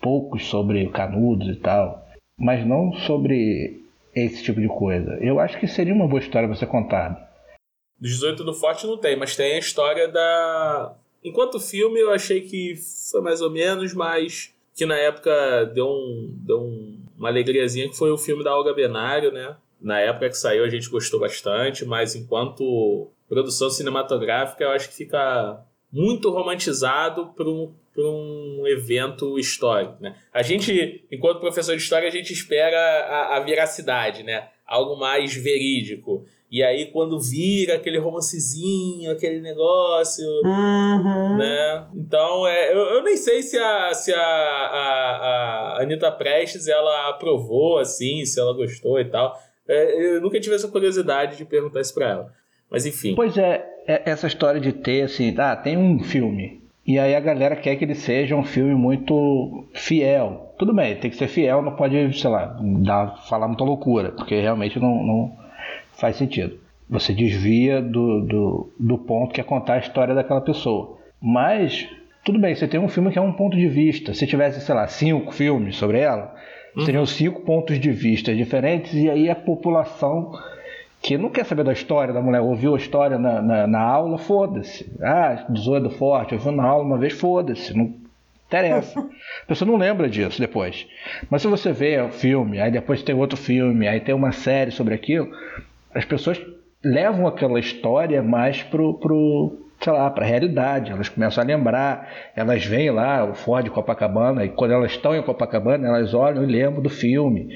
poucos 0.00 0.46
sobre 0.46 0.88
Canudos 0.88 1.48
e 1.48 1.56
tal, 1.56 2.06
mas 2.38 2.66
não 2.66 2.92
sobre 2.92 3.80
esse 4.14 4.42
tipo 4.42 4.60
de 4.60 4.68
coisa. 4.68 5.18
Eu 5.20 5.38
acho 5.38 5.58
que 5.58 5.66
seria 5.66 5.94
uma 5.94 6.08
boa 6.08 6.20
história 6.20 6.48
você 6.48 6.66
contar. 6.66 7.28
Dos 7.98 8.12
18 8.12 8.44
do 8.44 8.54
Forte 8.54 8.86
não 8.86 8.96
tem, 8.96 9.16
mas 9.16 9.36
tem 9.36 9.54
a 9.54 9.58
história 9.58 10.08
da. 10.08 10.94
Enquanto 11.22 11.60
filme, 11.60 12.00
eu 12.00 12.10
achei 12.10 12.40
que 12.40 12.74
foi 13.10 13.20
mais 13.20 13.42
ou 13.42 13.50
menos, 13.50 13.92
mas 13.92 14.54
que 14.80 14.86
na 14.86 14.96
época 14.96 15.66
deu, 15.74 15.90
um, 15.90 16.34
deu 16.38 16.58
um, 16.58 16.98
uma 17.18 17.28
alegriazinha, 17.28 17.90
que 17.90 17.98
foi 17.98 18.10
o 18.10 18.16
filme 18.16 18.42
da 18.42 18.56
Olga 18.56 18.72
Benário, 18.72 19.30
né? 19.30 19.54
Na 19.78 20.00
época 20.00 20.30
que 20.30 20.38
saiu 20.38 20.64
a 20.64 20.70
gente 20.70 20.88
gostou 20.88 21.20
bastante, 21.20 21.84
mas 21.84 22.14
enquanto 22.16 23.10
produção 23.28 23.68
cinematográfica, 23.68 24.64
eu 24.64 24.70
acho 24.70 24.88
que 24.88 24.94
fica 24.94 25.62
muito 25.92 26.30
romantizado 26.30 27.26
para 27.36 27.46
um, 27.46 27.74
um 27.98 28.66
evento 28.66 29.38
histórico. 29.38 29.96
Né? 30.00 30.16
A 30.32 30.40
gente, 30.42 31.04
enquanto 31.12 31.40
professor 31.40 31.76
de 31.76 31.82
história, 31.82 32.08
a 32.08 32.10
gente 32.10 32.32
espera 32.32 32.78
a, 32.78 33.36
a 33.36 33.40
veracidade, 33.40 34.22
né? 34.22 34.48
Algo 34.70 34.96
mais 34.96 35.34
verídico. 35.34 36.24
E 36.50 36.62
aí, 36.62 36.86
quando 36.86 37.20
vira 37.20 37.74
aquele 37.74 37.98
romancezinho, 37.98 39.10
aquele 39.10 39.40
negócio, 39.40 40.24
uhum. 40.44 41.36
né? 41.36 41.86
Então, 41.94 42.46
é, 42.46 42.72
eu, 42.72 42.78
eu 42.78 43.02
nem 43.04 43.16
sei 43.16 43.42
se 43.42 43.56
a, 43.56 43.92
se 43.94 44.12
a, 44.12 44.20
a, 44.20 45.76
a 45.78 45.82
Anitta 45.82 46.10
Prestes, 46.10 46.66
ela 46.66 47.08
aprovou, 47.08 47.78
assim, 47.78 48.24
se 48.24 48.40
ela 48.40 48.52
gostou 48.52 48.98
e 48.98 49.04
tal. 49.04 49.38
É, 49.68 50.16
eu 50.16 50.20
nunca 50.20 50.40
tive 50.40 50.56
essa 50.56 50.66
curiosidade 50.66 51.36
de 51.36 51.44
perguntar 51.44 51.80
isso 51.80 51.94
pra 51.94 52.08
ela. 52.08 52.32
Mas 52.68 52.86
enfim. 52.86 53.14
Pois 53.14 53.36
é, 53.36 53.64
é, 53.86 54.10
essa 54.10 54.26
história 54.26 54.60
de 54.60 54.72
ter 54.72 55.02
assim, 55.02 55.34
ah, 55.38 55.54
tem 55.54 55.76
um 55.76 56.02
filme. 56.02 56.60
E 56.84 56.98
aí 56.98 57.14
a 57.14 57.20
galera 57.20 57.54
quer 57.54 57.76
que 57.76 57.84
ele 57.84 57.94
seja 57.94 58.34
um 58.34 58.44
filme 58.44 58.74
muito 58.74 59.68
fiel. 59.72 60.49
Tudo 60.60 60.74
bem, 60.74 60.94
tem 60.94 61.10
que 61.10 61.16
ser 61.16 61.26
fiel, 61.26 61.62
não 61.62 61.72
pode, 61.72 62.12
sei 62.20 62.28
lá, 62.28 62.54
dar, 62.60 63.16
falar 63.30 63.48
muita 63.48 63.64
loucura, 63.64 64.12
porque 64.12 64.38
realmente 64.38 64.78
não, 64.78 65.02
não 65.02 65.32
faz 65.98 66.16
sentido. 66.16 66.58
Você 66.86 67.14
desvia 67.14 67.80
do, 67.80 68.20
do, 68.20 68.72
do 68.78 68.98
ponto 68.98 69.32
que 69.32 69.40
é 69.40 69.44
contar 69.44 69.76
a 69.76 69.78
história 69.78 70.14
daquela 70.14 70.42
pessoa. 70.42 70.98
Mas, 71.18 71.88
tudo 72.22 72.38
bem, 72.38 72.54
você 72.54 72.68
tem 72.68 72.78
um 72.78 72.88
filme 72.88 73.10
que 73.10 73.18
é 73.18 73.22
um 73.22 73.32
ponto 73.32 73.56
de 73.56 73.68
vista. 73.68 74.12
Se 74.12 74.26
tivesse, 74.26 74.60
sei 74.60 74.74
lá, 74.74 74.86
cinco 74.86 75.32
filmes 75.32 75.76
sobre 75.76 75.98
ela, 75.98 76.34
uhum. 76.76 76.84
seriam 76.84 77.06
cinco 77.06 77.40
pontos 77.40 77.80
de 77.80 77.90
vista 77.90 78.34
diferentes, 78.34 78.92
e 78.92 79.08
aí 79.08 79.30
a 79.30 79.34
população 79.34 80.30
que 81.00 81.16
não 81.16 81.30
quer 81.30 81.46
saber 81.46 81.64
da 81.64 81.72
história 81.72 82.12
da 82.12 82.20
mulher, 82.20 82.42
ouviu 82.42 82.74
a 82.74 82.76
história 82.76 83.18
na, 83.18 83.40
na, 83.40 83.66
na 83.66 83.80
aula, 83.80 84.18
foda-se. 84.18 84.94
Ah, 85.00 85.46
18 85.48 85.88
forte, 85.88 86.34
ouviu 86.34 86.52
na 86.52 86.64
aula 86.64 86.84
uma 86.84 86.98
vez, 86.98 87.14
foda-se, 87.14 87.74
não 87.74 87.94
interessa. 88.50 88.98
A 88.98 89.46
pessoa 89.46 89.70
não 89.70 89.78
lembra 89.78 90.08
disso 90.08 90.40
depois. 90.40 90.86
Mas 91.30 91.42
se 91.42 91.48
você 91.48 91.72
vê 91.72 92.00
o 92.00 92.10
filme, 92.10 92.60
aí 92.60 92.70
depois 92.70 93.02
tem 93.02 93.14
outro 93.14 93.36
filme, 93.36 93.86
aí 93.86 94.00
tem 94.00 94.14
uma 94.14 94.32
série 94.32 94.72
sobre 94.72 94.92
aquilo, 94.92 95.30
as 95.94 96.04
pessoas 96.04 96.40
levam 96.84 97.26
aquela 97.26 97.60
história 97.60 98.22
mais 98.22 98.62
pro, 98.64 98.94
pro, 98.94 99.70
sei 99.80 99.92
lá, 99.92 100.10
para 100.10 100.24
a 100.24 100.28
realidade. 100.28 100.90
Elas 100.90 101.08
começam 101.08 101.42
a 101.42 101.46
lembrar, 101.46 102.08
elas 102.34 102.64
veem 102.64 102.90
lá 102.90 103.24
o 103.24 103.34
Ford 103.34 103.68
Copacabana, 103.70 104.44
e 104.44 104.48
quando 104.48 104.72
elas 104.72 104.90
estão 104.90 105.14
em 105.14 105.22
Copacabana, 105.22 105.86
elas 105.86 106.12
olham 106.12 106.42
e 106.42 106.46
lembram 106.46 106.82
do 106.82 106.90
filme. 106.90 107.48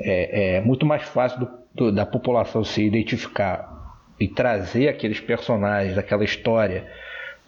É, 0.00 0.56
é 0.56 0.60
muito 0.60 0.84
mais 0.84 1.02
fácil 1.02 1.40
do, 1.40 1.50
do, 1.74 1.92
da 1.92 2.04
população 2.04 2.64
se 2.64 2.82
identificar 2.82 3.70
e 4.18 4.26
trazer 4.26 4.88
aqueles 4.88 5.20
personagens, 5.20 5.96
aquela 5.96 6.24
história 6.24 6.86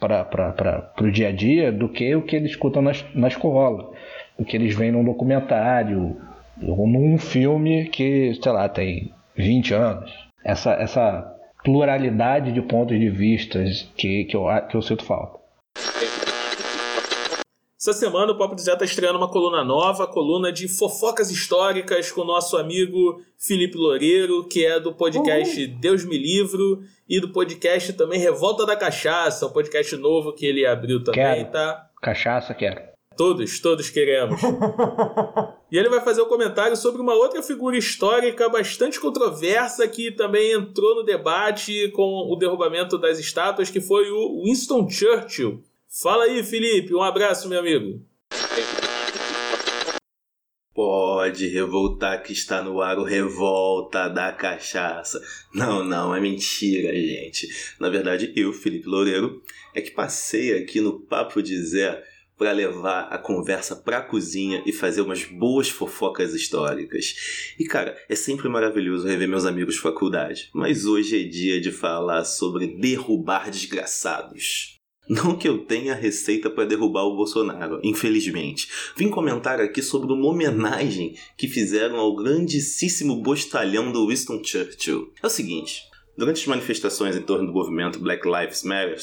para 0.08 0.92
o 1.00 1.10
dia 1.10 1.28
a 1.28 1.32
dia 1.32 1.72
do 1.72 1.88
que 1.88 2.14
o 2.14 2.22
que 2.22 2.36
eles 2.36 2.52
escutam 2.52 2.82
na, 2.82 2.92
na 3.14 3.28
escola, 3.28 3.90
do 4.38 4.44
que 4.44 4.56
eles 4.56 4.74
veem 4.74 4.92
num 4.92 5.04
documentário 5.04 6.16
ou 6.62 6.86
num 6.86 7.18
filme 7.18 7.86
que, 7.86 8.34
sei 8.42 8.52
lá, 8.52 8.68
tem 8.68 9.12
20 9.36 9.74
anos. 9.74 10.12
Essa, 10.44 10.72
essa 10.74 11.34
pluralidade 11.64 12.52
de 12.52 12.62
pontos 12.62 12.98
de 12.98 13.08
vista 13.08 13.64
que, 13.96 14.24
que, 14.24 14.36
eu, 14.36 14.44
que 14.68 14.76
eu 14.76 14.82
sinto 14.82 15.04
falta. 15.04 15.38
Essa 17.86 17.92
semana 17.92 18.32
o 18.32 18.38
Papo 18.38 18.54
do 18.54 18.62
Zé 18.62 18.72
está 18.72 18.86
estreando 18.86 19.18
uma 19.18 19.28
coluna 19.28 19.62
nova, 19.62 20.06
coluna 20.06 20.50
de 20.50 20.66
fofocas 20.66 21.30
históricas 21.30 22.10
com 22.10 22.22
o 22.22 22.24
nosso 22.24 22.56
amigo 22.56 23.20
Felipe 23.36 23.76
Loureiro, 23.76 24.48
que 24.48 24.64
é 24.64 24.80
do 24.80 24.94
podcast 24.94 25.62
uhum. 25.62 25.78
Deus 25.78 26.02
Me 26.02 26.16
Livro 26.16 26.80
e 27.06 27.20
do 27.20 27.28
podcast 27.28 27.92
também 27.92 28.18
Revolta 28.18 28.64
da 28.64 28.74
Cachaça, 28.74 29.44
um 29.44 29.50
podcast 29.50 29.94
novo 29.98 30.32
que 30.32 30.46
ele 30.46 30.64
abriu 30.64 31.04
também, 31.04 31.22
quero. 31.22 31.50
tá? 31.50 31.90
Cachaça, 32.00 32.54
quero. 32.54 32.80
Todos, 33.18 33.60
todos 33.60 33.90
queremos. 33.90 34.40
e 35.70 35.76
ele 35.76 35.90
vai 35.90 36.00
fazer 36.00 36.22
um 36.22 36.28
comentário 36.28 36.78
sobre 36.78 37.02
uma 37.02 37.12
outra 37.12 37.42
figura 37.42 37.76
histórica 37.76 38.48
bastante 38.48 38.98
controversa 38.98 39.86
que 39.86 40.10
também 40.10 40.52
entrou 40.52 40.94
no 40.94 41.02
debate 41.02 41.90
com 41.90 42.32
o 42.32 42.34
derrubamento 42.36 42.96
das 42.96 43.18
estátuas, 43.18 43.68
que 43.68 43.82
foi 43.82 44.10
o 44.10 44.42
Winston 44.42 44.88
Churchill 44.88 45.62
Fala 46.02 46.24
aí, 46.24 46.42
Felipe. 46.42 46.92
Um 46.92 47.02
abraço, 47.02 47.48
meu 47.48 47.60
amigo. 47.60 48.04
Pode 50.74 51.46
revoltar 51.46 52.20
que 52.20 52.32
está 52.32 52.60
no 52.60 52.82
ar 52.82 52.98
o 52.98 53.04
Revolta 53.04 54.08
da 54.08 54.32
Cachaça. 54.32 55.22
Não, 55.54 55.84
não, 55.84 56.12
é 56.12 56.20
mentira, 56.20 56.92
gente. 56.92 57.48
Na 57.78 57.88
verdade, 57.88 58.32
eu, 58.34 58.52
Felipe 58.52 58.88
Loureiro, 58.88 59.40
é 59.72 59.80
que 59.80 59.92
passei 59.92 60.58
aqui 60.58 60.80
no 60.80 60.98
Papo 60.98 61.40
de 61.40 61.56
Zé 61.64 62.02
para 62.36 62.50
levar 62.50 63.02
a 63.02 63.16
conversa 63.16 63.76
para 63.76 63.98
a 63.98 64.02
cozinha 64.02 64.64
e 64.66 64.72
fazer 64.72 65.00
umas 65.00 65.22
boas 65.24 65.68
fofocas 65.68 66.34
históricas. 66.34 67.54
E 67.56 67.64
cara, 67.66 67.96
é 68.08 68.16
sempre 68.16 68.48
maravilhoso 68.48 69.06
rever 69.06 69.28
meus 69.28 69.44
amigos 69.44 69.76
de 69.76 69.80
faculdade, 69.80 70.50
mas 70.52 70.86
hoje 70.86 71.20
é 71.20 71.28
dia 71.28 71.60
de 71.60 71.70
falar 71.70 72.24
sobre 72.24 72.66
derrubar 72.66 73.48
desgraçados. 73.48 74.73
Não 75.08 75.36
que 75.36 75.46
eu 75.46 75.64
tenha 75.66 75.94
receita 75.94 76.48
para 76.48 76.64
derrubar 76.64 77.04
o 77.04 77.16
Bolsonaro, 77.16 77.78
infelizmente. 77.82 78.68
Vim 78.96 79.10
comentar 79.10 79.60
aqui 79.60 79.82
sobre 79.82 80.12
uma 80.12 80.28
homenagem 80.28 81.14
que 81.36 81.46
fizeram 81.46 81.96
ao 81.96 82.16
grandíssimo 82.16 83.16
bostalhão 83.16 83.92
do 83.92 84.08
Winston 84.08 84.42
Churchill. 84.42 85.12
É 85.22 85.26
o 85.26 85.30
seguinte: 85.30 85.82
durante 86.16 86.40
as 86.40 86.46
manifestações 86.46 87.16
em 87.16 87.22
torno 87.22 87.46
do 87.46 87.52
movimento 87.52 87.98
Black 87.98 88.26
Lives 88.26 88.62
Matter, 88.62 88.98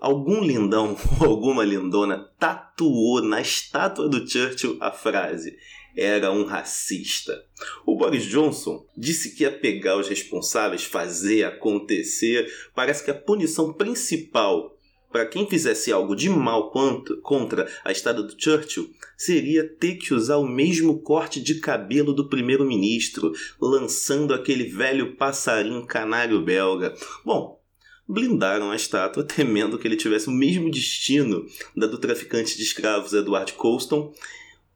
algum 0.00 0.42
lindão 0.42 0.96
ou 1.20 1.26
alguma 1.26 1.64
lindona 1.64 2.28
tatuou 2.38 3.22
na 3.22 3.40
estátua 3.40 4.08
do 4.08 4.28
Churchill 4.28 4.76
a 4.80 4.90
frase 4.90 5.56
era 5.96 6.32
um 6.32 6.44
racista. 6.44 7.44
O 7.86 7.96
Boris 7.96 8.24
Johnson 8.24 8.84
disse 8.96 9.34
que 9.34 9.44
ia 9.44 9.52
pegar 9.52 9.96
os 9.96 10.08
responsáveis, 10.08 10.82
fazer 10.82 11.44
acontecer. 11.44 12.52
Parece 12.74 13.04
que 13.04 13.10
a 13.10 13.14
punição 13.14 13.72
principal 13.72 14.73
para 15.14 15.26
quem 15.26 15.48
fizesse 15.48 15.92
algo 15.92 16.16
de 16.16 16.28
mal 16.28 16.72
quanto, 16.72 17.16
contra 17.18 17.70
a 17.84 17.92
estada 17.92 18.20
do 18.20 18.34
Churchill 18.36 18.90
seria 19.16 19.62
ter 19.62 19.94
que 19.94 20.12
usar 20.12 20.38
o 20.38 20.48
mesmo 20.48 20.98
corte 20.98 21.40
de 21.40 21.60
cabelo 21.60 22.12
do 22.12 22.28
primeiro-ministro, 22.28 23.32
lançando 23.60 24.34
aquele 24.34 24.64
velho 24.64 25.14
passarinho 25.14 25.86
canário 25.86 26.42
belga. 26.42 26.92
Bom, 27.24 27.60
blindaram 28.08 28.72
a 28.72 28.74
estátua 28.74 29.22
temendo 29.22 29.78
que 29.78 29.86
ele 29.86 29.94
tivesse 29.94 30.26
o 30.26 30.32
mesmo 30.32 30.68
destino 30.68 31.46
da 31.76 31.86
do 31.86 31.98
traficante 31.98 32.56
de 32.56 32.64
escravos 32.64 33.12
Edward 33.12 33.52
Colston 33.52 34.12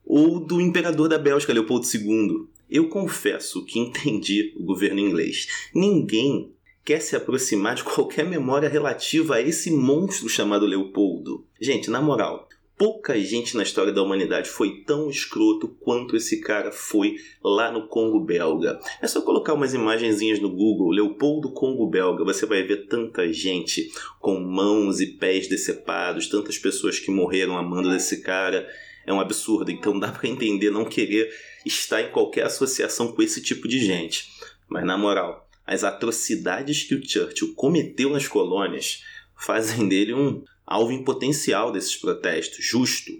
ou 0.05 0.39
do 0.39 0.61
imperador 0.61 1.09
da 1.09 1.17
Bélgica 1.17 1.51
Leopoldo 1.51 1.85
II. 1.85 2.47
Eu 2.69 2.87
confesso 2.87 3.65
que 3.65 3.77
entendi 3.77 4.53
o 4.55 4.63
governo 4.63 5.01
inglês. 5.01 5.49
Ninguém 5.75 6.53
quer 6.89 7.01
se 7.01 7.15
aproximar 7.15 7.75
de 7.75 7.83
qualquer 7.83 8.25
memória 8.25 8.67
relativa 8.67 9.35
a 9.35 9.41
esse 9.41 9.69
monstro 9.69 10.27
chamado 10.27 10.65
Leopoldo. 10.65 11.45
Gente, 11.61 11.87
na 11.87 12.01
moral, 12.01 12.49
pouca 12.75 13.15
gente 13.19 13.55
na 13.55 13.61
história 13.61 13.93
da 13.93 14.01
humanidade 14.01 14.49
foi 14.49 14.81
tão 14.87 15.07
escroto 15.07 15.67
quanto 15.67 16.15
esse 16.15 16.41
cara 16.41 16.71
foi 16.71 17.17
lá 17.43 17.71
no 17.71 17.87
Congo 17.87 18.19
belga. 18.19 18.79
É 18.99 19.05
só 19.05 19.21
colocar 19.21 19.53
umas 19.53 19.75
imagenzinhas 19.75 20.39
no 20.39 20.49
Google, 20.49 20.89
Leopoldo 20.89 21.51
Congo 21.51 21.85
belga, 21.85 22.23
você 22.23 22.47
vai 22.47 22.63
ver 22.63 22.87
tanta 22.87 23.31
gente 23.31 23.91
com 24.19 24.39
mãos 24.39 24.99
e 24.99 25.05
pés 25.05 25.47
decepados, 25.47 26.27
tantas 26.27 26.57
pessoas 26.57 26.97
que 26.97 27.11
morreram 27.11 27.55
amando 27.55 27.91
desse 27.91 28.23
cara. 28.23 28.67
É 29.05 29.13
um 29.13 29.21
absurdo, 29.21 29.69
então 29.69 29.99
dá 29.99 30.11
para 30.11 30.27
entender 30.27 30.71
não 30.71 30.85
querer 30.85 31.31
estar 31.63 32.01
em 32.01 32.09
qualquer 32.09 32.47
associação 32.47 33.11
com 33.11 33.21
esse 33.21 33.43
tipo 33.43 33.67
de 33.67 33.77
gente. 33.77 34.27
Mas 34.67 34.83
na 34.83 34.97
moral, 34.97 35.48
as 35.69 35.83
atrocidades 35.83 36.83
que 36.83 36.95
o 36.95 37.07
Churchill 37.07 37.53
cometeu 37.53 38.09
nas 38.09 38.27
colônias 38.27 39.03
fazem 39.35 39.87
dele 39.87 40.15
um 40.15 40.43
alvo 40.65 40.91
em 40.91 41.03
potencial 41.03 41.71
desses 41.71 41.95
protestos, 41.95 42.65
justo. 42.65 43.11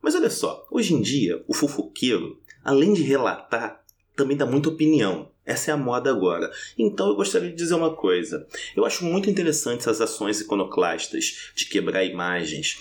Mas 0.00 0.14
olha 0.14 0.30
só, 0.30 0.64
hoje 0.70 0.94
em 0.94 1.02
dia, 1.02 1.44
o 1.48 1.52
fofoqueiro, 1.52 2.40
além 2.64 2.94
de 2.94 3.02
relatar, 3.02 3.84
também 4.14 4.36
dá 4.36 4.46
muita 4.46 4.68
opinião. 4.68 5.32
Essa 5.44 5.72
é 5.72 5.74
a 5.74 5.76
moda 5.76 6.10
agora. 6.10 6.48
Então 6.78 7.08
eu 7.08 7.16
gostaria 7.16 7.50
de 7.50 7.56
dizer 7.56 7.74
uma 7.74 7.96
coisa. 7.96 8.46
Eu 8.76 8.84
acho 8.84 9.04
muito 9.04 9.28
interessante 9.28 9.80
essas 9.80 10.00
ações 10.00 10.40
iconoclastas 10.40 11.50
de 11.56 11.66
quebrar 11.66 12.04
imagens. 12.04 12.78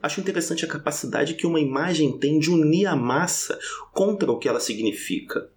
Acho, 0.00 0.20
interessante 0.20 0.64
a 0.64 0.68
capacidade 0.68 1.34
que 1.34 1.46
uma 1.46 1.58
imagem 1.58 2.16
tem 2.18 2.38
de 2.38 2.50
unir 2.50 2.86
a 2.86 2.94
massa 2.94 3.58
contra 3.92 4.30
o 4.30 4.38
que 4.38 4.48
ela 4.48 4.60
significa. 4.60 5.50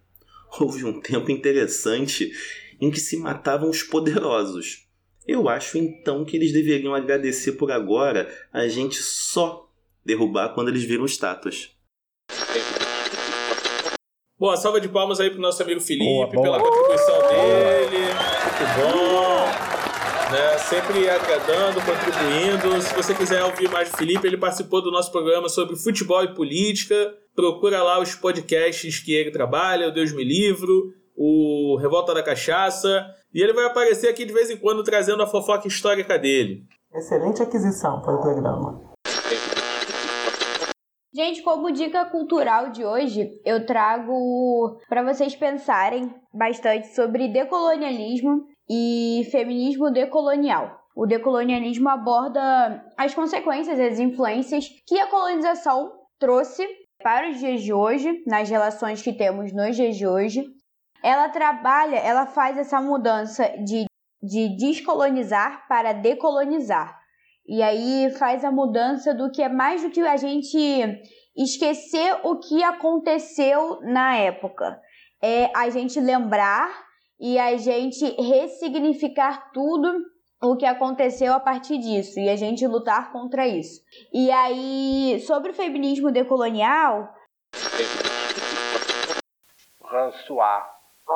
Houve 0.58 0.84
um 0.84 1.00
tempo 1.00 1.30
interessante 1.30 2.32
em 2.80 2.90
que 2.90 3.00
se 3.00 3.16
matavam 3.16 3.70
os 3.70 3.82
poderosos. 3.82 4.86
Eu 5.26 5.48
acho 5.48 5.76
então 5.76 6.24
que 6.24 6.36
eles 6.36 6.52
deveriam 6.52 6.94
agradecer 6.94 7.52
por 7.52 7.70
agora 7.70 8.34
a 8.52 8.66
gente 8.66 8.96
só 8.96 9.68
derrubar 10.04 10.54
quando 10.54 10.68
eles 10.68 10.84
viram 10.84 11.04
estátuas. 11.04 11.70
Boa, 14.38 14.56
salva 14.56 14.80
de 14.80 14.88
palmas 14.88 15.20
aí 15.20 15.30
pro 15.30 15.40
nosso 15.40 15.62
amigo 15.62 15.80
Felipe 15.80 16.04
boa, 16.04 16.26
boa. 16.28 16.42
pela 16.42 16.60
contribuição 16.60 17.18
dele. 17.28 18.04
Muito 18.06 18.64
bom. 18.80 19.28
Né? 20.32 20.58
Sempre 20.58 21.10
agradando, 21.10 21.80
contribuindo. 21.80 22.80
Se 22.82 22.94
você 22.94 23.14
quiser 23.14 23.42
ouvir 23.42 23.68
mais 23.70 23.90
do 23.90 23.96
Felipe, 23.96 24.26
ele 24.26 24.36
participou 24.36 24.80
do 24.80 24.90
nosso 24.90 25.10
programa 25.10 25.48
sobre 25.48 25.74
futebol 25.74 26.22
e 26.22 26.34
política. 26.34 27.14
Procura 27.34 27.82
lá 27.82 28.00
os 28.00 28.14
podcasts 28.14 29.00
que 29.00 29.12
ele 29.12 29.30
trabalha, 29.30 29.88
o 29.88 29.92
Deus 29.92 30.12
Me 30.12 30.22
Livro, 30.22 30.94
o 31.18 31.76
Revolta 31.80 32.14
da 32.14 32.22
Cachaça, 32.22 33.04
e 33.34 33.42
ele 33.42 33.52
vai 33.52 33.64
aparecer 33.64 34.08
aqui 34.08 34.24
de 34.24 34.32
vez 34.32 34.50
em 34.50 34.56
quando 34.56 34.84
trazendo 34.84 35.22
a 35.22 35.26
fofoca 35.26 35.66
histórica 35.66 36.16
dele. 36.16 36.62
Excelente 36.94 37.42
aquisição 37.42 38.00
para 38.00 38.14
o 38.14 38.20
programa. 38.20 38.88
Gente, 41.12 41.42
como 41.42 41.72
dica 41.72 42.04
cultural 42.04 42.70
de 42.70 42.84
hoje, 42.84 43.28
eu 43.44 43.66
trago 43.66 44.78
para 44.88 45.02
vocês 45.02 45.34
pensarem 45.34 46.14
bastante 46.32 46.94
sobre 46.94 47.26
decolonialismo 47.26 48.44
e 48.70 49.26
feminismo 49.32 49.90
decolonial. 49.90 50.78
O 50.94 51.06
decolonialismo 51.06 51.88
aborda 51.88 52.84
as 52.96 53.14
consequências 53.14 53.78
e 53.78 53.82
as 53.82 53.98
influências 53.98 54.68
que 54.86 55.00
a 55.00 55.08
colonização 55.08 55.90
trouxe 56.20 56.64
para 57.02 57.30
os 57.30 57.38
dias 57.38 57.62
de 57.62 57.72
hoje, 57.72 58.22
nas 58.26 58.48
relações 58.48 59.02
que 59.02 59.12
temos 59.12 59.52
nos 59.52 59.76
dias 59.76 59.96
de 59.96 60.06
hoje, 60.06 60.44
ela 61.02 61.28
trabalha, 61.28 61.96
ela 61.96 62.26
faz 62.26 62.56
essa 62.58 62.80
mudança 62.80 63.48
de, 63.64 63.86
de 64.22 64.56
descolonizar 64.56 65.66
para 65.68 65.92
decolonizar. 65.92 66.98
E 67.46 67.62
aí 67.62 68.10
faz 68.18 68.44
a 68.44 68.50
mudança 68.50 69.14
do 69.14 69.30
que 69.30 69.42
é 69.42 69.48
mais 69.48 69.82
do 69.82 69.90
que 69.90 70.00
a 70.00 70.16
gente 70.16 70.58
esquecer 71.36 72.20
o 72.24 72.38
que 72.38 72.62
aconteceu 72.62 73.80
na 73.82 74.16
época. 74.16 74.78
É 75.22 75.50
a 75.56 75.70
gente 75.70 75.98
lembrar 75.98 76.68
e 77.18 77.38
a 77.38 77.56
gente 77.56 78.04
ressignificar 78.20 79.50
tudo 79.52 80.04
o 80.42 80.56
que 80.56 80.66
aconteceu 80.66 81.32
a 81.32 81.40
partir 81.40 81.78
disso 81.78 82.20
e 82.20 82.28
a 82.28 82.36
gente 82.36 82.66
lutar 82.66 83.10
contra 83.12 83.46
isso. 83.46 83.80
E 84.12 84.30
aí, 84.30 85.20
sobre 85.26 85.50
o 85.50 85.54
feminismo 85.54 86.12
decolonial. 86.12 87.12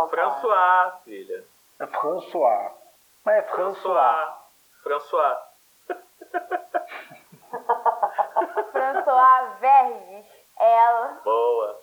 François, 0.09 0.93
filha. 1.05 1.45
É 1.79 1.87
François. 1.87 2.73
Mas 3.25 3.37
é 3.37 3.43
François. 3.43 4.35
François. 4.83 5.39
François 8.73 9.59
Verges. 9.61 10.27
Ela. 10.59 11.21
Boa. 11.25 11.81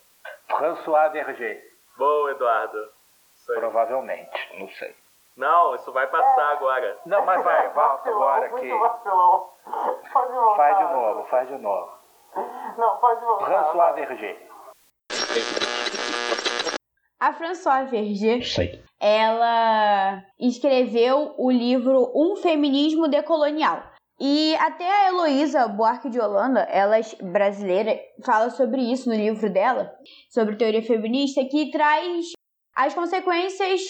François 0.48 1.10
Verger. 1.12 1.64
Boa, 1.98 2.32
Eduardo. 2.32 2.90
Isso 3.36 3.52
aí. 3.52 3.60
Provavelmente, 3.60 4.60
não 4.60 4.68
sei. 4.70 4.96
Não, 5.38 5.76
isso 5.76 5.92
vai 5.94 6.08
passar 6.08 6.52
agora. 6.52 6.98
Não, 7.06 7.24
mas 7.26 7.44
vai, 7.44 7.70
volta 7.70 8.10
agora 8.10 8.46
aqui. 8.48 8.74
vacilão. 8.78 9.50
Pode 10.12 10.34
voltar. 10.34 10.56
Faz 10.58 10.78
de 10.78 10.84
novo, 10.94 11.24
faz 11.28 11.48
de 11.48 11.58
novo. 11.58 11.92
Não, 12.78 12.98
pode 12.98 13.24
voltar. 13.24 13.46
François 13.46 13.96
Verger. 13.96 14.50
A 17.20 17.34
François 17.34 17.84
Verger, 17.84 18.48
Sei. 18.48 18.82
ela 18.98 20.24
escreveu 20.40 21.36
o 21.38 21.52
livro 21.52 22.10
Um 22.16 22.38
Feminismo 22.38 23.10
Decolonial. 23.10 23.84
E 24.22 24.56
até 24.56 24.90
a 24.90 25.10
Heloísa 25.10 25.68
Buarque 25.68 26.10
de 26.10 26.18
Holanda, 26.18 26.62
ela 26.62 26.98
é 26.98 27.02
brasileira, 27.22 28.00
fala 28.26 28.50
sobre 28.50 28.82
isso 28.82 29.10
no 29.10 29.16
livro 29.16 29.52
dela, 29.52 29.94
sobre 30.30 30.56
teoria 30.56 30.82
feminista, 30.82 31.44
que 31.44 31.70
traz 31.72 32.32
as 32.74 32.94
consequências 32.94 33.82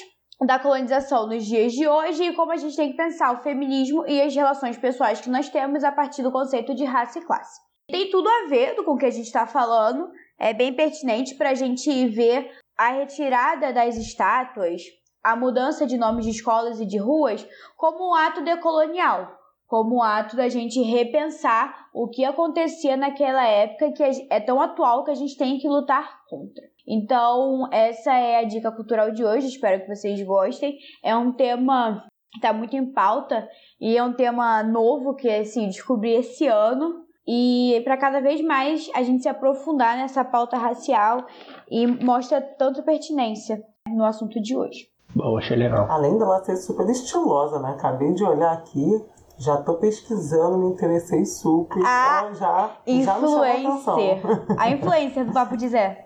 da 0.44 0.58
colonização 0.58 1.28
nos 1.28 1.46
dias 1.46 1.74
de 1.74 1.88
hoje 1.88 2.24
e 2.24 2.34
como 2.34 2.52
a 2.52 2.58
gente 2.58 2.76
tem 2.76 2.90
que 2.90 2.98
pensar 2.98 3.34
o 3.34 3.44
feminismo 3.44 4.08
e 4.08 4.22
as 4.22 4.34
relações 4.34 4.78
pessoais 4.78 5.22
que 5.22 5.30
nós 5.30 5.50
temos 5.50 5.84
a 5.84 5.92
partir 5.92 6.24
do 6.24 6.32
conceito 6.32 6.74
de 6.74 6.84
raça 6.84 7.20
e 7.20 7.26
classe. 7.26 7.60
Tem 7.88 8.10
tudo 8.10 8.28
a 8.28 8.48
ver 8.48 8.76
com 8.84 8.94
o 8.94 8.98
que 8.98 9.06
a 9.06 9.12
gente 9.12 9.26
está 9.26 9.46
falando, 9.46 10.10
é 10.40 10.52
bem 10.52 10.74
pertinente 10.74 11.36
para 11.36 11.52
a 11.52 11.56
gente 11.56 12.08
ver 12.08 12.52
a 12.80 12.92
retirada 12.94 13.74
das 13.74 13.98
estátuas, 13.98 14.82
a 15.22 15.36
mudança 15.36 15.86
de 15.86 15.98
nomes 15.98 16.24
de 16.24 16.32
escolas 16.32 16.80
e 16.80 16.86
de 16.86 16.98
ruas 16.98 17.46
como 17.76 18.12
um 18.12 18.16
ato 18.16 18.42
decolonial, 18.42 19.38
como 19.68 19.98
um 19.98 20.02
ato 20.02 20.38
da 20.38 20.48
gente 20.48 20.82
repensar 20.82 21.90
o 21.94 22.08
que 22.08 22.24
acontecia 22.24 22.96
naquela 22.96 23.46
época 23.46 23.92
que 23.92 24.02
é 24.30 24.40
tão 24.40 24.62
atual 24.62 25.04
que 25.04 25.12
a 25.12 25.16
gente 25.16 25.38
tem 25.38 25.60
que 25.60 25.68
lutar 25.68 26.22
contra. 26.30 26.64
Então, 26.88 27.68
essa 27.70 28.14
é 28.14 28.38
a 28.38 28.46
dica 28.46 28.72
cultural 28.72 29.12
de 29.12 29.26
hoje, 29.26 29.48
espero 29.48 29.82
que 29.82 29.94
vocês 29.94 30.26
gostem. 30.26 30.78
É 31.04 31.14
um 31.14 31.34
tema 31.34 32.08
que 32.32 32.38
está 32.38 32.54
muito 32.54 32.78
em 32.78 32.94
pauta 32.94 33.46
e 33.82 33.98
é 33.98 34.02
um 34.02 34.14
tema 34.14 34.64
novo 34.64 35.16
que 35.16 35.30
assim, 35.30 35.68
descobri 35.68 36.12
esse 36.14 36.48
ano. 36.48 37.10
E 37.32 37.82
para 37.84 37.96
cada 37.96 38.20
vez 38.22 38.42
mais 38.42 38.90
a 38.96 39.04
gente 39.04 39.22
se 39.22 39.30
aprofundar 39.30 39.96
nessa 39.96 40.26
pauta 40.26 40.58
racial 40.58 41.28
e 41.70 41.88
mostra 41.88 42.42
tanta 42.42 42.82
pertinência 42.82 43.64
no 43.88 44.04
assunto 44.04 44.42
de 44.42 44.56
hoje. 44.56 44.90
Bom, 45.16 45.38
achei 45.38 45.58
legal. 45.58 45.88
Além 45.90 46.18
dela 46.18 46.44
ser 46.44 46.56
super 46.58 46.88
estilosa, 46.90 47.60
né? 47.60 47.72
Acabei 47.72 48.14
de 48.14 48.24
olhar 48.24 48.54
aqui, 48.54 49.04
já 49.38 49.58
tô 49.58 49.76
pesquisando, 49.76 50.58
me 50.58 50.68
interessei 50.68 51.26
super. 51.26 51.82
Ah, 51.86 52.22
ela 52.24 52.34
já, 52.34 52.72
já 52.86 53.16
me 53.16 53.28
chamou 53.28 53.42
a. 53.42 53.58
Influencer. 53.58 54.22
A 54.58 54.70
influencer 54.70 55.26
do 55.26 55.34
Papo 55.34 55.58
de 55.58 55.70
Zé. 55.70 56.06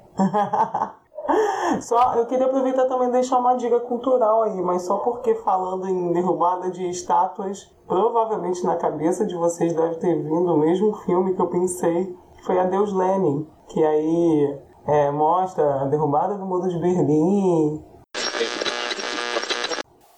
Só, 1.82 2.16
eu 2.16 2.26
queria 2.28 2.46
aproveitar 2.46 2.86
também 2.86 3.10
e 3.10 3.12
deixar 3.12 3.40
uma 3.40 3.56
dica 3.56 3.80
cultural 3.80 4.44
aí, 4.44 4.62
mas 4.62 4.84
só 4.84 4.98
porque 4.98 5.34
falando 5.36 5.88
em 5.88 6.12
derrubada 6.12 6.70
de 6.70 6.88
estátuas, 6.90 7.74
provavelmente 7.88 8.64
na 8.64 8.76
cabeça 8.76 9.26
de 9.26 9.36
vocês 9.36 9.74
deve 9.74 9.96
ter 9.96 10.16
vindo 10.22 10.54
o 10.54 10.58
mesmo 10.58 10.94
filme 10.98 11.34
que 11.34 11.42
eu 11.42 11.48
pensei, 11.48 12.16
que 12.36 12.44
foi 12.44 12.60
Adeus 12.60 12.94
Lenin, 12.94 13.48
que 13.70 13.84
aí 13.84 14.60
é, 14.88 15.12
mostra 15.12 15.82
a 15.82 15.86
derrubada 15.86 16.36
do 16.36 16.46
Muro 16.46 16.68
de 16.68 16.80
Berlim. 16.80 17.84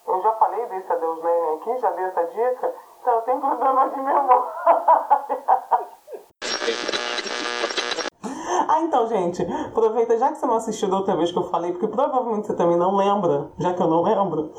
Eu 0.07 0.21
já 0.21 0.33
falei 0.33 0.65
desse 0.67 0.91
Adeus 0.91 1.23
Lenin 1.23 1.55
aqui, 1.55 1.77
já 1.79 1.91
dei 1.91 2.05
essa 2.05 2.23
dica, 2.23 2.73
então 3.01 3.13
eu 3.13 3.21
tenho 3.21 3.39
problema 3.39 3.89
de 3.89 3.97
memória. 3.97 4.43
Ah, 8.67 8.81
então, 8.81 9.07
gente, 9.07 9.43
aproveita, 9.43 10.17
já 10.17 10.31
que 10.31 10.39
você 10.39 10.45
não 10.45 10.55
assistiu 10.55 10.89
da 10.89 10.97
outra 10.97 11.15
vez 11.15 11.31
que 11.31 11.37
eu 11.37 11.43
falei, 11.43 11.71
porque 11.71 11.87
provavelmente 11.87 12.47
você 12.47 12.55
também 12.55 12.75
não 12.75 12.95
lembra, 12.95 13.51
já 13.59 13.73
que 13.73 13.81
eu 13.81 13.87
não 13.87 14.01
lembro, 14.01 14.51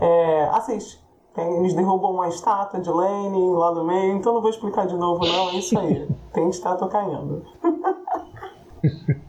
é, 0.00 0.48
assiste. 0.52 1.00
Eles 1.36 1.72
derrubam 1.72 2.12
uma 2.12 2.28
estátua 2.28 2.80
de 2.80 2.90
Lenin 2.90 3.54
lá 3.54 3.72
no 3.72 3.84
meio, 3.84 4.14
então 4.14 4.34
não 4.34 4.40
vou 4.42 4.50
explicar 4.50 4.86
de 4.86 4.96
novo, 4.96 5.24
não, 5.24 5.50
é 5.50 5.54
isso 5.54 5.78
aí. 5.78 6.06
Tem 6.34 6.48
estátua 6.50 6.88
caindo. 6.88 7.44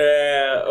É, 0.00 0.64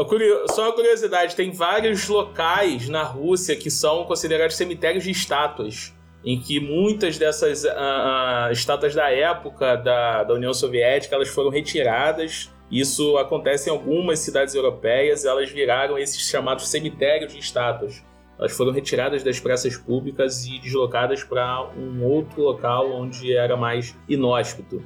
só 0.53 0.63
uma 0.63 0.73
curiosidade, 0.73 1.35
tem 1.35 1.51
vários 1.51 2.07
locais 2.07 2.87
na 2.87 3.03
Rússia 3.03 3.57
que 3.57 3.69
são 3.69 4.05
considerados 4.05 4.55
cemitérios 4.55 5.03
de 5.03 5.11
estátuas, 5.11 5.93
em 6.23 6.39
que 6.39 6.61
muitas 6.61 7.17
dessas 7.17 7.65
ah, 7.65 8.45
ah, 8.47 8.51
estátuas 8.53 8.95
da 8.95 9.11
época 9.11 9.75
da, 9.75 10.23
da 10.23 10.33
União 10.33 10.53
Soviética 10.53 11.13
elas 11.13 11.27
foram 11.27 11.49
retiradas. 11.49 12.49
Isso 12.71 13.17
acontece 13.17 13.69
em 13.69 13.73
algumas 13.73 14.19
cidades 14.19 14.55
europeias, 14.55 15.25
elas 15.25 15.51
viraram 15.51 15.97
esses 15.97 16.21
chamados 16.29 16.69
cemitérios 16.69 17.33
de 17.33 17.39
estátuas. 17.39 18.01
Elas 18.39 18.53
foram 18.53 18.71
retiradas 18.71 19.23
das 19.23 19.41
praças 19.41 19.75
públicas 19.75 20.45
e 20.45 20.57
deslocadas 20.57 21.21
para 21.21 21.69
um 21.77 22.01
outro 22.05 22.43
local 22.43 22.89
onde 22.93 23.35
era 23.35 23.57
mais 23.57 23.93
inóspito. 24.07 24.81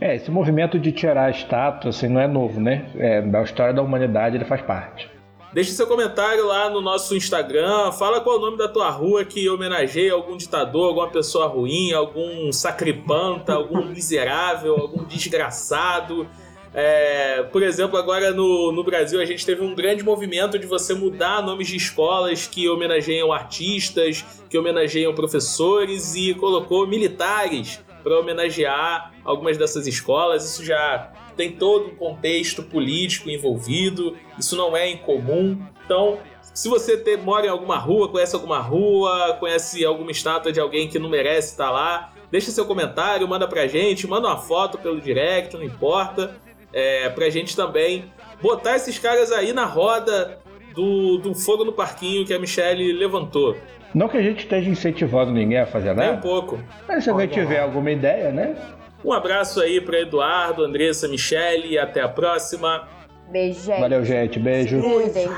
É, 0.00 0.16
esse 0.16 0.30
movimento 0.30 0.78
de 0.78 0.90
tirar 0.92 1.26
a 1.26 1.30
estátua, 1.30 1.90
assim, 1.90 2.08
não 2.08 2.20
é 2.20 2.26
novo, 2.26 2.58
né? 2.58 2.90
É, 2.96 3.20
da 3.20 3.42
história 3.42 3.74
da 3.74 3.82
humanidade 3.82 4.36
ele 4.36 4.46
faz 4.46 4.62
parte. 4.62 5.10
Deixe 5.52 5.72
seu 5.72 5.86
comentário 5.86 6.46
lá 6.46 6.70
no 6.70 6.80
nosso 6.80 7.14
Instagram. 7.14 7.92
Fala 7.92 8.20
qual 8.20 8.36
é 8.36 8.38
o 8.38 8.42
nome 8.42 8.56
da 8.56 8.68
tua 8.68 8.88
rua 8.88 9.24
que 9.24 9.48
homenageia 9.48 10.12
algum 10.12 10.36
ditador, 10.36 10.88
alguma 10.88 11.08
pessoa 11.08 11.48
ruim, 11.48 11.92
algum 11.92 12.52
sacripanta, 12.52 13.54
algum 13.54 13.84
miserável, 13.84 14.76
algum 14.76 15.04
desgraçado. 15.04 16.26
É, 16.72 17.42
por 17.50 17.64
exemplo, 17.64 17.98
agora 17.98 18.30
no, 18.30 18.70
no 18.70 18.84
Brasil 18.84 19.20
a 19.20 19.24
gente 19.24 19.44
teve 19.44 19.60
um 19.60 19.74
grande 19.74 20.04
movimento 20.04 20.56
de 20.56 20.68
você 20.68 20.94
mudar 20.94 21.42
nomes 21.42 21.66
de 21.66 21.76
escolas 21.76 22.46
que 22.46 22.68
homenageiam 22.68 23.32
artistas, 23.32 24.24
que 24.48 24.56
homenageiam 24.56 25.12
professores 25.12 26.14
e 26.14 26.32
colocou 26.34 26.86
militares 26.86 27.80
para 28.02 28.18
homenagear 28.18 29.12
algumas 29.24 29.56
dessas 29.56 29.86
escolas. 29.86 30.44
Isso 30.44 30.64
já 30.64 31.12
tem 31.36 31.52
todo 31.52 31.86
um 31.86 31.94
contexto 31.96 32.62
político 32.62 33.30
envolvido, 33.30 34.16
isso 34.38 34.56
não 34.56 34.76
é 34.76 34.90
incomum. 34.90 35.60
Então, 35.84 36.18
se 36.54 36.68
você 36.68 37.02
mora 37.16 37.46
em 37.46 37.48
alguma 37.48 37.78
rua, 37.78 38.08
conhece 38.08 38.34
alguma 38.34 38.58
rua, 38.58 39.36
conhece 39.38 39.84
alguma 39.84 40.10
estátua 40.10 40.52
de 40.52 40.60
alguém 40.60 40.88
que 40.88 40.98
não 40.98 41.08
merece 41.08 41.52
estar 41.52 41.70
lá, 41.70 42.12
deixa 42.30 42.50
seu 42.50 42.66
comentário, 42.66 43.26
manda 43.26 43.48
pra 43.48 43.66
gente, 43.66 44.06
manda 44.06 44.28
uma 44.28 44.38
foto 44.38 44.78
pelo 44.78 45.00
direct, 45.00 45.56
não 45.56 45.64
importa, 45.64 46.36
é, 46.72 47.08
pra 47.08 47.30
gente 47.30 47.56
também 47.56 48.12
botar 48.40 48.76
esses 48.76 48.98
caras 48.98 49.32
aí 49.32 49.52
na 49.52 49.64
roda 49.64 50.40
do, 50.74 51.18
do 51.18 51.34
fogo 51.34 51.64
no 51.64 51.72
parquinho 51.72 52.26
que 52.26 52.32
a 52.32 52.38
Michelle 52.38 52.92
levantou. 52.92 53.56
Não 53.94 54.08
que 54.08 54.16
a 54.16 54.22
gente 54.22 54.40
esteja 54.40 54.70
incentivando 54.70 55.32
ninguém 55.32 55.58
a 55.58 55.66
fazer 55.66 55.94
Nem 55.94 56.08
um 56.08 56.10
nada, 56.12 56.22
pouco. 56.22 56.60
mas 56.86 57.02
se 57.04 57.10
alguém 57.10 57.26
tiver 57.26 57.60
alguma 57.60 57.90
ideia, 57.90 58.30
né? 58.30 58.56
Um 59.04 59.12
abraço 59.12 59.60
aí 59.60 59.80
pra 59.80 59.98
Eduardo, 59.98 60.62
Andressa, 60.64 61.08
Michelle 61.08 61.66
e 61.68 61.78
até 61.78 62.00
a 62.02 62.08
próxima. 62.08 62.86
Beijo, 63.30 63.60
gente. 63.62 63.80
Valeu, 63.80 64.04
gente. 64.04 64.38
Beijo. 64.38 64.80
Cuidem. 64.82 65.28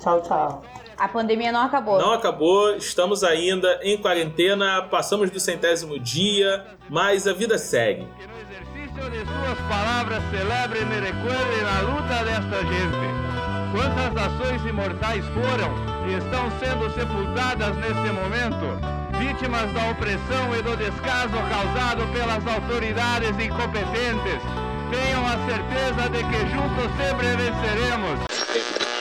Tchau, 0.00 0.20
tchau. 0.22 0.62
A 0.98 1.08
pandemia 1.08 1.50
não 1.50 1.62
acabou. 1.62 1.98
Não 1.98 2.12
acabou, 2.12 2.76
estamos 2.76 3.24
ainda 3.24 3.80
em 3.82 3.96
quarentena, 3.96 4.82
passamos 4.82 5.30
do 5.30 5.40
centésimo 5.40 5.98
dia, 5.98 6.64
mas 6.88 7.26
a 7.26 7.32
vida 7.32 7.58
segue. 7.58 8.06
Que 8.18 8.26
no 8.26 8.34
exercício 8.38 9.10
de 9.10 9.18
suas 9.26 9.58
palavras 9.68 10.22
celebrem 10.30 10.82
e 10.82 11.00
recuerden 11.00 11.64
a 11.66 11.80
luta 11.80 12.24
desta 12.24 12.60
gente. 12.66 13.41
Quantas 13.72 14.12
nações 14.12 14.62
imortais 14.66 15.24
foram 15.28 15.72
e 16.06 16.12
estão 16.18 16.50
sendo 16.60 16.90
sepultadas 16.92 17.74
neste 17.78 18.12
momento, 18.12 18.78
vítimas 19.18 19.72
da 19.72 19.90
opressão 19.90 20.54
e 20.54 20.60
do 20.60 20.76
descaso 20.76 21.32
causado 21.48 22.06
pelas 22.12 22.46
autoridades 22.46 23.30
incompetentes. 23.30 24.42
Tenham 24.90 25.26
a 25.26 25.38
certeza 25.48 26.10
de 26.10 26.22
que 26.22 26.38
juntos 26.52 26.90
sempre 26.98 27.28
venceremos. 27.34 28.91